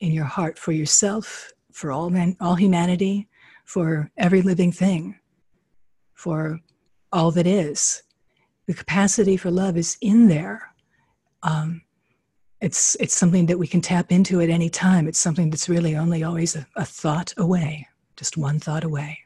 in 0.01 0.11
your 0.11 0.25
heart 0.25 0.59
for 0.59 0.73
yourself, 0.73 1.51
for 1.71 1.91
all, 1.91 2.09
man, 2.09 2.35
all 2.41 2.55
humanity, 2.55 3.27
for 3.63 4.11
every 4.17 4.41
living 4.41 4.71
thing, 4.71 5.17
for 6.13 6.59
all 7.13 7.31
that 7.31 7.47
is. 7.47 8.03
The 8.67 8.73
capacity 8.73 9.37
for 9.37 9.49
love 9.49 9.77
is 9.77 9.97
in 10.01 10.27
there. 10.27 10.73
Um, 11.41 11.81
it's, 12.61 12.95
it's 12.99 13.13
something 13.13 13.45
that 13.47 13.59
we 13.59 13.67
can 13.67 13.81
tap 13.81 14.11
into 14.11 14.41
at 14.41 14.49
any 14.49 14.69
time. 14.69 15.07
It's 15.07 15.19
something 15.19 15.49
that's 15.49 15.69
really 15.69 15.95
only 15.95 16.23
always 16.23 16.55
a, 16.55 16.67
a 16.75 16.85
thought 16.85 17.33
away, 17.37 17.87
just 18.17 18.37
one 18.37 18.59
thought 18.59 18.83
away. 18.83 19.19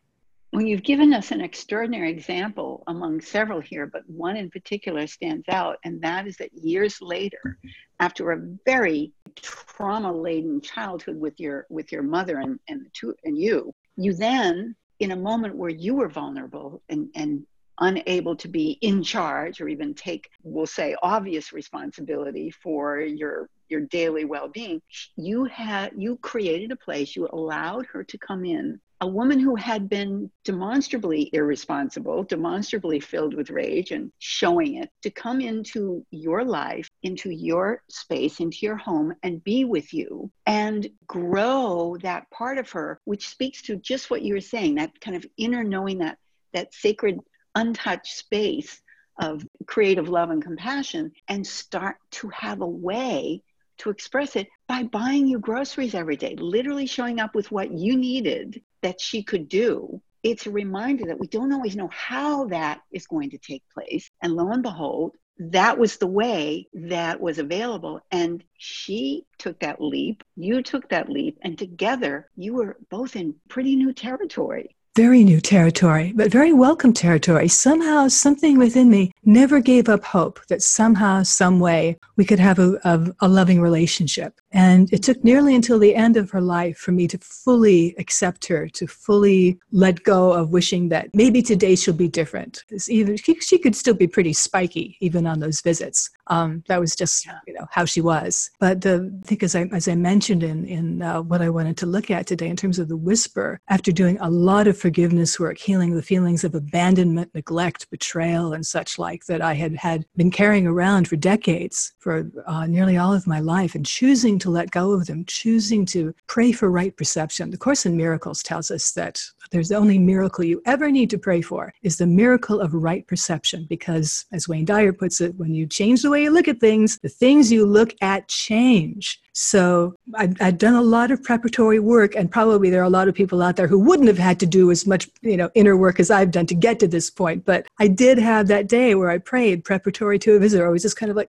Well, 0.58 0.65
you've 0.65 0.82
given 0.82 1.13
us 1.13 1.30
an 1.30 1.39
extraordinary 1.39 2.10
example 2.10 2.84
among 2.88 3.22
several 3.22 3.62
here, 3.62 3.86
but 3.86 4.02
one 4.10 4.36
in 4.36 4.50
particular 4.50 5.06
stands 5.06 5.46
out, 5.50 5.78
and 5.84 6.02
that 6.02 6.26
is 6.26 6.36
that 6.38 6.52
years 6.52 7.00
later, 7.00 7.60
after 8.00 8.32
a 8.32 8.41
very 8.65 9.12
trauma-laden 9.36 10.62
childhood 10.62 11.20
with 11.20 11.39
your 11.39 11.67
with 11.70 11.91
your 11.91 12.02
mother 12.02 12.39
and 12.39 12.60
and 12.67 12.88
two 12.93 13.13
and 13.24 13.38
you, 13.38 13.72
you 13.98 14.15
then, 14.15 14.76
in 15.00 15.12
a 15.12 15.15
moment 15.15 15.56
where 15.56 15.70
you 15.70 15.93
were 15.93 16.10
vulnerable 16.10 16.82
and 16.89 17.12
and 17.13 17.46
unable 17.80 18.36
to 18.38 18.48
be 18.48 18.80
in 18.82 19.04
charge 19.04 19.62
or 19.62 19.67
even 19.67 19.93
take, 19.93 20.28
we'll 20.41 20.65
say, 20.65 20.96
obvious 21.04 21.54
responsibility 21.54 22.50
for 22.50 23.00
your 23.00 23.48
your 23.70 23.82
daily 23.82 24.26
well-being, 24.26 24.82
you 25.17 25.43
had 25.43 25.91
you 25.96 26.17
created 26.17 26.72
a 26.72 26.76
place. 26.76 27.15
You 27.15 27.30
allowed 27.32 27.86
her 27.93 28.04
to 28.06 28.17
come 28.17 28.43
in 28.43 28.82
a 29.00 29.08
woman 29.08 29.40
who 29.40 29.56
had 29.56 29.88
been 29.88 30.32
demonstrably 30.44 31.30
irresponsible, 31.34 32.24
demonstrably 32.24 33.00
filled 33.00 33.36
with 33.36 33.52
rage 33.52 33.92
and 33.92 34.12
showing 34.18 34.76
it, 34.76 34.90
to 35.04 35.12
come 35.12 35.40
into 35.40 36.04
your 36.10 36.44
life, 36.44 36.90
into 37.04 37.30
your 37.30 37.84
space, 37.90 38.40
into 38.40 38.58
your 38.62 38.78
home, 38.78 39.14
and 39.22 39.44
be 39.44 39.66
with 39.66 39.94
you 39.94 40.32
and 40.48 40.90
grow 41.06 41.96
that 42.02 42.30
part 42.32 42.58
of 42.58 42.72
her, 42.72 43.00
which 43.06 43.30
speaks 43.30 43.62
to 43.62 43.76
just 43.76 44.10
what 44.10 44.24
you 44.24 44.34
were 44.34 44.42
saying 44.42 44.76
that 44.76 45.00
kind 45.00 45.16
of 45.16 45.26
inner 45.38 45.64
knowing 45.64 46.00
that, 46.00 46.18
that 46.54 46.74
sacred, 46.74 47.20
untouched 47.54 48.18
space 48.18 48.82
of 49.20 49.46
creative 49.68 50.10
love 50.10 50.32
and 50.32 50.44
compassion, 50.44 51.12
and 51.28 51.46
start 51.46 51.98
to 52.12 52.30
have 52.30 52.62
a 52.62 52.68
way 52.68 53.44
to 53.78 53.90
express 53.92 54.36
it 54.36 54.48
by 54.68 54.84
buying 54.84 55.28
you 55.28 55.40
groceries 55.40 55.94
every 55.94 56.16
day, 56.16 56.36
literally 56.40 56.88
showing 56.88 57.20
up 57.20 57.36
with 57.36 57.52
what 57.52 57.72
you 57.72 57.96
needed 57.96 58.62
that 58.88 59.02
she 59.02 59.21
could 59.21 59.50
do, 59.50 60.02
it's 60.23 60.47
a 60.47 60.52
reminder 60.52 61.06
that 61.08 61.19
we 61.19 61.28
don't 61.28 61.52
always 61.52 61.76
know 61.76 61.89
how 61.91 62.45
that 62.45 62.80
is 62.91 63.06
going 63.06 63.30
to 63.32 63.38
take 63.38 63.63
place. 63.73 64.10
And 64.21 64.34
lo 64.34 64.50
and 64.52 64.63
behold, 64.63 65.12
that 65.39 65.78
was 65.78 65.97
the 65.97 66.08
way 66.08 66.67
that 66.73 67.19
was 67.19 67.38
available. 67.38 68.00
And 68.12 68.43
she 68.58 69.26
took 69.38 69.60
that 69.60 69.82
leap, 69.82 70.23
you 70.38 70.63
took 70.63 70.88
that 70.89 71.10
leap, 71.10 71.38
and 71.41 71.58
together 71.58 72.30
you 72.38 72.54
were 72.54 72.78
both 72.89 73.17
in 73.17 73.36
pretty 73.50 73.76
new 73.76 73.91
territory. 73.91 74.73
very 74.97 75.23
new 75.23 75.39
territory, 75.39 76.12
but 76.15 76.32
very 76.32 76.52
welcome 76.52 76.91
territory. 76.91 77.47
Somehow, 77.47 78.08
something 78.08 78.58
within 78.58 78.89
me 78.89 79.12
never 79.23 79.60
gave 79.60 79.88
up 79.89 80.04
hope 80.04 80.39
that 80.47 80.63
somehow, 80.63 81.21
some 81.21 81.60
way, 81.60 82.00
we 82.15 82.26
could 82.26 82.39
have 82.39 82.58
a, 82.58 82.80
a, 82.84 83.13
a, 83.19 83.28
loving 83.28 83.62
relationship. 83.62 84.34
And 84.58 84.91
it 84.91 85.04
took 85.04 85.24
nearly 85.24 85.54
until 85.54 85.78
the 85.78 85.93
end 85.93 86.17
of 86.17 86.32
her 86.32 86.41
life 86.41 86.80
for 86.80 86.91
me 86.91 87.08
to 87.10 87.20
fully 87.20 87.93
accept 88.00 88.48
her, 88.48 88.67
to 88.70 88.88
fully 88.88 89.60
let 89.72 90.02
go 90.02 90.34
of 90.34 90.50
wishing 90.50 90.89
that 90.89 91.10
maybe 91.13 91.43
today 91.43 91.76
she'll 91.76 91.93
be 91.93 92.08
different. 92.08 92.63
Even 92.88 93.17
she, 93.17 93.60
could 93.60 93.76
still 93.76 93.93
be 93.93 94.08
pretty 94.08 94.34
spiky, 94.34 94.98
even 95.00 95.28
on 95.28 95.41
those 95.41 95.62
visits. 95.62 96.10
Um, 96.26 96.63
that 96.67 96.80
was 96.80 96.96
just 96.96 97.28
you 97.46 97.54
know 97.54 97.67
how 97.70 97.86
she 97.86 98.02
was. 98.02 98.50
But 98.60 98.82
the, 98.82 99.15
I 99.24 99.28
think 99.28 99.43
as 99.43 99.56
I 99.56 99.70
as 99.72 99.88
I 99.88 99.93
mentioned 99.93 100.41
in 100.41 100.65
in 100.65 101.04
uh, 101.04 101.22
what 101.22 101.43
I 101.43 101.50
wanted 101.50 101.78
to 101.78 101.86
look 101.86 102.10
at 102.10 102.26
today 102.26 102.48
in 102.48 102.56
terms 102.56 102.80
of 102.80 102.88
the 102.88 102.98
whisper, 102.98 103.62
after 103.70 103.91
doing 103.91 104.17
a 104.20 104.30
lot 104.30 104.67
of 104.67 104.76
forgiveness 104.76 105.39
work, 105.39 105.60
healing 105.60 105.96
the 105.96 106.02
feelings 106.02 106.43
of 106.43 106.56
abandonment, 106.56 107.30
neglect, 107.36 107.91
betrayal, 107.91 108.54
and 108.54 108.65
such 108.65 108.98
like 108.98 109.26
that 109.26 109.41
I 109.41 109.54
had 109.54 109.76
had 109.76 110.04
been 110.15 110.32
carrying 110.32 110.65
around 110.65 111.08
for 111.08 111.15
decades, 111.15 111.93
for 112.00 112.30
uh, 112.48 112.65
nearly 112.65 112.98
all 112.98 113.13
of 113.13 113.28
my 113.28 113.39
life, 113.39 113.76
and 113.76 113.86
choosing 113.86 114.39
to 114.39 114.47
let 114.48 114.72
go 114.72 114.92
of 114.92 115.08
them, 115.08 115.26
choosing 115.26 115.86
to 115.88 116.14
pray 116.28 116.52
for 116.52 116.70
right 116.70 116.96
perception. 116.96 117.52
The 117.52 117.58
Course 117.58 117.86
in 117.86 117.96
Miracles 117.98 118.44
tells 118.44 118.72
us 118.72 118.92
that 118.92 119.22
there's 119.52 119.70
the 119.70 119.76
only 119.76 120.00
miracle 120.00 120.44
you 120.44 120.62
ever 120.66 120.92
need 120.92 121.10
to 121.12 121.18
pray 121.18 121.42
for 121.42 121.74
is 121.84 121.98
the 121.98 122.08
miracle 122.08 122.60
of 122.60 122.74
right 122.74 123.06
perception, 123.08 123.66
because 123.70 124.26
as 124.32 124.48
Wayne 124.48 124.66
Dyer 124.66 124.94
puts 124.94 125.22
it, 125.22 125.36
when 125.36 125.54
you 125.54 125.66
change 125.68 126.02
the 126.02 126.10
way 126.10 126.24
you 126.24 126.32
look 126.32 126.48
at 126.48 126.60
things, 126.60 127.00
the 127.00 127.10
things 127.10 127.52
you 127.52 127.66
look 127.66 127.94
at 128.02 128.28
change. 128.28 129.20
So 129.39 129.93
I've, 130.15 130.36
I've, 130.41 130.58
done 130.58 130.73
a 130.73 130.82
lot 130.82 131.12
of 131.12 131.21
preparatory 131.21 131.78
work, 131.78 132.15
and 132.15 132.32
probably 132.32 132.71
there 132.71 132.82
are 132.82 132.86
a 132.86 132.89
lot 132.89 133.08
of 133.08 133.13
people 133.13 133.43
out 133.43 133.56
there 133.56 133.67
who 133.67 133.78
wouldn't 133.78 134.08
have 134.08 134.17
had 134.17 134.39
to 134.39 134.47
do 134.47 134.71
as 134.71 134.88
much, 134.88 135.08
you 135.21 135.38
know, 135.38 135.52
inner 135.54 135.78
work 135.78 136.00
as 136.00 136.10
I've 136.10 136.32
done 136.32 136.47
to 136.47 136.56
get 136.56 136.80
to 136.80 136.88
this 136.88 137.12
point. 137.12 137.45
But 137.45 137.67
I 137.78 137.88
did 137.88 138.17
have 138.17 138.47
that 138.47 138.67
day 138.67 138.95
where 138.95 139.12
I 139.12 139.19
prayed 139.19 139.63
preparatory 139.63 140.17
to 140.17 140.34
a 140.34 140.39
visitor. 140.39 140.65
I 140.65 140.71
was 140.71 140.82
just 140.82 140.97
kind 140.97 141.12
of 141.12 141.15
like, 141.15 141.32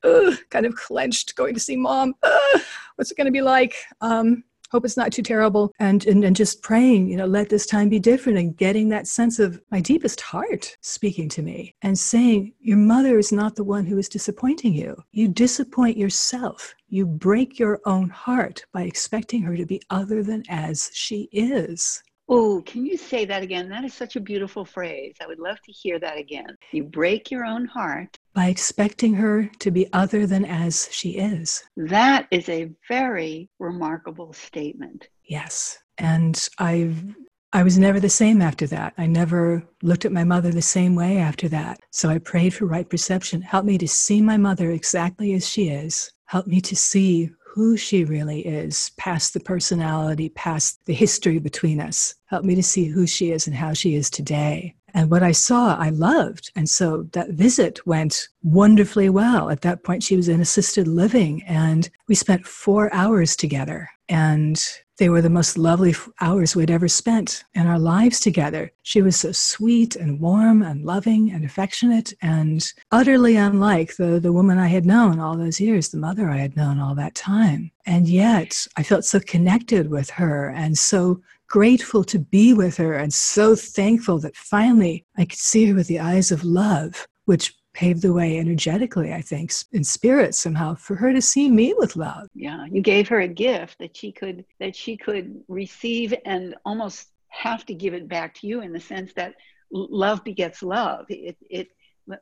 kind 0.52 0.68
of 0.68 0.76
clenched, 0.76 1.36
going 1.36 1.56
to 1.56 1.60
see 1.60 1.76
mom. 1.76 2.14
Ugh, 2.22 2.62
what's 2.96 3.10
it 3.10 3.18
going 3.18 3.26
to 3.26 3.32
be 3.32 3.42
like? 3.42 3.74
Um, 4.02 4.44
hope 4.76 4.86
it's 4.86 4.98
not 4.98 5.14
too 5.14 5.22
terrible. 5.22 5.72
And, 5.80 6.06
and 6.06 6.26
and 6.26 6.36
just 6.36 6.62
praying 6.62 7.08
you 7.08 7.18
know 7.18 7.26
let 7.26 7.50
this 7.50 7.66
time 7.66 7.88
be 7.88 8.00
different 8.00 8.38
and 8.38 8.58
getting 8.58 8.90
that 8.90 9.08
sense 9.08 9.40
of 9.40 9.62
my 9.72 9.80
deepest 9.80 10.20
heart 10.20 10.76
speaking 10.82 11.30
to 11.30 11.42
me 11.42 11.76
and 11.82 11.98
saying 11.98 12.54
your 12.60 12.78
mother 12.78 13.18
is 13.18 13.32
not 13.32 13.56
the 13.56 13.64
one 13.64 13.86
who 13.86 13.98
is 13.98 14.10
disappointing 14.10 14.74
you. 14.74 14.96
You 15.12 15.28
disappoint 15.30 15.98
yourself. 15.98 16.76
You 16.90 17.06
break 17.06 17.58
your 17.58 17.80
own 17.86 18.10
heart 18.10 18.66
by 18.74 18.84
expecting 18.84 19.42
her 19.44 19.56
to 19.56 19.66
be 19.66 19.82
other 19.90 20.24
than 20.24 20.44
as 20.50 20.92
she 20.94 21.30
is 21.32 22.04
Oh, 22.28 22.64
can 22.66 22.86
you 22.86 22.98
say 22.98 23.26
that 23.26 23.44
again? 23.44 23.70
That 23.70 23.84
is 23.84 23.94
such 23.94 24.16
a 24.16 24.20
beautiful 24.20 24.66
phrase. 24.66 25.16
I 25.22 25.28
would 25.28 25.40
love 25.40 25.62
to 25.62 25.72
hear 25.72 26.00
that 26.00 26.18
again. 26.18 26.58
You 26.72 26.84
break 26.84 27.30
your 27.30 27.46
own 27.46 27.66
heart 27.66 28.18
by 28.34 28.48
expecting 28.48 29.14
her 29.14 29.50
to 29.60 29.72
be 29.72 29.92
other 29.94 30.26
than 30.26 30.44
as 30.44 30.90
she 30.92 31.12
is. 31.12 31.64
That 31.78 32.28
is 32.32 32.50
a 32.50 32.72
very 32.88 33.50
remarkable 33.60 34.34
statement. 34.34 35.10
Yes. 35.24 35.78
And 35.98 36.48
I've 36.58 37.04
I 37.54 37.64
was 37.64 37.80
never 37.80 38.02
the 38.02 38.10
same 38.10 38.42
after 38.42 38.68
that. 38.68 38.94
I 38.98 39.06
never 39.06 39.64
looked 39.82 40.04
at 40.04 40.12
my 40.12 40.26
mother 40.26 40.52
the 40.52 40.62
same 40.62 40.94
way 40.94 41.20
after 41.20 41.48
that. 41.48 41.80
So 41.90 42.10
I 42.10 42.18
prayed 42.18 42.54
for 42.54 42.66
right 42.66 42.90
perception. 42.90 43.42
Help 43.42 43.64
me 43.64 43.78
to 43.78 43.88
see 43.88 44.22
my 44.22 44.36
mother 44.36 44.72
exactly 44.72 45.34
as 45.36 45.48
she 45.48 45.70
is. 45.70 46.12
Help 46.26 46.48
me 46.48 46.60
to 46.60 46.76
see 46.76 47.30
who 47.56 47.78
she 47.78 48.04
really 48.04 48.46
is, 48.46 48.92
past 48.98 49.34
the 49.34 49.40
personality, 49.40 50.28
past 50.28 50.78
the 50.88 50.94
history 50.94 51.40
between 51.40 51.80
us. 51.80 52.14
Help 52.26 52.44
me 52.44 52.54
to 52.54 52.62
see 52.62 52.84
who 52.84 53.08
she 53.08 53.32
is 53.32 53.48
and 53.48 53.56
how 53.56 53.72
she 53.72 53.96
is 53.96 54.10
today. 54.10 54.76
And 54.96 55.12
what 55.12 55.24
I 55.24 55.34
saw, 55.34 55.76
I 55.76 55.90
loved. 55.90 56.52
And 56.56 56.70
so 56.70 57.04
that 57.12 57.32
visit 57.32 57.86
went 57.86 58.30
wonderfully 58.44 59.10
well. 59.10 59.50
At 59.50 59.62
that 59.62 59.84
point, 59.84 60.04
she 60.04 60.16
was 60.16 60.30
in 60.30 60.40
assisted 60.40 60.88
living, 60.88 61.44
and 61.44 61.90
we 62.08 62.16
spent 62.16 62.48
four 62.48 62.92
hours 62.94 63.36
together. 63.36 63.90
And 64.08 64.58
they 64.98 65.10
were 65.10 65.22
the 65.22 65.30
most 65.30 65.58
lovely 65.58 65.94
hours 66.22 66.56
we'd 66.56 66.72
ever 66.72 66.88
spent 66.88 67.44
in 67.54 67.68
our 67.68 67.80
lives 67.80 68.22
together. 68.22 68.72
She 68.84 69.02
was 69.02 69.18
so 69.18 69.34
sweet 69.34 69.98
and 69.98 70.22
warm 70.22 70.62
and 70.62 70.86
loving 70.86 71.32
and 71.32 71.44
affectionate 71.44 72.14
and 72.22 72.66
utterly 72.92 73.36
unlike 73.36 73.98
the, 73.98 74.20
the 74.22 74.32
woman 74.32 74.58
I 74.58 74.68
had 74.68 74.86
known 74.86 75.20
all 75.20 75.36
those 75.36 75.60
years, 75.60 75.90
the 75.90 75.98
mother 75.98 76.30
I 76.30 76.38
had 76.38 76.56
known 76.56 76.80
all 76.80 76.96
that 76.96 77.16
time. 77.16 77.72
And 77.86 78.08
yet 78.08 78.66
I 78.78 78.84
felt 78.84 79.04
so 79.04 79.20
connected 79.20 79.90
with 79.90 80.10
her 80.12 80.50
and 80.50 80.78
so 80.78 81.22
grateful 81.48 82.04
to 82.04 82.20
be 82.20 82.54
with 82.54 82.78
her 82.78 82.94
and 82.94 83.14
so 83.14 83.56
thankful 83.56 84.20
that 84.20 84.36
finally 84.36 85.06
I 85.18 85.26
could 85.26 85.40
see 85.40 85.68
her 85.68 85.76
with 85.76 85.88
the 85.88 86.00
eyes 86.00 86.32
of 86.32 86.44
love, 86.44 87.08
which 87.26 87.54
paved 87.74 88.02
the 88.02 88.14
way 88.14 88.40
energetically, 88.40 89.14
I 89.14 89.22
think, 89.22 89.52
in 89.74 89.84
spirit 89.84 90.34
somehow 90.34 90.76
for 90.76 90.96
her 90.96 91.14
to 91.14 91.22
see 91.22 91.50
me 91.50 91.74
with 91.78 91.96
love. 91.96 92.28
Yeah, 92.34 92.66
you 92.72 92.82
gave 92.82 93.08
her 93.10 93.20
a 93.20 93.28
gift 93.28 93.80
that 93.80 93.96
she 93.96 94.12
could 94.12 94.46
that 94.60 94.76
she 94.76 94.98
could 94.98 95.44
receive 95.48 96.14
and 96.26 96.56
almost 96.66 97.10
have 97.30 97.66
to 97.66 97.74
give 97.74 97.94
it 97.94 98.08
back 98.08 98.34
to 98.36 98.48
you 98.48 98.62
in 98.62 98.72
the 98.72 98.80
sense 98.80 99.14
that 99.14 99.36
love 99.72 100.24
begets 100.24 100.64
love. 100.64 101.06
It 101.10 101.38
it 101.42 101.68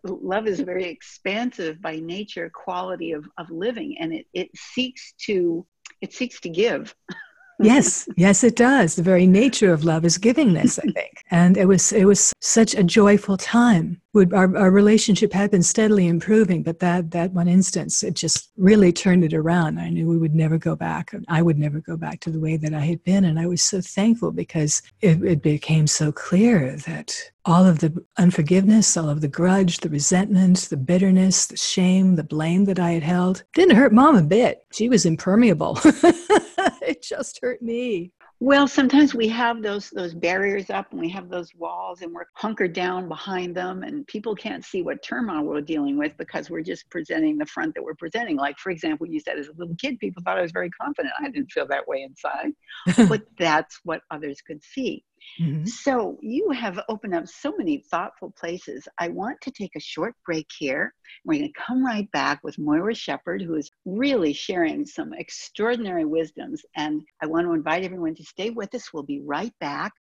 love 0.03 0.47
is 0.47 0.59
very 0.59 0.85
expansive 0.85 1.81
by 1.81 1.97
nature 1.97 2.49
quality 2.49 3.11
of, 3.11 3.27
of 3.37 3.49
living 3.51 3.97
and 3.99 4.13
it, 4.13 4.25
it 4.33 4.49
seeks 4.55 5.13
to 5.25 5.65
it 6.01 6.13
seeks 6.13 6.39
to 6.39 6.49
give 6.49 6.95
yes, 7.59 8.07
yes, 8.17 8.43
it 8.43 8.55
does. 8.55 8.95
The 8.95 9.03
very 9.03 9.27
nature 9.27 9.73
of 9.73 9.83
love 9.83 10.05
is 10.05 10.17
givingness, 10.17 10.79
I 10.79 10.91
think. 10.91 11.23
And 11.31 11.57
it 11.57 11.65
was 11.65 11.91
it 11.91 12.05
was 12.05 12.33
such 12.41 12.75
a 12.75 12.83
joyful 12.83 13.37
time. 13.37 14.01
Our, 14.15 14.55
our 14.55 14.69
relationship 14.69 15.33
had 15.33 15.49
been 15.49 15.63
steadily 15.63 16.07
improving, 16.07 16.61
but 16.61 16.79
that 16.79 17.09
that 17.11 17.31
one 17.31 17.47
instance, 17.47 18.03
it 18.03 18.13
just 18.13 18.51
really 18.57 18.93
turned 18.93 19.23
it 19.23 19.33
around. 19.33 19.79
I 19.79 19.89
knew 19.89 20.07
we 20.07 20.19
would 20.19 20.35
never 20.35 20.59
go 20.59 20.75
back. 20.75 21.15
I 21.27 21.41
would 21.41 21.57
never 21.57 21.79
go 21.79 21.97
back 21.97 22.19
to 22.21 22.29
the 22.29 22.39
way 22.39 22.55
that 22.57 22.75
I 22.75 22.81
had 22.81 23.03
been, 23.03 23.25
and 23.25 23.39
I 23.39 23.47
was 23.47 23.63
so 23.63 23.81
thankful 23.81 24.31
because 24.31 24.83
it, 25.01 25.23
it 25.23 25.41
became 25.41 25.87
so 25.87 26.11
clear 26.11 26.77
that 26.85 27.15
all 27.45 27.65
of 27.65 27.79
the 27.79 28.05
unforgiveness, 28.17 28.95
all 28.95 29.09
of 29.09 29.21
the 29.21 29.27
grudge, 29.27 29.79
the 29.79 29.89
resentment, 29.89 30.57
the 30.69 30.77
bitterness, 30.77 31.47
the 31.47 31.57
shame, 31.57 32.15
the 32.15 32.23
blame 32.23 32.65
that 32.65 32.79
I 32.79 32.91
had 32.91 33.03
held 33.03 33.43
didn't 33.53 33.75
hurt 33.75 33.93
mom 33.93 34.15
a 34.15 34.21
bit. 34.21 34.65
She 34.71 34.89
was 34.89 35.05
impermeable. 35.05 35.79
it 35.83 37.01
just 37.01 37.39
hurt 37.41 37.61
me. 37.61 38.11
Well, 38.43 38.67
sometimes 38.67 39.15
we 39.15 39.29
have 39.29 39.61
those 39.61 39.89
those 39.91 40.13
barriers 40.13 40.69
up 40.69 40.91
and 40.91 40.99
we 40.99 41.07
have 41.11 41.29
those 41.29 41.55
walls 41.55 42.01
and 42.01 42.11
we're 42.11 42.25
hunkered 42.33 42.73
down 42.73 43.07
behind 43.07 43.55
them 43.55 43.83
and 43.83 44.05
people 44.05 44.35
can't 44.35 44.65
see 44.65 44.81
what 44.81 45.01
turmoil 45.01 45.45
we're 45.45 45.61
dealing 45.61 45.97
with 45.97 46.11
because 46.17 46.49
we're 46.49 46.61
just 46.61 46.89
presenting 46.89 47.37
the 47.37 47.45
front 47.45 47.73
that 47.73 47.81
we're 47.81 47.95
presenting. 47.95 48.35
Like 48.35 48.57
for 48.57 48.69
example, 48.69 49.07
you 49.07 49.21
said 49.21 49.39
as 49.39 49.47
a 49.47 49.53
little 49.55 49.77
kid, 49.77 49.97
people 49.97 50.21
thought 50.25 50.37
I 50.37 50.41
was 50.41 50.51
very 50.51 50.69
confident. 50.71 51.13
I 51.21 51.29
didn't 51.29 51.53
feel 51.53 51.65
that 51.67 51.87
way 51.87 52.01
inside. 52.01 52.51
but 53.07 53.21
that's 53.39 53.79
what 53.85 54.01
others 54.11 54.41
could 54.45 54.61
see. 54.61 55.05
Mm-hmm. 55.41 55.65
So 55.65 56.17
you 56.21 56.51
have 56.51 56.79
opened 56.89 57.15
up 57.15 57.27
so 57.27 57.53
many 57.57 57.79
thoughtful 57.89 58.31
places. 58.37 58.87
I 58.99 59.09
want 59.09 59.41
to 59.41 59.51
take 59.51 59.75
a 59.75 59.79
short 59.79 60.13
break 60.25 60.47
here. 60.57 60.93
We're 61.25 61.39
going 61.39 61.51
to 61.51 61.59
come 61.59 61.85
right 61.85 62.09
back 62.11 62.41
with 62.43 62.59
Moira 62.59 62.93
Shepard, 62.93 63.41
who 63.41 63.55
is 63.55 63.71
really 63.85 64.33
sharing 64.33 64.85
some 64.85 65.13
extraordinary 65.13 66.05
wisdoms. 66.05 66.63
And 66.75 67.01
I 67.21 67.25
want 67.25 67.47
to 67.47 67.53
invite 67.53 67.83
everyone 67.83 68.15
to 68.15 68.23
stay 68.23 68.51
with 68.51 68.73
us. 68.75 68.93
We'll 68.93 69.03
be 69.03 69.21
right 69.21 69.53
back. 69.59 69.93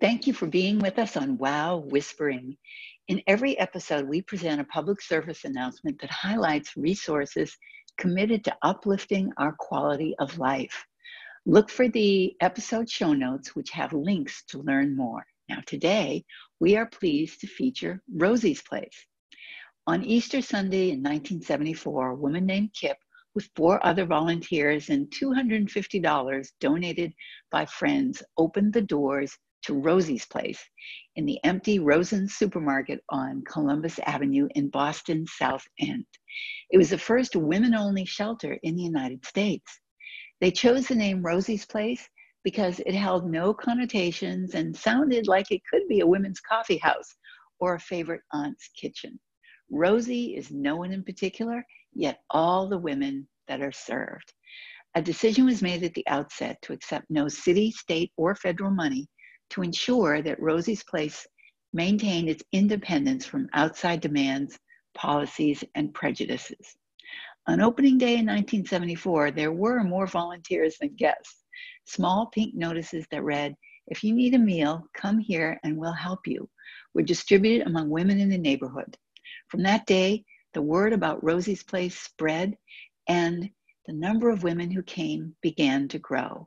Thank 0.00 0.26
you 0.26 0.32
for 0.32 0.46
being 0.46 0.78
with 0.78 0.98
us 0.98 1.16
on 1.16 1.38
Wow 1.38 1.78
Whispering. 1.78 2.56
In 3.08 3.22
every 3.26 3.58
episode, 3.58 4.06
we 4.06 4.22
present 4.22 4.60
a 4.60 4.64
public 4.64 5.00
service 5.00 5.44
announcement 5.44 6.00
that 6.00 6.10
highlights 6.10 6.76
resources 6.76 7.56
committed 7.96 8.44
to 8.44 8.56
uplifting 8.62 9.32
our 9.38 9.56
quality 9.58 10.14
of 10.20 10.38
life. 10.38 10.84
Look 11.50 11.70
for 11.70 11.88
the 11.88 12.36
episode 12.42 12.90
show 12.90 13.14
notes, 13.14 13.56
which 13.56 13.70
have 13.70 13.94
links 13.94 14.44
to 14.48 14.58
learn 14.58 14.94
more. 14.94 15.26
Now, 15.48 15.60
today, 15.64 16.26
we 16.60 16.76
are 16.76 16.84
pleased 16.84 17.40
to 17.40 17.46
feature 17.46 18.02
Rosie's 18.14 18.60
Place. 18.60 19.06
On 19.86 20.04
Easter 20.04 20.42
Sunday 20.42 20.90
in 20.90 21.02
1974, 21.02 22.10
a 22.10 22.14
woman 22.16 22.44
named 22.44 22.74
Kip, 22.78 22.98
with 23.34 23.48
four 23.56 23.82
other 23.82 24.04
volunteers 24.04 24.90
and 24.90 25.10
$250 25.10 26.48
donated 26.60 27.14
by 27.50 27.64
friends, 27.64 28.22
opened 28.36 28.74
the 28.74 28.82
doors 28.82 29.34
to 29.62 29.72
Rosie's 29.72 30.26
Place 30.26 30.62
in 31.16 31.24
the 31.24 31.42
empty 31.44 31.78
Rosen 31.78 32.28
supermarket 32.28 33.02
on 33.08 33.42
Columbus 33.50 33.98
Avenue 34.00 34.48
in 34.54 34.68
Boston 34.68 35.24
South 35.26 35.64
End. 35.80 36.04
It 36.70 36.76
was 36.76 36.90
the 36.90 36.98
first 36.98 37.34
women 37.36 37.74
only 37.74 38.04
shelter 38.04 38.58
in 38.62 38.76
the 38.76 38.82
United 38.82 39.24
States. 39.24 39.80
They 40.40 40.50
chose 40.50 40.86
the 40.86 40.94
name 40.94 41.22
Rosie's 41.22 41.66
Place 41.66 42.08
because 42.44 42.80
it 42.80 42.94
held 42.94 43.28
no 43.28 43.52
connotations 43.52 44.54
and 44.54 44.74
sounded 44.74 45.26
like 45.26 45.50
it 45.50 45.62
could 45.68 45.86
be 45.88 46.00
a 46.00 46.06
women's 46.06 46.40
coffee 46.40 46.78
house 46.78 47.16
or 47.58 47.74
a 47.74 47.80
favorite 47.80 48.22
aunt's 48.32 48.68
kitchen. 48.68 49.18
Rosie 49.70 50.36
is 50.36 50.50
no 50.50 50.76
one 50.76 50.92
in 50.92 51.02
particular, 51.02 51.66
yet 51.92 52.20
all 52.30 52.68
the 52.68 52.78
women 52.78 53.28
that 53.48 53.60
are 53.60 53.72
served. 53.72 54.32
A 54.94 55.02
decision 55.02 55.44
was 55.44 55.60
made 55.60 55.82
at 55.82 55.92
the 55.94 56.06
outset 56.06 56.56
to 56.62 56.72
accept 56.72 57.10
no 57.10 57.28
city, 57.28 57.70
state, 57.70 58.12
or 58.16 58.34
federal 58.34 58.70
money 58.70 59.08
to 59.50 59.62
ensure 59.62 60.22
that 60.22 60.40
Rosie's 60.40 60.84
Place 60.84 61.26
maintained 61.72 62.28
its 62.28 62.42
independence 62.52 63.26
from 63.26 63.48
outside 63.52 64.00
demands, 64.00 64.58
policies, 64.94 65.62
and 65.74 65.92
prejudices. 65.92 66.77
On 67.48 67.62
opening 67.62 67.96
day 67.96 68.18
in 68.18 68.26
1974, 68.26 69.30
there 69.30 69.52
were 69.52 69.82
more 69.82 70.06
volunteers 70.06 70.76
than 70.76 70.94
guests. 70.96 71.46
Small 71.86 72.26
pink 72.26 72.54
notices 72.54 73.06
that 73.10 73.24
read, 73.24 73.54
If 73.86 74.04
you 74.04 74.14
need 74.14 74.34
a 74.34 74.38
meal, 74.38 74.86
come 74.92 75.18
here 75.18 75.58
and 75.64 75.74
we'll 75.78 75.94
help 75.94 76.26
you, 76.26 76.46
were 76.92 77.00
distributed 77.00 77.66
among 77.66 77.88
women 77.88 78.20
in 78.20 78.28
the 78.28 78.36
neighborhood. 78.36 78.98
From 79.48 79.62
that 79.62 79.86
day, 79.86 80.26
the 80.52 80.60
word 80.60 80.92
about 80.92 81.24
Rosie's 81.24 81.62
Place 81.62 81.98
spread, 81.98 82.54
and 83.08 83.48
the 83.86 83.94
number 83.94 84.28
of 84.28 84.42
women 84.42 84.70
who 84.70 84.82
came 84.82 85.34
began 85.40 85.88
to 85.88 85.98
grow. 85.98 86.46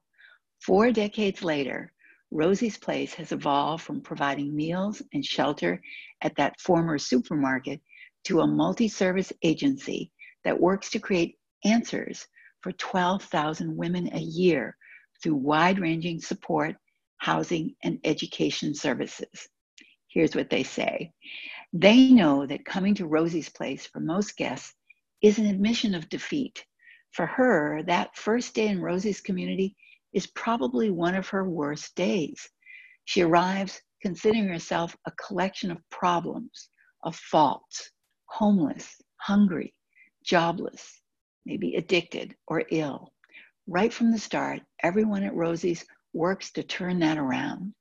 Four 0.60 0.92
decades 0.92 1.44
later, 1.44 1.92
Rosie's 2.30 2.78
Place 2.78 3.16
has 3.16 3.32
evolved 3.32 3.84
from 3.84 4.02
providing 4.02 4.56
meals 4.56 5.02
and 5.14 5.26
shelter 5.26 5.82
at 6.22 6.36
that 6.36 6.62
former 6.62 7.00
supermarket 7.00 7.82
to 8.26 8.42
a 8.42 8.48
multi 8.48 8.88
service 8.88 9.34
agency 9.42 10.12
that 10.44 10.60
works 10.60 10.90
to 10.92 11.00
create 11.00 11.38
answers 11.64 12.26
for 12.62 12.72
12,000 12.72 13.76
women 13.76 14.10
a 14.14 14.20
year 14.20 14.76
through 15.22 15.36
wide 15.36 15.80
ranging 15.80 16.20
support, 16.20 16.76
housing, 17.18 17.76
and 17.84 18.00
education 18.04 18.74
services. 18.74 19.48
Here's 20.08 20.36
what 20.36 20.50
they 20.50 20.64
say 20.64 21.12
they 21.74 22.10
know 22.12 22.46
that 22.46 22.66
coming 22.66 22.96
to 22.96 23.08
Rosie's 23.08 23.50
place 23.50 23.86
for 23.86 24.02
most 24.02 24.36
guests 24.36 24.74
is 25.22 25.40
an 25.40 25.46
admission 25.46 25.96
of 25.96 26.10
defeat. 26.10 26.66
For 27.12 27.26
her, 27.26 27.84
that 27.84 28.16
first 28.16 28.54
day 28.54 28.68
in 28.68 28.82
Rosie's 28.82 29.22
community 29.22 29.76
is 30.14 30.28
probably 30.28 30.90
one 30.90 31.16
of 31.16 31.30
her 31.30 31.48
worst 31.48 31.96
days. 31.96 32.50
She 33.06 33.22
arrives 33.22 33.82
considering 34.02 34.48
herself 34.48 34.96
a 35.06 35.12
collection 35.12 35.72
of 35.72 35.90
problems, 35.90 36.70
of 37.04 37.16
faults, 37.16 37.92
homeless, 38.26 38.96
hungry, 39.18 39.74
jobless, 40.24 41.02
maybe 41.46 41.76
addicted 41.76 42.36
or 42.48 42.64
ill. 42.72 43.12
Right 43.68 43.94
from 43.94 44.12
the 44.12 44.20
start, 44.20 44.62
everyone 44.84 45.24
at 45.24 45.36
Rosie's 45.36 45.86
works 46.14 46.52
to 46.54 46.64
turn 46.64 47.00
that 47.00 47.18
around, 47.18 47.74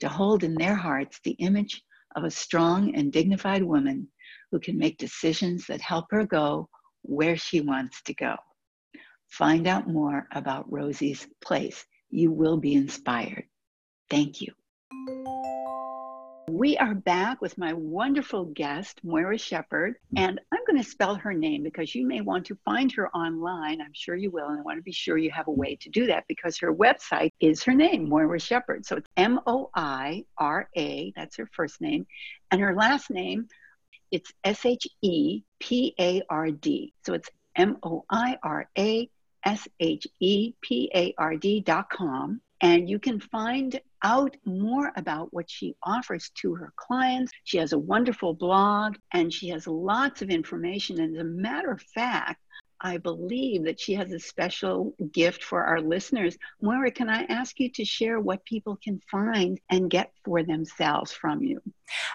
to 0.00 0.08
hold 0.08 0.44
in 0.44 0.54
their 0.54 0.74
hearts 0.74 1.20
the 1.24 1.32
image 1.32 1.82
of 2.16 2.24
a 2.24 2.30
strong 2.30 2.94
and 2.94 3.12
dignified 3.12 3.62
woman 3.62 4.08
who 4.50 4.58
can 4.60 4.78
make 4.78 4.98
decisions 4.98 5.66
that 5.66 5.80
help 5.80 6.06
her 6.10 6.26
go 6.26 6.68
where 7.02 7.36
she 7.36 7.60
wants 7.60 8.02
to 8.02 8.14
go. 8.14 8.34
Find 9.30 9.66
out 9.66 9.88
more 9.88 10.26
about 10.32 10.70
Rosie's 10.70 11.26
place. 11.44 11.84
You 12.10 12.32
will 12.32 12.56
be 12.56 12.74
inspired. 12.74 13.44
Thank 14.10 14.40
you. 14.40 14.52
We 16.58 16.76
are 16.76 16.92
back 16.92 17.40
with 17.40 17.56
my 17.56 17.72
wonderful 17.72 18.46
guest, 18.46 18.98
Moira 19.04 19.38
Shepard, 19.38 19.94
and 20.16 20.40
I'm 20.50 20.64
going 20.66 20.82
to 20.82 20.90
spell 20.90 21.14
her 21.14 21.32
name 21.32 21.62
because 21.62 21.94
you 21.94 22.04
may 22.04 22.20
want 22.20 22.46
to 22.46 22.58
find 22.64 22.90
her 22.94 23.08
online. 23.16 23.80
I'm 23.80 23.92
sure 23.92 24.16
you 24.16 24.32
will, 24.32 24.48
and 24.48 24.58
I 24.58 24.62
want 24.62 24.76
to 24.76 24.82
be 24.82 24.90
sure 24.90 25.16
you 25.16 25.30
have 25.30 25.46
a 25.46 25.52
way 25.52 25.76
to 25.76 25.88
do 25.88 26.08
that 26.08 26.24
because 26.26 26.58
her 26.58 26.74
website 26.74 27.30
is 27.38 27.62
her 27.62 27.74
name, 27.74 28.08
Moira 28.08 28.40
Shepard. 28.40 28.86
So 28.86 28.96
it's 28.96 29.08
M 29.16 29.38
O 29.46 29.70
I 29.72 30.24
R 30.36 30.68
A, 30.76 31.12
that's 31.14 31.36
her 31.36 31.48
first 31.52 31.80
name, 31.80 32.08
and 32.50 32.60
her 32.60 32.74
last 32.74 33.08
name, 33.08 33.46
it's 34.10 34.32
S 34.42 34.66
H 34.66 34.88
E 35.00 35.44
P 35.60 35.94
A 36.00 36.22
R 36.28 36.50
D. 36.50 36.92
So 37.06 37.14
it's 37.14 37.30
M 37.54 37.76
O 37.84 38.04
I 38.10 38.36
R 38.42 38.68
A 38.76 39.08
S 39.44 39.68
H 39.78 40.08
E 40.18 40.54
P 40.60 40.90
A 40.92 41.14
R 41.16 41.36
D 41.36 41.60
dot 41.60 41.88
com. 41.88 42.40
And 42.60 42.88
you 42.88 42.98
can 42.98 43.20
find 43.20 43.80
out 44.02 44.36
more 44.44 44.92
about 44.96 45.32
what 45.32 45.50
she 45.50 45.74
offers 45.82 46.30
to 46.40 46.54
her 46.54 46.72
clients. 46.76 47.32
She 47.44 47.58
has 47.58 47.72
a 47.72 47.78
wonderful 47.78 48.34
blog 48.34 48.96
and 49.12 49.32
she 49.32 49.48
has 49.48 49.66
lots 49.66 50.22
of 50.22 50.30
information. 50.30 51.00
And 51.00 51.16
as 51.16 51.22
a 51.22 51.24
matter 51.24 51.70
of 51.70 51.82
fact, 51.82 52.40
I 52.80 52.96
believe 52.96 53.64
that 53.64 53.80
she 53.80 53.94
has 53.94 54.12
a 54.12 54.20
special 54.20 54.94
gift 55.12 55.42
for 55.42 55.64
our 55.64 55.80
listeners. 55.80 56.36
Moira, 56.62 56.92
can 56.92 57.08
I 57.08 57.24
ask 57.24 57.58
you 57.58 57.68
to 57.70 57.84
share 57.84 58.20
what 58.20 58.44
people 58.44 58.78
can 58.82 59.00
find 59.10 59.58
and 59.70 59.90
get 59.90 60.12
for 60.24 60.44
themselves 60.44 61.12
from 61.12 61.42
you? 61.42 61.60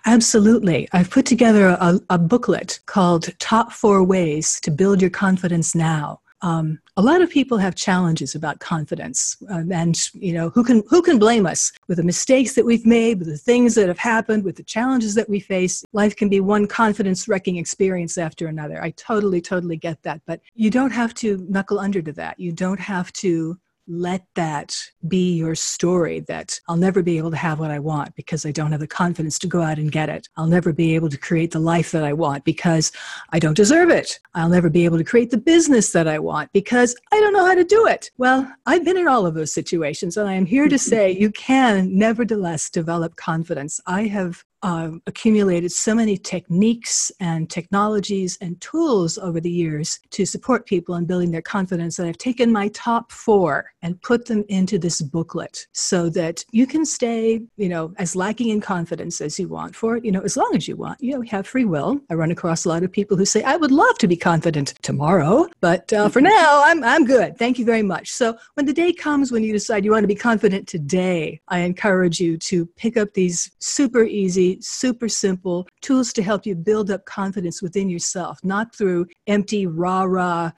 Absolutely. 0.06 0.88
I've 0.94 1.10
put 1.10 1.26
together 1.26 1.78
a, 1.80 2.00
a 2.10 2.18
booklet 2.18 2.80
called 2.86 3.38
Top 3.39 3.74
Four 3.74 4.04
Ways 4.04 4.60
to 4.62 4.72
Build 4.72 5.02
Your 5.02 5.10
Confidence 5.10 5.76
Now. 5.76 6.22
Um, 6.44 6.80
a 6.98 7.02
lot 7.02 7.22
of 7.22 7.30
people 7.30 7.58
have 7.58 7.74
challenges 7.74 8.36
about 8.36 8.60
confidence, 8.60 9.38
um, 9.50 9.72
and 9.72 9.98
you 10.14 10.34
know 10.34 10.50
who 10.50 10.64
can 10.64 10.84
who 10.89 11.02
can 11.02 11.18
blame 11.18 11.46
us 11.46 11.72
with 11.88 11.98
the 11.98 12.04
mistakes 12.04 12.54
that 12.56 12.66
we've 12.66 12.86
made, 12.86 13.20
with 13.20 13.30
the 13.30 13.38
things 13.38 13.76
that 13.76 13.88
have 13.88 13.98
happened, 13.98 14.44
with 14.44 14.58
the 14.58 14.64
challenges 14.64 15.16
that 15.16 15.30
we 15.30 15.39
face. 15.39 15.86
Life 15.94 16.18
can 16.18 16.28
be 16.28 16.41
one 16.41 16.68
confidence 16.68 17.30
wrecking 17.30 17.56
experience 17.56 18.18
after 18.18 18.48
another. 18.48 18.84
I 18.84 18.91
totally, 18.91 19.39
totally 19.39 19.78
get 19.78 20.04
that, 20.04 20.22
but 20.28 20.41
you 20.54 20.70
don't 20.70 20.91
have 20.91 21.14
to 21.16 21.38
knuckle 21.50 21.80
under 21.80 22.02
to 22.02 22.12
that. 22.14 22.38
You 22.39 22.52
don't 22.52 22.80
have 22.80 23.12
to 23.14 23.58
let 23.88 24.26
that 24.36 24.76
be 25.08 25.34
your 25.36 25.56
story 25.56 26.22
that 26.22 26.60
I'll 26.68 26.78
never 26.78 27.04
be 27.04 27.18
able 27.18 27.32
to 27.32 27.38
have 27.38 27.60
what 27.60 27.72
I 27.72 27.80
want 27.80 28.16
because 28.16 28.46
I 28.46 28.52
don't 28.52 28.72
have 28.72 28.80
the 28.80 28.88
confidence 28.88 29.38
to 29.40 29.48
go 29.48 29.62
out 29.62 29.78
and 29.78 29.92
get 29.92 30.10
it. 30.10 30.30
I'll 30.38 30.48
never 30.48 30.72
be 30.72 30.96
able 30.96 31.10
to 31.10 31.18
create 31.18 31.52
the 31.52 31.60
life 31.60 31.92
that 31.92 32.04
I 32.04 32.14
want 32.14 32.46
because 32.46 32.92
I 33.32 33.40
don't 33.40 33.58
deserve 33.58 33.90
it. 33.90 34.20
I'll 34.36 34.50
never 34.50 34.70
be 34.70 34.86
able 34.86 34.98
to 34.98 35.04
create 35.04 35.32
the 35.32 35.38
business 35.38 35.92
that 35.92 36.08
I 36.08 36.20
want 36.20 36.52
because 36.54 36.96
I 37.12 37.20
don't 37.20 37.34
know 37.34 37.46
how 37.46 37.56
to 37.56 37.64
do 37.64 37.88
it. 37.88 38.10
Well, 38.18 38.52
I've 38.66 38.86
been 38.86 38.98
in 38.98 39.08
all 39.08 39.26
of 39.26 39.34
those 39.34 39.54
situations 39.54 40.18
and 40.18 40.30
I 40.30 40.34
am 40.34 40.46
here 40.46 40.70
to 40.70 40.80
say 40.94 41.12
you 41.12 41.32
can 41.32 41.98
nevertheless 41.98 42.70
develop 42.70 43.16
confidence. 43.16 43.80
I 43.86 44.04
have 44.08 44.44
uh, 44.64 44.91
accumulated 45.07 45.72
so 45.72 45.93
many 45.93 46.18
techniques 46.18 47.11
and 47.20 47.49
technologies 47.49 48.38
and 48.41 48.59
tools 48.61 49.18
over 49.18 49.39
the 49.39 49.49
years 49.49 49.99
to 50.11 50.26
support 50.26 50.66
people 50.66 50.95
in 50.95 51.05
building 51.05 51.32
their 51.32 51.41
confidence 51.41 51.97
that 51.97 52.07
I've 52.07 52.18
taken 52.18 52.51
my 52.51 52.70
top 52.70 53.11
four 53.11 53.72
and 53.82 54.01
put 54.01 54.26
them 54.26 54.43
into 54.47 54.80
this 54.80 55.01
booklet 55.01 55.68
so 55.74 56.09
that 56.11 56.43
you 56.51 56.66
can 56.66 56.86
stay, 56.86 57.41
you 57.57 57.70
know, 57.70 57.93
as 57.97 58.16
lacking 58.16 58.49
in 58.49 58.61
confidence 58.61 59.20
as 59.20 59.38
you 59.38 59.49
want 59.49 59.76
for 59.76 59.97
it, 59.97 60.05
you 60.05 60.11
know, 60.11 60.22
as 60.22 60.38
long 60.38 60.51
as 60.55 60.68
you 60.68 60.78
want. 60.78 61.01
You 61.01 61.16
know, 61.16 61.22
have 61.24 61.45
free 61.45 61.66
will. 61.66 61.99
I 62.09 62.14
run 62.14 62.32
across 62.32 62.64
a 62.66 62.70
lot 62.70 62.84
of 62.84 62.91
people 62.91 63.18
who 63.18 63.26
say, 63.26 63.43
I 63.43 63.57
would 63.57 63.72
love 63.72 63.97
to 63.97 64.07
be 64.07 64.16
confident 64.16 64.74
tomorrow, 64.82 65.49
but 65.59 65.91
uh, 65.91 66.07
for 66.07 66.22
now, 66.22 66.64
I'm, 66.66 66.84
I'm 66.84 67.05
good. 67.05 67.38
Thank 67.38 67.59
you 67.59 67.66
very 67.66 67.84
much. 67.84 68.11
So 68.11 68.38
when 68.53 68.66
the 68.66 68.74
day 68.74 68.93
comes 68.93 69.32
when 69.32 69.43
you 69.43 69.51
decide 69.51 69.84
you 69.84 69.91
want 69.91 70.03
to 70.03 70.07
be 70.07 70.16
confident 70.16 70.68
today, 70.68 71.41
I 71.49 71.59
encourage 71.59 72.20
you 72.22 72.38
to 72.38 72.66
pick 72.78 72.95
up 72.95 73.14
these 73.14 73.51
super 73.59 74.03
easy, 74.03 74.53
super 74.62 75.10
simple 75.10 75.68
tools 75.82 76.14
to 76.14 76.24
help 76.24 76.45
you 76.45 76.56
build 76.56 76.91
up 76.91 77.06
confidence 77.06 77.62
within 77.62 77.89
yourself, 77.89 78.39
not 78.43 78.76
through 78.76 79.08
empty 79.28 79.68
rah 79.68 80.04
rah 80.04 80.51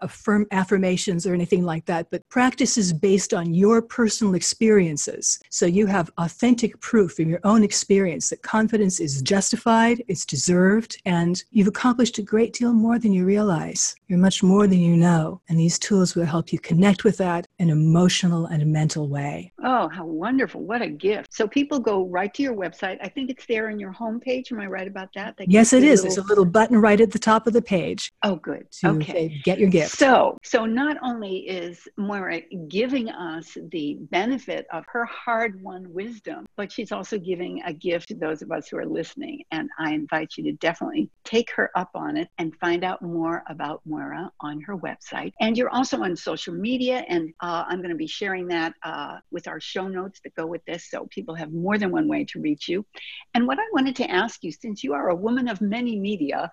affirm 0.00 0.46
affirmations 0.50 1.26
or 1.26 1.34
anything 1.34 1.64
like 1.64 1.84
that, 1.86 2.08
but 2.10 2.28
practices 2.28 2.92
based 2.92 3.34
on 3.34 3.54
your 3.54 3.82
personal 3.82 4.34
experiences. 4.34 5.38
So 5.50 5.66
you 5.66 5.86
have 5.86 6.10
authentic 6.18 6.80
proof 6.80 7.14
from 7.14 7.28
your 7.28 7.40
own 7.44 7.62
experience 7.62 8.30
that 8.30 8.42
confidence 8.42 9.00
is 9.00 9.22
justified, 9.22 10.02
it's 10.08 10.24
deserved, 10.24 11.00
and 11.04 11.42
you've 11.50 11.68
accomplished 11.68 12.18
a 12.18 12.22
great 12.22 12.52
deal 12.52 12.72
more 12.72 12.98
than 12.98 13.12
you 13.12 13.24
realize. 13.24 13.94
You're 14.08 14.18
much 14.18 14.42
more 14.42 14.66
than 14.66 14.80
you 14.80 14.96
know. 14.96 15.40
And 15.48 15.58
these 15.58 15.78
tools 15.78 16.14
will 16.14 16.26
help 16.26 16.52
you 16.52 16.58
connect 16.58 17.04
with 17.04 17.16
that 17.18 17.46
in 17.58 17.70
an 17.70 17.78
emotional 17.78 18.46
and 18.46 18.64
mental 18.72 19.08
way. 19.08 19.52
Oh, 19.62 19.88
how 19.88 20.04
wonderful. 20.04 20.62
What 20.62 20.82
a 20.82 20.88
gift. 20.88 21.32
So 21.32 21.48
people 21.48 21.80
go 21.80 22.06
right 22.06 22.32
to 22.34 22.42
your 22.42 22.54
website. 22.54 22.98
I 23.02 23.08
think 23.08 23.30
it's 23.32 23.46
there 23.46 23.70
on 23.70 23.78
your 23.78 23.92
homepage. 23.92 24.52
Am 24.52 24.60
I 24.60 24.66
right 24.66 24.86
about 24.86 25.08
that? 25.14 25.36
They 25.36 25.46
yes, 25.48 25.72
it 25.72 25.82
is. 25.82 26.02
Little... 26.02 26.02
There's 26.02 26.18
a 26.18 26.28
little 26.28 26.44
button 26.44 26.76
right 26.80 27.00
at 27.00 27.10
the 27.10 27.18
top 27.18 27.46
of 27.46 27.54
the 27.54 27.62
page. 27.62 28.12
Oh, 28.22 28.36
good. 28.36 28.66
okay. 28.84 29.40
Get 29.42 29.58
your 29.58 29.70
gift. 29.70 29.96
So, 29.96 30.36
so 30.42 30.66
not 30.66 30.96
only 31.02 31.38
is 31.48 31.88
Moira 31.96 32.42
giving 32.68 33.08
us 33.08 33.56
the 33.70 33.96
benefit 34.10 34.66
of 34.72 34.84
her 34.92 35.04
hard-won 35.06 35.92
wisdom, 35.92 36.46
but 36.56 36.70
she's 36.70 36.92
also 36.92 37.18
giving 37.18 37.62
a 37.64 37.72
gift 37.72 38.08
to 38.08 38.14
those 38.14 38.42
of 38.42 38.52
us 38.52 38.68
who 38.68 38.76
are 38.76 38.86
listening. 38.86 39.42
And 39.50 39.70
I 39.78 39.92
invite 39.92 40.34
you 40.36 40.44
to 40.44 40.52
definitely 40.52 41.10
take 41.24 41.50
her 41.56 41.70
up 41.74 41.90
on 41.94 42.16
it 42.16 42.28
and 42.38 42.54
find 42.56 42.84
out 42.84 43.00
more 43.00 43.42
about 43.48 43.80
Moira 43.86 44.30
on 44.40 44.60
her 44.60 44.76
website. 44.76 45.32
And 45.40 45.56
you're 45.56 45.70
also 45.70 46.02
on 46.02 46.14
social 46.16 46.54
media, 46.54 47.04
and 47.08 47.32
uh, 47.40 47.64
I'm 47.66 47.78
going 47.78 47.90
to 47.90 47.96
be 47.96 48.06
sharing 48.06 48.46
that 48.48 48.74
uh, 48.82 49.16
with 49.30 49.48
our 49.48 49.60
show 49.60 49.88
notes 49.88 50.20
that 50.24 50.34
go 50.34 50.46
with 50.46 50.62
this, 50.66 50.90
so 50.90 51.06
people 51.10 51.34
have 51.34 51.50
more 51.52 51.78
than 51.78 51.90
one 51.90 52.08
way 52.08 52.24
to 52.24 52.40
reach 52.40 52.68
you. 52.68 52.84
And 53.34 53.46
what 53.46 53.58
I 53.58 53.64
wanted 53.72 53.96
to 53.96 54.10
ask 54.10 54.42
you, 54.42 54.52
since 54.52 54.82
you 54.84 54.94
are 54.94 55.08
a 55.08 55.14
woman 55.14 55.48
of 55.48 55.60
many 55.60 55.98
media, 55.98 56.50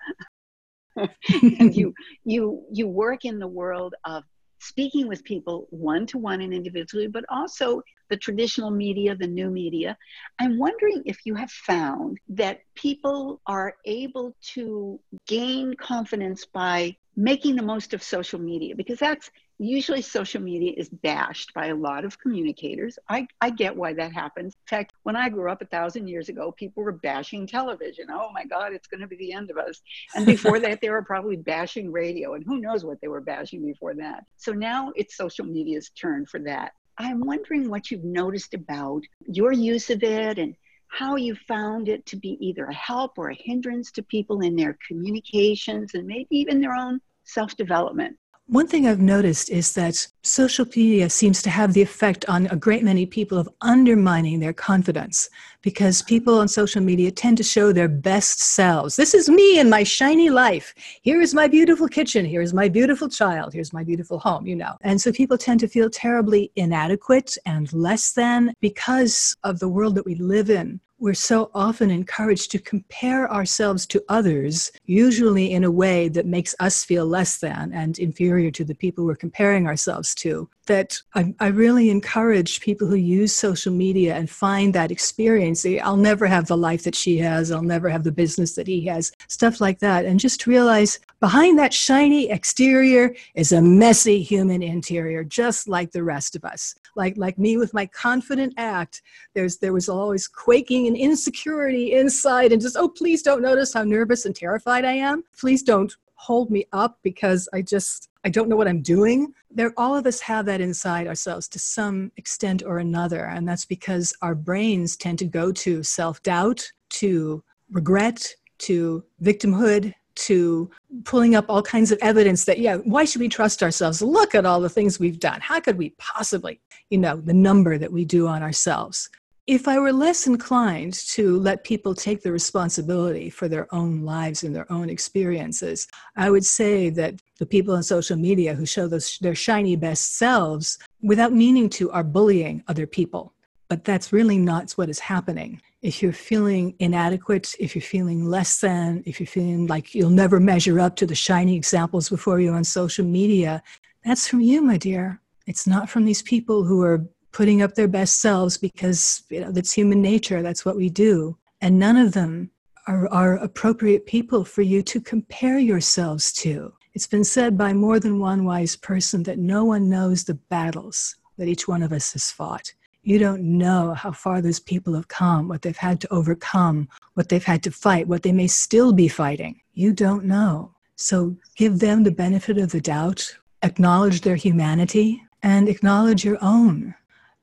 and 0.96 1.74
you 1.74 1.94
you 2.24 2.64
you 2.72 2.88
work 2.88 3.24
in 3.24 3.38
the 3.38 3.46
world 3.46 3.94
of 4.04 4.24
speaking 4.60 5.08
with 5.08 5.24
people 5.24 5.66
one 5.70 6.06
to 6.06 6.18
one 6.18 6.40
and 6.40 6.52
individually, 6.52 7.06
but 7.06 7.24
also 7.30 7.82
the 8.10 8.16
traditional 8.16 8.70
media, 8.70 9.14
the 9.14 9.26
new 9.26 9.50
media. 9.50 9.96
I'm 10.38 10.58
wondering 10.58 11.02
if 11.06 11.20
you 11.24 11.34
have 11.34 11.50
found 11.50 12.18
that 12.28 12.60
people 12.74 13.40
are 13.46 13.74
able 13.86 14.36
to 14.54 15.00
gain 15.26 15.74
confidence 15.74 16.44
by 16.44 16.96
making 17.16 17.56
the 17.56 17.62
most 17.62 17.94
of 17.94 18.02
social 18.02 18.38
media, 18.38 18.74
because 18.76 18.98
that's 18.98 19.30
usually 19.58 20.02
social 20.02 20.40
media 20.42 20.72
is 20.76 20.88
bashed 20.88 21.52
by 21.54 21.66
a 21.66 21.74
lot 21.74 22.04
of 22.04 22.18
communicators. 22.18 22.98
I, 23.08 23.26
I 23.40 23.50
get 23.50 23.76
why 23.76 23.94
that 23.94 24.12
happens. 24.12 24.56
Fact, 24.70 24.92
when 25.02 25.16
I 25.16 25.28
grew 25.28 25.50
up 25.50 25.62
a 25.62 25.66
thousand 25.66 26.06
years 26.06 26.28
ago, 26.28 26.52
people 26.52 26.84
were 26.84 26.92
bashing 26.92 27.44
television. 27.44 28.06
Oh 28.08 28.30
my 28.32 28.44
God, 28.44 28.72
it's 28.72 28.86
going 28.86 29.00
to 29.00 29.08
be 29.08 29.16
the 29.16 29.32
end 29.32 29.50
of 29.50 29.58
us. 29.58 29.82
And 30.14 30.24
before 30.24 30.60
that, 30.60 30.80
they 30.80 30.90
were 30.90 31.02
probably 31.02 31.34
bashing 31.34 31.90
radio, 31.90 32.34
and 32.34 32.44
who 32.44 32.60
knows 32.60 32.84
what 32.84 33.00
they 33.00 33.08
were 33.08 33.20
bashing 33.20 33.66
before 33.66 33.94
that. 33.94 34.24
So 34.36 34.52
now 34.52 34.92
it's 34.94 35.16
social 35.16 35.44
media's 35.44 35.90
turn 35.90 36.24
for 36.24 36.38
that. 36.40 36.70
I'm 36.98 37.26
wondering 37.26 37.68
what 37.68 37.90
you've 37.90 38.04
noticed 38.04 38.54
about 38.54 39.02
your 39.26 39.50
use 39.50 39.90
of 39.90 40.04
it 40.04 40.38
and 40.38 40.54
how 40.86 41.16
you 41.16 41.34
found 41.48 41.88
it 41.88 42.06
to 42.06 42.16
be 42.16 42.38
either 42.40 42.66
a 42.66 42.74
help 42.74 43.18
or 43.18 43.30
a 43.30 43.34
hindrance 43.34 43.90
to 43.92 44.04
people 44.04 44.40
in 44.40 44.54
their 44.54 44.78
communications 44.86 45.94
and 45.94 46.06
maybe 46.06 46.28
even 46.30 46.60
their 46.60 46.76
own 46.76 47.00
self 47.24 47.56
development. 47.56 48.16
One 48.50 48.66
thing 48.66 48.88
I've 48.88 48.98
noticed 48.98 49.48
is 49.48 49.74
that 49.74 50.08
social 50.24 50.64
media 50.64 51.08
seems 51.08 51.40
to 51.42 51.50
have 51.50 51.72
the 51.72 51.82
effect 51.82 52.28
on 52.28 52.48
a 52.48 52.56
great 52.56 52.82
many 52.82 53.06
people 53.06 53.38
of 53.38 53.48
undermining 53.60 54.40
their 54.40 54.52
confidence 54.52 55.30
because 55.62 56.02
people 56.02 56.40
on 56.40 56.48
social 56.48 56.82
media 56.82 57.12
tend 57.12 57.36
to 57.36 57.44
show 57.44 57.72
their 57.72 57.86
best 57.86 58.40
selves. 58.40 58.96
This 58.96 59.14
is 59.14 59.30
me 59.30 59.60
and 59.60 59.70
my 59.70 59.84
shiny 59.84 60.30
life. 60.30 60.74
Here 61.02 61.20
is 61.20 61.32
my 61.32 61.46
beautiful 61.46 61.86
kitchen. 61.86 62.24
Here 62.24 62.42
is 62.42 62.52
my 62.52 62.68
beautiful 62.68 63.08
child. 63.08 63.52
Here's 63.52 63.72
my 63.72 63.84
beautiful 63.84 64.18
home, 64.18 64.48
you 64.48 64.56
know. 64.56 64.74
And 64.80 65.00
so 65.00 65.12
people 65.12 65.38
tend 65.38 65.60
to 65.60 65.68
feel 65.68 65.88
terribly 65.88 66.50
inadequate 66.56 67.38
and 67.46 67.72
less 67.72 68.14
than 68.14 68.52
because 68.60 69.36
of 69.44 69.60
the 69.60 69.68
world 69.68 69.94
that 69.94 70.04
we 70.04 70.16
live 70.16 70.50
in 70.50 70.80
we're 71.00 71.14
so 71.14 71.50
often 71.54 71.90
encouraged 71.90 72.50
to 72.50 72.58
compare 72.58 73.30
ourselves 73.32 73.86
to 73.86 74.04
others, 74.08 74.70
usually 74.84 75.50
in 75.52 75.64
a 75.64 75.70
way 75.70 76.08
that 76.08 76.26
makes 76.26 76.54
us 76.60 76.84
feel 76.84 77.06
less 77.06 77.38
than 77.38 77.72
and 77.72 77.98
inferior 77.98 78.50
to 78.50 78.64
the 78.64 78.74
people 78.74 79.04
we're 79.04 79.16
comparing 79.16 79.66
ourselves 79.66 80.14
to 80.16 80.48
that 80.70 81.02
I, 81.16 81.34
I, 81.40 81.48
really 81.48 81.90
encourage 81.90 82.60
people 82.60 82.86
who 82.86 82.94
use 82.94 83.34
social 83.34 83.72
media 83.72 84.14
and 84.14 84.30
find 84.30 84.72
that 84.72 84.92
experience. 84.92 85.66
I'll 85.82 85.96
never 85.96 86.26
have 86.26 86.46
the 86.46 86.56
life 86.56 86.84
that 86.84 86.94
she 86.94 87.18
has. 87.18 87.50
I'll 87.50 87.60
never 87.60 87.88
have 87.88 88.04
the 88.04 88.12
business 88.12 88.54
that 88.54 88.68
he 88.68 88.82
has, 88.86 89.10
stuff 89.26 89.60
like 89.60 89.80
that. 89.80 90.04
And 90.04 90.20
just 90.20 90.46
realize 90.46 91.00
behind 91.18 91.58
that 91.58 91.74
shiny 91.74 92.30
exterior 92.30 93.16
is 93.34 93.50
a 93.50 93.60
messy 93.60 94.22
human 94.22 94.62
interior, 94.62 95.24
just 95.24 95.68
like 95.68 95.90
the 95.90 96.04
rest 96.04 96.36
of 96.36 96.44
us. 96.44 96.76
Like, 96.94 97.16
like 97.16 97.36
me 97.36 97.56
with 97.56 97.74
my 97.74 97.86
confident 97.86 98.54
act, 98.56 99.02
there's, 99.34 99.56
there 99.56 99.72
was 99.72 99.88
always 99.88 100.28
quaking 100.28 100.86
and 100.86 100.96
insecurity 100.96 101.94
inside, 101.94 102.52
and 102.52 102.62
just, 102.62 102.76
oh, 102.76 102.88
please 102.88 103.22
don't 103.22 103.42
notice 103.42 103.74
how 103.74 103.82
nervous 103.82 104.24
and 104.24 104.36
terrified 104.36 104.84
I 104.84 104.92
am. 104.92 105.24
Please 105.36 105.64
don't 105.64 105.92
hold 106.20 106.50
me 106.50 106.66
up 106.72 106.98
because 107.02 107.48
I 107.54 107.62
just 107.62 108.10
I 108.24 108.28
don't 108.28 108.50
know 108.50 108.56
what 108.56 108.68
I'm 108.68 108.82
doing. 108.82 109.32
There 109.50 109.72
all 109.78 109.96
of 109.96 110.06
us 110.06 110.20
have 110.20 110.44
that 110.46 110.60
inside 110.60 111.06
ourselves 111.06 111.48
to 111.48 111.58
some 111.58 112.12
extent 112.18 112.62
or 112.62 112.78
another 112.78 113.24
and 113.24 113.48
that's 113.48 113.64
because 113.64 114.12
our 114.20 114.34
brains 114.34 114.96
tend 114.96 115.18
to 115.20 115.24
go 115.24 115.50
to 115.50 115.82
self-doubt, 115.82 116.70
to 117.00 117.42
regret, 117.72 118.34
to 118.58 119.02
victimhood, 119.22 119.94
to 120.16 120.70
pulling 121.04 121.34
up 121.34 121.46
all 121.48 121.62
kinds 121.62 121.90
of 121.90 121.98
evidence 122.02 122.44
that 122.44 122.58
yeah, 122.58 122.76
why 122.76 123.06
should 123.06 123.22
we 123.22 123.28
trust 123.28 123.62
ourselves? 123.62 124.02
Look 124.02 124.34
at 124.34 124.44
all 124.44 124.60
the 124.60 124.68
things 124.68 125.00
we've 125.00 125.20
done. 125.20 125.40
How 125.40 125.58
could 125.58 125.78
we 125.78 125.94
possibly, 125.96 126.60
you 126.90 126.98
know, 126.98 127.16
the 127.16 127.32
number 127.32 127.78
that 127.78 127.90
we 127.90 128.04
do 128.04 128.26
on 128.26 128.42
ourselves 128.42 129.08
if 129.50 129.66
I 129.66 129.80
were 129.80 129.92
less 129.92 130.28
inclined 130.28 130.94
to 131.08 131.36
let 131.40 131.64
people 131.64 131.92
take 131.92 132.22
the 132.22 132.30
responsibility 132.30 133.28
for 133.28 133.48
their 133.48 133.66
own 133.74 134.02
lives 134.02 134.44
and 134.44 134.54
their 134.54 134.70
own 134.70 134.88
experiences, 134.88 135.88
I 136.14 136.30
would 136.30 136.44
say 136.44 136.88
that 136.90 137.16
the 137.40 137.46
people 137.46 137.74
on 137.74 137.82
social 137.82 138.16
media 138.16 138.54
who 138.54 138.64
show 138.64 138.86
those, 138.86 139.18
their 139.18 139.34
shiny 139.34 139.74
best 139.74 140.16
selves 140.16 140.78
without 141.02 141.32
meaning 141.32 141.68
to 141.70 141.90
are 141.90 142.04
bullying 142.04 142.62
other 142.68 142.86
people. 142.86 143.34
But 143.68 143.82
that's 143.82 144.12
really 144.12 144.38
not 144.38 144.70
what 144.72 144.88
is 144.88 145.00
happening. 145.00 145.60
If 145.82 146.00
you're 146.00 146.12
feeling 146.12 146.76
inadequate, 146.78 147.52
if 147.58 147.74
you're 147.74 147.82
feeling 147.82 148.26
less 148.26 148.60
than, 148.60 149.02
if 149.04 149.18
you're 149.18 149.26
feeling 149.26 149.66
like 149.66 149.96
you'll 149.96 150.10
never 150.10 150.38
measure 150.38 150.78
up 150.78 150.94
to 150.96 151.06
the 151.06 151.16
shiny 151.16 151.56
examples 151.56 152.08
before 152.08 152.38
you 152.38 152.52
on 152.52 152.62
social 152.62 153.04
media, 153.04 153.64
that's 154.04 154.28
from 154.28 154.42
you, 154.42 154.62
my 154.62 154.76
dear. 154.76 155.20
It's 155.48 155.66
not 155.66 155.90
from 155.90 156.04
these 156.04 156.22
people 156.22 156.62
who 156.62 156.82
are 156.82 157.04
putting 157.32 157.62
up 157.62 157.74
their 157.74 157.88
best 157.88 158.20
selves 158.20 158.56
because 158.58 159.22
you 159.30 159.40
know 159.40 159.52
that's 159.52 159.72
human 159.72 160.00
nature 160.00 160.42
that's 160.42 160.64
what 160.64 160.76
we 160.76 160.88
do 160.88 161.36
and 161.60 161.78
none 161.78 161.96
of 161.96 162.12
them 162.12 162.50
are, 162.86 163.08
are 163.08 163.36
appropriate 163.36 164.06
people 164.06 164.44
for 164.44 164.62
you 164.62 164.82
to 164.82 165.00
compare 165.00 165.58
yourselves 165.58 166.32
to 166.32 166.72
it's 166.94 167.06
been 167.06 167.24
said 167.24 167.56
by 167.56 167.72
more 167.72 168.00
than 168.00 168.18
one 168.18 168.44
wise 168.44 168.76
person 168.76 169.22
that 169.22 169.38
no 169.38 169.64
one 169.64 169.88
knows 169.88 170.24
the 170.24 170.34
battles 170.34 171.16
that 171.36 171.48
each 171.48 171.68
one 171.68 171.82
of 171.82 171.92
us 171.92 172.12
has 172.12 172.30
fought 172.30 172.72
you 173.02 173.18
don't 173.18 173.42
know 173.42 173.94
how 173.94 174.12
far 174.12 174.42
those 174.42 174.60
people 174.60 174.94
have 174.94 175.08
come, 175.08 175.48
what 175.48 175.62
they've 175.62 175.76
had 175.76 176.00
to 176.02 176.12
overcome, 176.12 176.88
what 177.14 177.28
they've 177.28 177.42
had 177.42 177.62
to 177.62 177.70
fight, 177.70 178.06
what 178.06 178.22
they 178.22 178.32
may 178.32 178.46
still 178.46 178.92
be 178.92 179.08
fighting. 179.08 179.60
You 179.72 179.92
don't 179.92 180.24
know. 180.24 180.74
So 180.96 181.36
give 181.56 181.78
them 181.78 182.02
the 182.02 182.10
benefit 182.10 182.58
of 182.58 182.72
the 182.72 182.80
doubt, 182.80 183.36
acknowledge 183.62 184.20
their 184.20 184.36
humanity, 184.36 185.22
and 185.42 185.68
acknowledge 185.68 186.24
your 186.24 186.36
own 186.42 186.94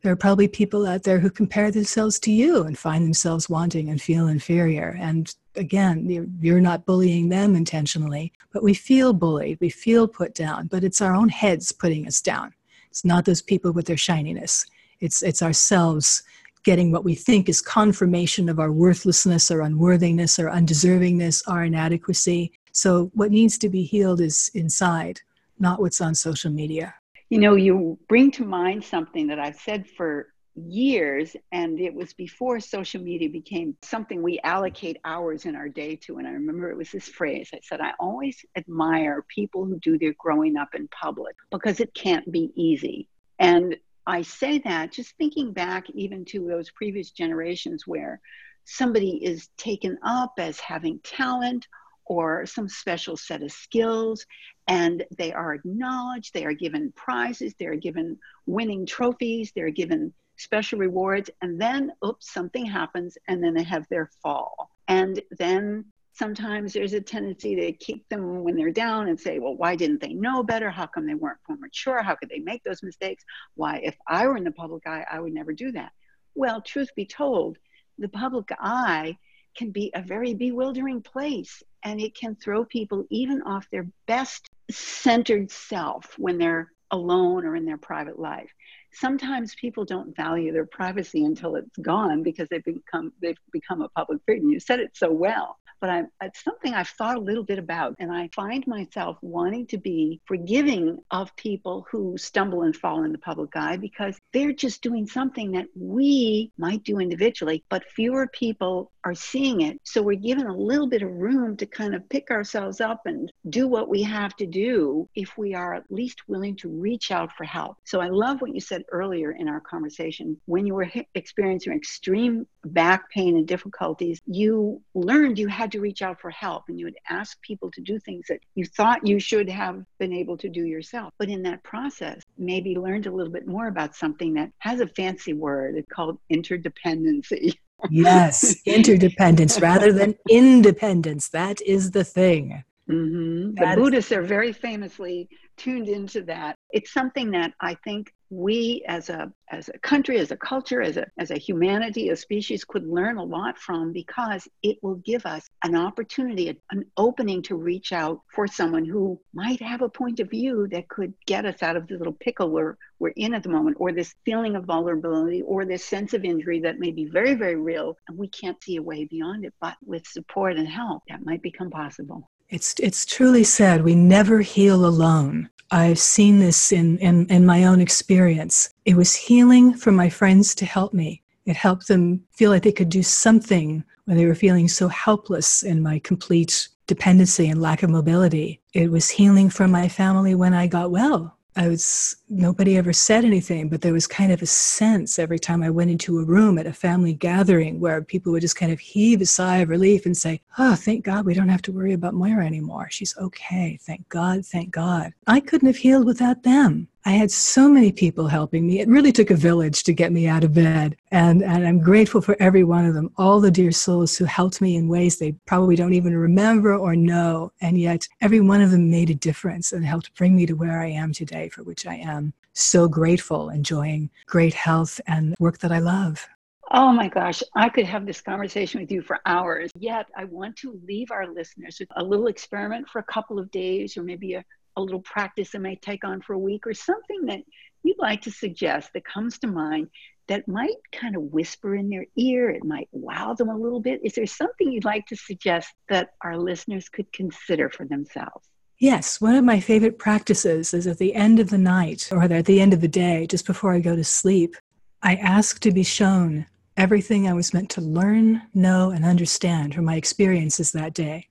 there 0.07 0.13
are 0.13 0.15
probably 0.15 0.47
people 0.47 0.87
out 0.87 1.03
there 1.03 1.19
who 1.19 1.29
compare 1.29 1.69
themselves 1.69 2.17
to 2.17 2.31
you 2.31 2.63
and 2.63 2.77
find 2.77 3.03
themselves 3.03 3.49
wanting 3.49 3.89
and 3.89 4.01
feel 4.01 4.29
inferior. 4.29 4.95
And 5.01 5.35
again, 5.57 6.29
you're, 6.39 6.61
not 6.61 6.85
bullying 6.85 7.27
them 7.27 7.57
intentionally, 7.57 8.31
but 8.53 8.63
we 8.63 8.73
feel 8.73 9.11
bullied, 9.11 9.57
we 9.59 9.69
feel 9.69 10.07
put 10.07 10.33
down, 10.33 10.67
but 10.67 10.85
it's 10.85 11.01
our 11.01 11.13
own 11.13 11.27
heads 11.27 11.73
putting 11.73 12.07
us 12.07 12.21
down. 12.21 12.53
It's 12.89 13.03
not 13.03 13.25
those 13.25 13.41
people 13.41 13.73
with 13.73 13.85
their 13.85 13.97
shininess. 13.97 14.65
It's, 15.01 15.21
it's 15.21 15.43
ourselves 15.43 16.23
getting 16.63 16.89
what 16.89 17.03
we 17.03 17.13
think 17.13 17.49
is 17.49 17.59
confirmation 17.59 18.47
of 18.47 18.61
our 18.61 18.71
worthlessness 18.71 19.51
or 19.51 19.59
unworthiness 19.59 20.39
or 20.39 20.47
undeservingness, 20.47 21.43
our 21.49 21.65
inadequacy. 21.65 22.53
So, 22.71 23.11
what 23.13 23.31
needs 23.31 23.57
to 23.57 23.67
be 23.67 23.83
healed 23.83 24.21
is 24.21 24.49
inside, 24.53 25.19
not 25.59 25.81
what's 25.81 25.99
on 25.99 26.15
social 26.15 26.49
media. 26.49 26.95
You 27.29 27.39
know, 27.39 27.55
you 27.55 27.97
bring 28.07 28.31
to 28.31 28.45
mind 28.45 28.83
something 28.83 29.27
that 29.27 29.39
I've 29.39 29.57
said 29.57 29.87
for 29.97 30.27
years, 30.55 31.35
and 31.51 31.79
it 31.79 31.93
was 31.93 32.13
before 32.13 32.59
social 32.59 33.01
media 33.01 33.29
became 33.29 33.75
something 33.83 34.21
we 34.23 34.39
allocate 34.43 34.97
hours 35.05 35.45
in 35.45 35.55
our 35.55 35.69
day 35.69 35.95
to. 35.97 36.17
And 36.17 36.27
I 36.27 36.31
remember 36.31 36.69
it 36.69 36.77
was 36.77 36.91
this 36.91 37.07
phrase 37.07 37.49
I 37.53 37.59
said, 37.63 37.81
I 37.81 37.93
always 37.99 38.43
admire 38.55 39.25
people 39.27 39.65
who 39.65 39.79
do 39.79 39.97
their 39.97 40.13
growing 40.17 40.57
up 40.57 40.69
in 40.73 40.87
public 40.87 41.35
because 41.51 41.79
it 41.79 41.93
can't 41.93 42.29
be 42.31 42.51
easy. 42.55 43.07
And 43.39 43.75
I 44.07 44.21
say 44.21 44.59
that 44.59 44.93
just 44.93 45.15
thinking 45.17 45.51
back 45.51 45.89
even 45.91 46.25
to 46.25 46.47
those 46.47 46.71
previous 46.71 47.11
generations 47.11 47.85
where 47.85 48.21
somebody 48.63 49.23
is 49.23 49.49
taken 49.57 49.97
up 50.03 50.33
as 50.37 50.59
having 50.59 50.99
talent 51.03 51.67
or 52.07 52.45
some 52.45 52.67
special 52.67 53.15
set 53.15 53.43
of 53.43 53.51
skills 53.51 54.25
and 54.67 55.05
they 55.17 55.31
are 55.33 55.53
acknowledged 55.53 56.33
they 56.33 56.45
are 56.45 56.53
given 56.53 56.91
prizes 56.95 57.53
they 57.59 57.65
are 57.65 57.75
given 57.75 58.17
winning 58.45 58.85
trophies 58.85 59.51
they're 59.55 59.69
given 59.69 60.13
special 60.37 60.79
rewards 60.79 61.29
and 61.41 61.59
then 61.59 61.91
oops 62.05 62.31
something 62.31 62.65
happens 62.65 63.17
and 63.27 63.43
then 63.43 63.53
they 63.53 63.63
have 63.63 63.87
their 63.89 64.09
fall. 64.21 64.69
And 64.87 65.21
then 65.37 65.85
sometimes 66.13 66.73
there's 66.73 66.93
a 66.93 67.01
tendency 67.01 67.55
to 67.55 67.71
kick 67.73 68.07
them 68.09 68.43
when 68.43 68.55
they're 68.55 68.71
down 68.71 69.07
and 69.07 69.19
say 69.19 69.39
well 69.39 69.55
why 69.55 69.75
didn't 69.75 70.01
they 70.01 70.13
know 70.13 70.43
better? 70.43 70.69
How 70.69 70.87
come 70.87 71.05
they 71.05 71.15
weren't 71.15 71.39
more 71.49 71.57
mature? 71.57 72.01
How 72.01 72.15
could 72.15 72.29
they 72.29 72.39
make 72.39 72.63
those 72.63 72.83
mistakes? 72.83 73.23
Why 73.55 73.81
if 73.83 73.95
i 74.07 74.25
were 74.27 74.37
in 74.37 74.43
the 74.43 74.51
public 74.51 74.87
eye 74.87 75.05
i 75.11 75.19
would 75.19 75.33
never 75.33 75.53
do 75.53 75.71
that. 75.73 75.91
Well 76.35 76.61
truth 76.61 76.89
be 76.95 77.05
told 77.05 77.57
the 77.97 78.09
public 78.09 78.49
eye 78.59 79.17
can 79.57 79.71
be 79.71 79.91
a 79.95 80.01
very 80.01 80.33
bewildering 80.33 81.01
place 81.01 81.61
and 81.83 81.99
it 81.99 82.15
can 82.15 82.35
throw 82.35 82.63
people 82.65 83.05
even 83.09 83.41
off 83.43 83.67
their 83.71 83.87
best 84.07 84.49
centered 84.69 85.51
self 85.51 86.13
when 86.17 86.37
they're 86.37 86.71
alone 86.91 87.45
or 87.45 87.55
in 87.55 87.65
their 87.65 87.77
private 87.77 88.19
life. 88.19 88.49
Sometimes 88.93 89.55
people 89.55 89.83
don't 89.83 90.15
value 90.15 90.53
their 90.53 90.65
privacy 90.65 91.25
until 91.25 91.55
it's 91.55 91.77
gone 91.81 92.23
because 92.23 92.47
they've 92.49 92.63
become 92.63 93.11
they've 93.21 93.37
become 93.51 93.81
a 93.81 93.89
public 93.89 94.19
figure. 94.25 94.47
You 94.47 94.59
said 94.59 94.79
it 94.79 94.91
so 94.95 95.11
well 95.11 95.57
but 95.79 95.89
I, 95.89 96.03
it's 96.21 96.43
something 96.43 96.73
I've 96.73 96.89
thought 96.89 97.17
a 97.17 97.21
little 97.21 97.43
bit 97.43 97.59
about. 97.59 97.95
And 97.99 98.11
I 98.11 98.29
find 98.35 98.65
myself 98.67 99.17
wanting 99.21 99.67
to 99.67 99.77
be 99.77 100.21
forgiving 100.25 100.99
of 101.11 101.35
people 101.35 101.85
who 101.91 102.17
stumble 102.17 102.63
and 102.63 102.75
fall 102.75 103.03
in 103.03 103.11
the 103.11 103.17
public 103.17 103.55
eye 103.55 103.77
because 103.77 104.17
they're 104.33 104.53
just 104.53 104.81
doing 104.81 105.07
something 105.07 105.51
that 105.51 105.67
we 105.75 106.51
might 106.57 106.83
do 106.83 106.99
individually, 106.99 107.63
but 107.69 107.83
fewer 107.95 108.27
people 108.27 108.91
are 109.03 109.15
seeing 109.15 109.61
it. 109.61 109.79
So 109.83 110.01
we're 110.01 110.15
given 110.15 110.47
a 110.47 110.55
little 110.55 110.87
bit 110.87 111.01
of 111.01 111.09
room 111.09 111.55
to 111.57 111.65
kind 111.65 111.95
of 111.95 112.07
pick 112.09 112.29
ourselves 112.29 112.81
up 112.81 113.05
and 113.05 113.31
do 113.49 113.67
what 113.67 113.87
we 113.87 114.03
have 114.03 114.35
to 114.35 114.45
do 114.45 115.07
if 115.15 115.37
we 115.37 115.55
are 115.55 115.73
at 115.73 115.89
least 115.89 116.27
willing 116.27 116.57
to 116.57 116.69
reach 116.69 117.09
out 117.09 117.31
for 117.37 117.45
help. 117.45 117.77
So 117.85 118.01
I 118.01 118.09
love 118.09 118.41
what 118.41 118.53
you 118.53 118.59
said 118.59 118.83
earlier 118.91 119.31
in 119.31 119.47
our 119.47 119.61
conversation. 119.61 120.39
When 120.45 120.65
you 120.65 120.75
were 120.75 120.91
experiencing 121.15 121.71
extreme 121.73 122.47
back 122.65 123.09
pain 123.09 123.37
and 123.37 123.47
difficulties, 123.47 124.21
you 124.25 124.81
learned 124.93 125.39
you 125.39 125.47
had 125.47 125.66
had 125.67 125.71
to 125.73 125.81
reach 125.81 126.01
out 126.01 126.17
for 126.21 126.29
help 126.29 126.63
and 126.69 126.79
you 126.79 126.85
would 126.85 126.95
ask 127.09 127.41
people 127.41 127.69
to 127.69 127.81
do 127.81 127.99
things 127.99 128.25
that 128.29 128.39
you 128.55 128.63
thought 128.63 129.05
you 129.05 129.19
should 129.19 129.49
have 129.49 129.83
been 129.99 130.13
able 130.13 130.37
to 130.37 130.47
do 130.47 130.63
yourself. 130.63 131.13
But 131.19 131.27
in 131.27 131.43
that 131.43 131.61
process, 131.63 132.21
maybe 132.37 132.77
learned 132.77 133.05
a 133.05 133.11
little 133.11 133.33
bit 133.33 133.47
more 133.47 133.67
about 133.67 133.93
something 133.93 134.33
that 134.35 134.49
has 134.59 134.79
a 134.79 134.87
fancy 134.87 135.33
word. 135.33 135.75
It's 135.75 135.91
called 135.91 136.19
interdependency. 136.31 137.53
yes, 137.89 138.55
interdependence 138.65 139.59
rather 139.59 139.91
than 139.91 140.15
independence. 140.29 141.27
That 141.27 141.61
is 141.61 141.91
the 141.91 142.05
thing. 142.05 142.63
Mm-hmm. 142.89 143.55
The 143.55 143.75
Buddhists 143.75 144.11
are 144.11 144.21
very 144.21 144.53
famously 144.53 145.29
tuned 145.57 145.89
into 145.89 146.21
that. 146.23 146.55
It's 146.71 146.93
something 146.93 147.31
that 147.31 147.53
I 147.59 147.75
think 147.83 148.13
we 148.29 148.83
as 148.87 149.09
a 149.09 149.31
as 149.49 149.69
a 149.73 149.79
country 149.79 150.17
as 150.19 150.31
a 150.31 150.37
culture 150.37 150.81
as 150.81 150.97
a 150.97 151.05
as 151.17 151.31
a 151.31 151.37
humanity 151.37 152.09
a 152.09 152.15
species 152.15 152.65
could 152.65 152.85
learn 152.85 153.17
a 153.17 153.23
lot 153.23 153.57
from 153.57 153.93
because 153.93 154.47
it 154.63 154.77
will 154.81 154.95
give 154.95 155.25
us 155.25 155.47
an 155.63 155.75
opportunity 155.75 156.49
an 156.71 156.83
opening 156.97 157.41
to 157.41 157.55
reach 157.55 157.93
out 157.93 158.19
for 158.33 158.45
someone 158.45 158.83
who 158.83 159.17
might 159.33 159.61
have 159.61 159.81
a 159.81 159.87
point 159.87 160.19
of 160.19 160.29
view 160.29 160.67
that 160.69 160.89
could 160.89 161.13
get 161.25 161.45
us 161.45 161.63
out 161.63 161.77
of 161.77 161.87
the 161.87 161.97
little 161.97 162.17
pickle 162.19 162.51
we're 162.51 162.75
we're 162.99 163.13
in 163.15 163.33
at 163.33 163.43
the 163.43 163.49
moment 163.49 163.77
or 163.79 163.93
this 163.93 164.13
feeling 164.25 164.57
of 164.57 164.65
vulnerability 164.65 165.41
or 165.43 165.63
this 165.63 165.85
sense 165.85 166.13
of 166.13 166.25
injury 166.25 166.59
that 166.59 166.79
may 166.79 166.91
be 166.91 167.05
very 167.05 167.33
very 167.33 167.55
real 167.55 167.95
and 168.09 168.17
we 168.17 168.27
can't 168.27 168.61
see 168.61 168.75
a 168.75 168.81
way 168.81 169.05
beyond 169.05 169.45
it 169.45 169.53
but 169.61 169.77
with 169.85 170.05
support 170.05 170.57
and 170.57 170.67
help 170.67 171.01
that 171.07 171.25
might 171.25 171.41
become 171.41 171.69
possible 171.69 172.29
it's 172.49 172.75
it's 172.79 173.05
truly 173.05 173.43
sad. 173.43 173.83
we 173.83 173.95
never 173.95 174.41
heal 174.41 174.85
alone. 174.85 175.49
I've 175.69 175.99
seen 175.99 176.39
this 176.39 176.71
in, 176.71 176.97
in, 176.99 177.27
in 177.27 177.45
my 177.45 177.65
own 177.65 177.81
experience. 177.81 178.73
It 178.85 178.95
was 178.95 179.13
healing 179.13 179.73
for 179.73 179.91
my 179.91 180.09
friends 180.09 180.55
to 180.55 180.65
help 180.65 180.93
me. 180.93 181.21
It 181.45 181.57
helped 181.57 181.89
them 181.89 182.23
feel 182.31 182.51
like 182.51 182.63
they 182.63 182.71
could 182.71 182.89
do 182.89 183.03
something 183.03 183.83
when 184.05 184.15
they 184.15 184.25
were 184.25 184.35
feeling 184.35 184.69
so 184.69 184.87
helpless 184.87 185.63
in 185.63 185.81
my 185.81 185.99
complete 185.99 186.69
dependency 186.87 187.49
and 187.49 187.61
lack 187.61 187.83
of 187.83 187.89
mobility. 187.89 188.61
It 188.73 188.89
was 188.91 189.09
healing 189.09 189.49
for 189.49 189.67
my 189.67 189.89
family 189.89 190.35
when 190.35 190.53
I 190.53 190.67
got 190.67 190.89
well. 190.89 191.36
I 191.57 191.67
was, 191.67 192.15
nobody 192.29 192.77
ever 192.77 192.93
said 192.93 193.25
anything, 193.25 193.67
but 193.67 193.81
there 193.81 193.91
was 193.91 194.05
kind 194.05 194.31
of 194.31 194.43
a 194.43 194.45
sense 194.45 195.17
every 195.17 195.39
time 195.39 195.63
I 195.63 195.71
went 195.71 195.89
into 195.89 196.19
a 196.19 196.23
room 196.23 196.59
at 196.59 196.67
a 196.67 196.71
family 196.71 197.13
gathering 197.13 197.79
where 197.79 198.03
people 198.03 198.31
would 198.31 198.41
just 198.41 198.55
kind 198.55 198.71
of 198.71 198.79
heave 198.79 199.21
a 199.21 199.25
sigh 199.25 199.57
of 199.57 199.69
relief 199.69 200.05
and 200.05 200.15
say, 200.15 200.41
Oh, 200.59 200.75
thank 200.75 201.03
God 201.03 201.25
we 201.25 201.33
don't 201.33 201.49
have 201.49 201.63
to 201.63 201.71
worry 201.71 201.93
about 201.93 202.13
Moira 202.13 202.45
anymore. 202.45 202.89
She's 202.91 203.17
okay. 203.17 203.79
Thank 203.81 204.07
God. 204.09 204.45
Thank 204.45 204.69
God. 204.69 205.13
I 205.25 205.39
couldn't 205.39 205.65
have 205.65 205.77
healed 205.77 206.05
without 206.05 206.43
them. 206.43 206.89
I 207.07 207.11
had 207.11 207.31
so 207.31 207.69
many 207.69 207.93
people 207.93 208.27
helping 208.27 208.67
me. 208.67 208.81
It 208.81 208.89
really 208.89 209.13
took 209.13 209.31
a 209.31 209.35
village 209.35 209.83
to 209.83 209.93
get 209.93 210.11
me 210.11 210.27
out 210.27 210.43
of 210.43 210.53
bed. 210.53 210.97
And, 211.09 211.41
and 211.41 211.65
I'm 211.65 211.79
grateful 211.79 212.19
for 212.19 212.35
every 212.37 212.65
one 212.65 212.85
of 212.85 212.95
them, 212.95 213.13
all 213.15 213.39
the 213.39 213.49
dear 213.49 213.71
souls 213.71 214.17
who 214.17 214.25
helped 214.25 214.59
me 214.59 214.75
in 214.75 214.89
ways 214.89 215.17
they 215.17 215.31
probably 215.45 215.77
don't 215.77 215.93
even 215.93 216.17
remember 216.17 216.75
or 216.75 216.97
know. 216.97 217.53
And 217.61 217.79
yet, 217.79 218.05
every 218.19 218.41
one 218.41 218.61
of 218.61 218.71
them 218.71 218.89
made 218.89 219.09
a 219.09 219.15
difference 219.15 219.71
and 219.71 219.85
helped 219.85 220.13
bring 220.15 220.35
me 220.35 220.45
to 220.47 220.53
where 220.53 220.81
I 220.81 220.87
am 220.87 221.13
today, 221.13 221.47
for 221.47 221.63
which 221.63 221.87
I 221.87 221.95
am 221.95 222.33
so 222.51 222.89
grateful, 222.89 223.51
enjoying 223.51 224.09
great 224.25 224.53
health 224.53 224.99
and 225.07 225.33
work 225.39 225.59
that 225.59 225.71
I 225.71 225.79
love. 225.79 226.27
Oh 226.71 226.91
my 226.91 227.07
gosh, 227.07 227.41
I 227.55 227.69
could 227.69 227.85
have 227.85 228.05
this 228.05 228.19
conversation 228.19 228.81
with 228.81 228.91
you 228.91 229.01
for 229.01 229.19
hours. 229.25 229.71
Yet, 229.79 230.07
I 230.17 230.25
want 230.25 230.57
to 230.57 230.77
leave 230.85 231.11
our 231.11 231.25
listeners 231.25 231.77
with 231.79 231.87
a 231.95 232.03
little 232.03 232.27
experiment 232.27 232.89
for 232.89 232.99
a 232.99 233.03
couple 233.03 233.39
of 233.39 233.49
days 233.51 233.95
or 233.95 234.03
maybe 234.03 234.33
a, 234.33 234.43
a 234.77 234.81
little 234.81 235.01
practice 235.01 235.51
they 235.51 235.59
may 235.59 235.75
take 235.75 236.05
on 236.05 236.21
for 236.21 236.33
a 236.33 236.39
week 236.39 236.65
or 236.65 236.73
something 236.73 237.25
that 237.25 237.41
you'd 237.83 237.99
like 237.99 238.21
to 238.21 238.31
suggest 238.31 238.91
that 238.93 239.03
comes 239.03 239.39
to 239.39 239.47
mind 239.47 239.87
that 240.27 240.47
might 240.47 240.75
kind 240.91 241.15
of 241.15 241.23
whisper 241.23 241.75
in 241.75 241.89
their 241.89 242.05
ear, 242.17 242.49
it 242.49 242.63
might 242.63 242.89
wow 242.91 243.33
them 243.33 243.49
a 243.49 243.57
little 243.57 243.79
bit. 243.79 244.01
Is 244.03 244.13
there 244.13 244.25
something 244.25 244.71
you'd 244.71 244.85
like 244.85 245.05
to 245.07 245.15
suggest 245.15 245.73
that 245.89 246.09
our 246.21 246.37
listeners 246.37 246.89
could 246.89 247.11
consider 247.13 247.69
for 247.69 247.85
themselves? 247.85 248.47
Yes, 248.79 249.19
one 249.19 249.35
of 249.35 249.43
my 249.43 249.59
favorite 249.59 249.97
practices 249.97 250.73
is 250.73 250.85
at 250.85 250.99
the 250.99 251.15
end 251.15 251.39
of 251.39 251.49
the 251.49 251.57
night 251.57 252.09
or 252.11 252.21
at 252.21 252.45
the 252.45 252.61
end 252.61 252.73
of 252.73 252.81
the 252.81 252.87
day, 252.87 253.25
just 253.25 253.47
before 253.47 253.73
I 253.73 253.79
go 253.79 253.95
to 253.95 254.03
sleep, 254.03 254.55
I 255.01 255.15
ask 255.15 255.59
to 255.61 255.71
be 255.71 255.83
shown 255.83 256.45
everything 256.75 257.27
I 257.27 257.33
was 257.33 257.53
meant 257.53 257.69
to 257.71 257.81
learn, 257.81 258.43
know, 258.53 258.91
and 258.91 259.03
understand 259.03 259.73
from 259.73 259.85
my 259.85 259.95
experiences 259.95 260.73
that 260.73 260.93
day. 260.93 261.27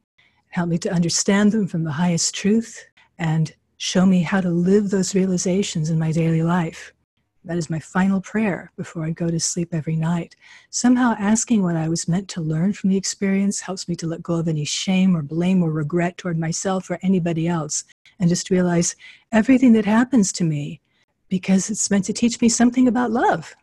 Help 0.50 0.70
me 0.70 0.78
to 0.78 0.90
understand 0.90 1.52
them 1.52 1.68
from 1.68 1.84
the 1.84 1.92
highest 1.92 2.34
truth 2.34 2.82
and 3.18 3.54
show 3.78 4.06
me 4.06 4.22
how 4.22 4.40
to 4.40 4.48
live 4.48 4.90
those 4.90 5.14
realizations 5.14 5.90
in 5.90 5.98
my 5.98 6.12
daily 6.12 6.42
life. 6.42 6.92
That 7.44 7.58
is 7.58 7.70
my 7.70 7.78
final 7.78 8.20
prayer 8.20 8.72
before 8.76 9.04
I 9.04 9.10
go 9.10 9.30
to 9.30 9.38
sleep 9.38 9.68
every 9.72 9.94
night. 9.94 10.34
Somehow 10.70 11.14
asking 11.18 11.62
what 11.62 11.76
I 11.76 11.88
was 11.88 12.08
meant 12.08 12.28
to 12.30 12.40
learn 12.40 12.72
from 12.72 12.90
the 12.90 12.96
experience 12.96 13.60
helps 13.60 13.88
me 13.88 13.94
to 13.96 14.06
let 14.06 14.22
go 14.22 14.34
of 14.34 14.48
any 14.48 14.64
shame 14.64 15.16
or 15.16 15.22
blame 15.22 15.62
or 15.62 15.70
regret 15.70 16.18
toward 16.18 16.38
myself 16.38 16.90
or 16.90 16.98
anybody 17.02 17.46
else 17.46 17.84
and 18.18 18.28
just 18.28 18.50
realize 18.50 18.96
everything 19.30 19.74
that 19.74 19.84
happens 19.84 20.32
to 20.32 20.44
me 20.44 20.80
because 21.28 21.70
it's 21.70 21.90
meant 21.90 22.04
to 22.06 22.12
teach 22.12 22.40
me 22.40 22.48
something 22.48 22.88
about 22.88 23.12
love. 23.12 23.54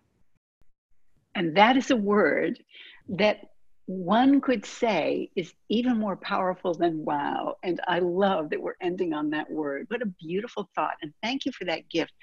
And 1.35 1.55
that 1.57 1.75
is 1.75 1.91
a 1.91 1.95
word 1.97 2.63
that 3.09 3.49
one 3.85 4.39
could 4.39 4.65
say 4.65 5.29
is 5.35 5.53
even 5.69 5.97
more 5.97 6.15
powerful 6.15 6.73
than 6.73 7.03
wow. 7.03 7.55
And 7.63 7.81
I 7.87 7.99
love 7.99 8.49
that 8.49 8.61
we're 8.61 8.75
ending 8.81 9.13
on 9.13 9.29
that 9.31 9.49
word. 9.51 9.85
What 9.89 10.01
a 10.01 10.13
beautiful 10.21 10.69
thought. 10.75 10.95
And 11.01 11.13
thank 11.21 11.45
you 11.45 11.51
for 11.51 11.65
that 11.65 11.89
gift. 11.89 12.13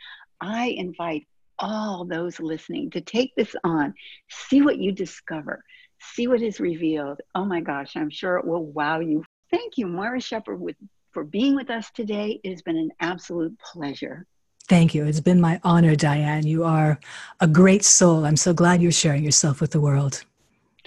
I 0.41 0.69
invite 0.69 1.27
all 1.59 2.07
those 2.07 2.41
listening 2.41 2.91
to 2.91 3.03
take 3.03 3.35
this 3.37 3.55
on, 3.65 3.93
see 4.31 4.63
what 4.63 4.79
you 4.79 4.93
discover, 4.93 5.63
see 6.01 6.27
what 6.27 6.41
is 6.41 6.61
revealed. 6.61 7.21
Oh 7.35 7.45
my 7.45 7.61
gosh, 7.61 7.95
I'm 7.95 8.11
sure 8.11 8.39
it 8.39 8.47
will 8.47 8.65
wow 8.65 9.01
you. 9.01 9.25
Thank 9.51 9.77
you, 9.77 9.87
Moira 9.87 10.21
Shepard, 10.21 10.61
with, 10.61 10.77
for 11.13 11.25
being 11.25 11.55
with 11.55 11.69
us 11.69 11.91
today. 11.95 12.41
It 12.43 12.51
has 12.51 12.63
been 12.63 12.79
an 12.79 12.91
absolute 13.01 13.59
pleasure. 13.59 14.25
Thank 14.69 14.95
you. 14.95 15.05
It's 15.05 15.21
been 15.21 15.41
my 15.41 15.61
honor, 15.65 15.97
Diane. 15.97 16.47
You 16.47 16.65
are 16.65 16.99
a 17.41 17.49
great 17.49 17.85
soul. 17.85 18.25
I'm 18.25 18.37
so 18.37 18.55
glad 18.55 18.81
you're 18.81 18.93
sharing 18.93 19.25
yourself 19.25 19.61
with 19.61 19.73
the 19.73 19.81
world. 19.81 20.25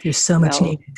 You're 0.03 0.13
so 0.13 0.39
much 0.39 0.59
well, 0.59 0.71
needed. 0.71 0.97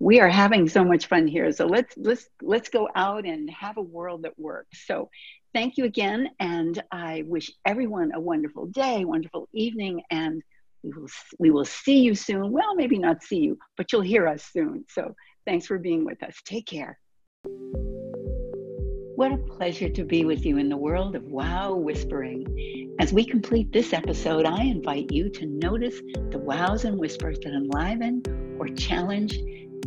We 0.00 0.20
are 0.20 0.28
having 0.28 0.68
so 0.68 0.84
much 0.84 1.06
fun 1.06 1.26
here. 1.26 1.52
So 1.52 1.66
let's 1.66 1.94
let's 1.96 2.26
let's 2.42 2.68
go 2.68 2.88
out 2.94 3.24
and 3.24 3.48
have 3.50 3.76
a 3.76 3.82
world 3.82 4.22
that 4.22 4.38
works. 4.38 4.86
So 4.86 5.10
thank 5.52 5.76
you 5.76 5.84
again, 5.84 6.30
and 6.40 6.82
I 6.90 7.22
wish 7.26 7.50
everyone 7.64 8.12
a 8.14 8.20
wonderful 8.20 8.66
day, 8.66 9.04
wonderful 9.04 9.48
evening, 9.52 10.02
and 10.10 10.42
we 10.82 10.90
will 10.90 11.08
we 11.38 11.50
will 11.50 11.64
see 11.64 12.00
you 12.00 12.14
soon. 12.14 12.50
Well, 12.50 12.74
maybe 12.74 12.98
not 12.98 13.22
see 13.22 13.38
you, 13.38 13.58
but 13.76 13.92
you'll 13.92 14.00
hear 14.00 14.26
us 14.26 14.44
soon. 14.52 14.84
So 14.88 15.14
thanks 15.46 15.66
for 15.66 15.78
being 15.78 16.04
with 16.04 16.22
us. 16.22 16.34
Take 16.44 16.66
care. 16.66 16.98
What 19.16 19.30
a 19.30 19.36
pleasure 19.36 19.88
to 19.88 20.02
be 20.02 20.24
with 20.24 20.44
you 20.44 20.58
in 20.58 20.68
the 20.68 20.76
world 20.76 21.14
of 21.14 21.22
wow 21.28 21.72
whispering. 21.76 22.96
As 22.98 23.12
we 23.12 23.24
complete 23.24 23.70
this 23.70 23.92
episode, 23.92 24.44
I 24.44 24.64
invite 24.64 25.12
you 25.12 25.28
to 25.28 25.46
notice 25.46 26.00
the 26.30 26.38
wows 26.38 26.84
and 26.84 26.98
whispers 26.98 27.38
that 27.44 27.52
enliven 27.52 28.24
or 28.58 28.66
challenge 28.66 29.38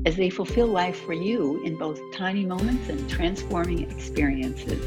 as 0.05 0.15
they 0.15 0.29
fulfill 0.29 0.67
life 0.67 1.01
for 1.01 1.11
you 1.11 1.61
in 1.65 1.75
both 1.75 1.99
tiny 2.13 2.45
moments 2.45 2.87
and 2.87 3.09
transforming 3.09 3.91
experiences. 3.91 4.81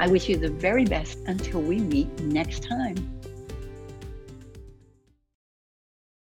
I 0.00 0.08
wish 0.08 0.28
you 0.28 0.36
the 0.36 0.50
very 0.50 0.84
best 0.84 1.20
until 1.26 1.62
we 1.62 1.78
meet 1.78 2.08
next 2.22 2.64
time. 2.64 3.15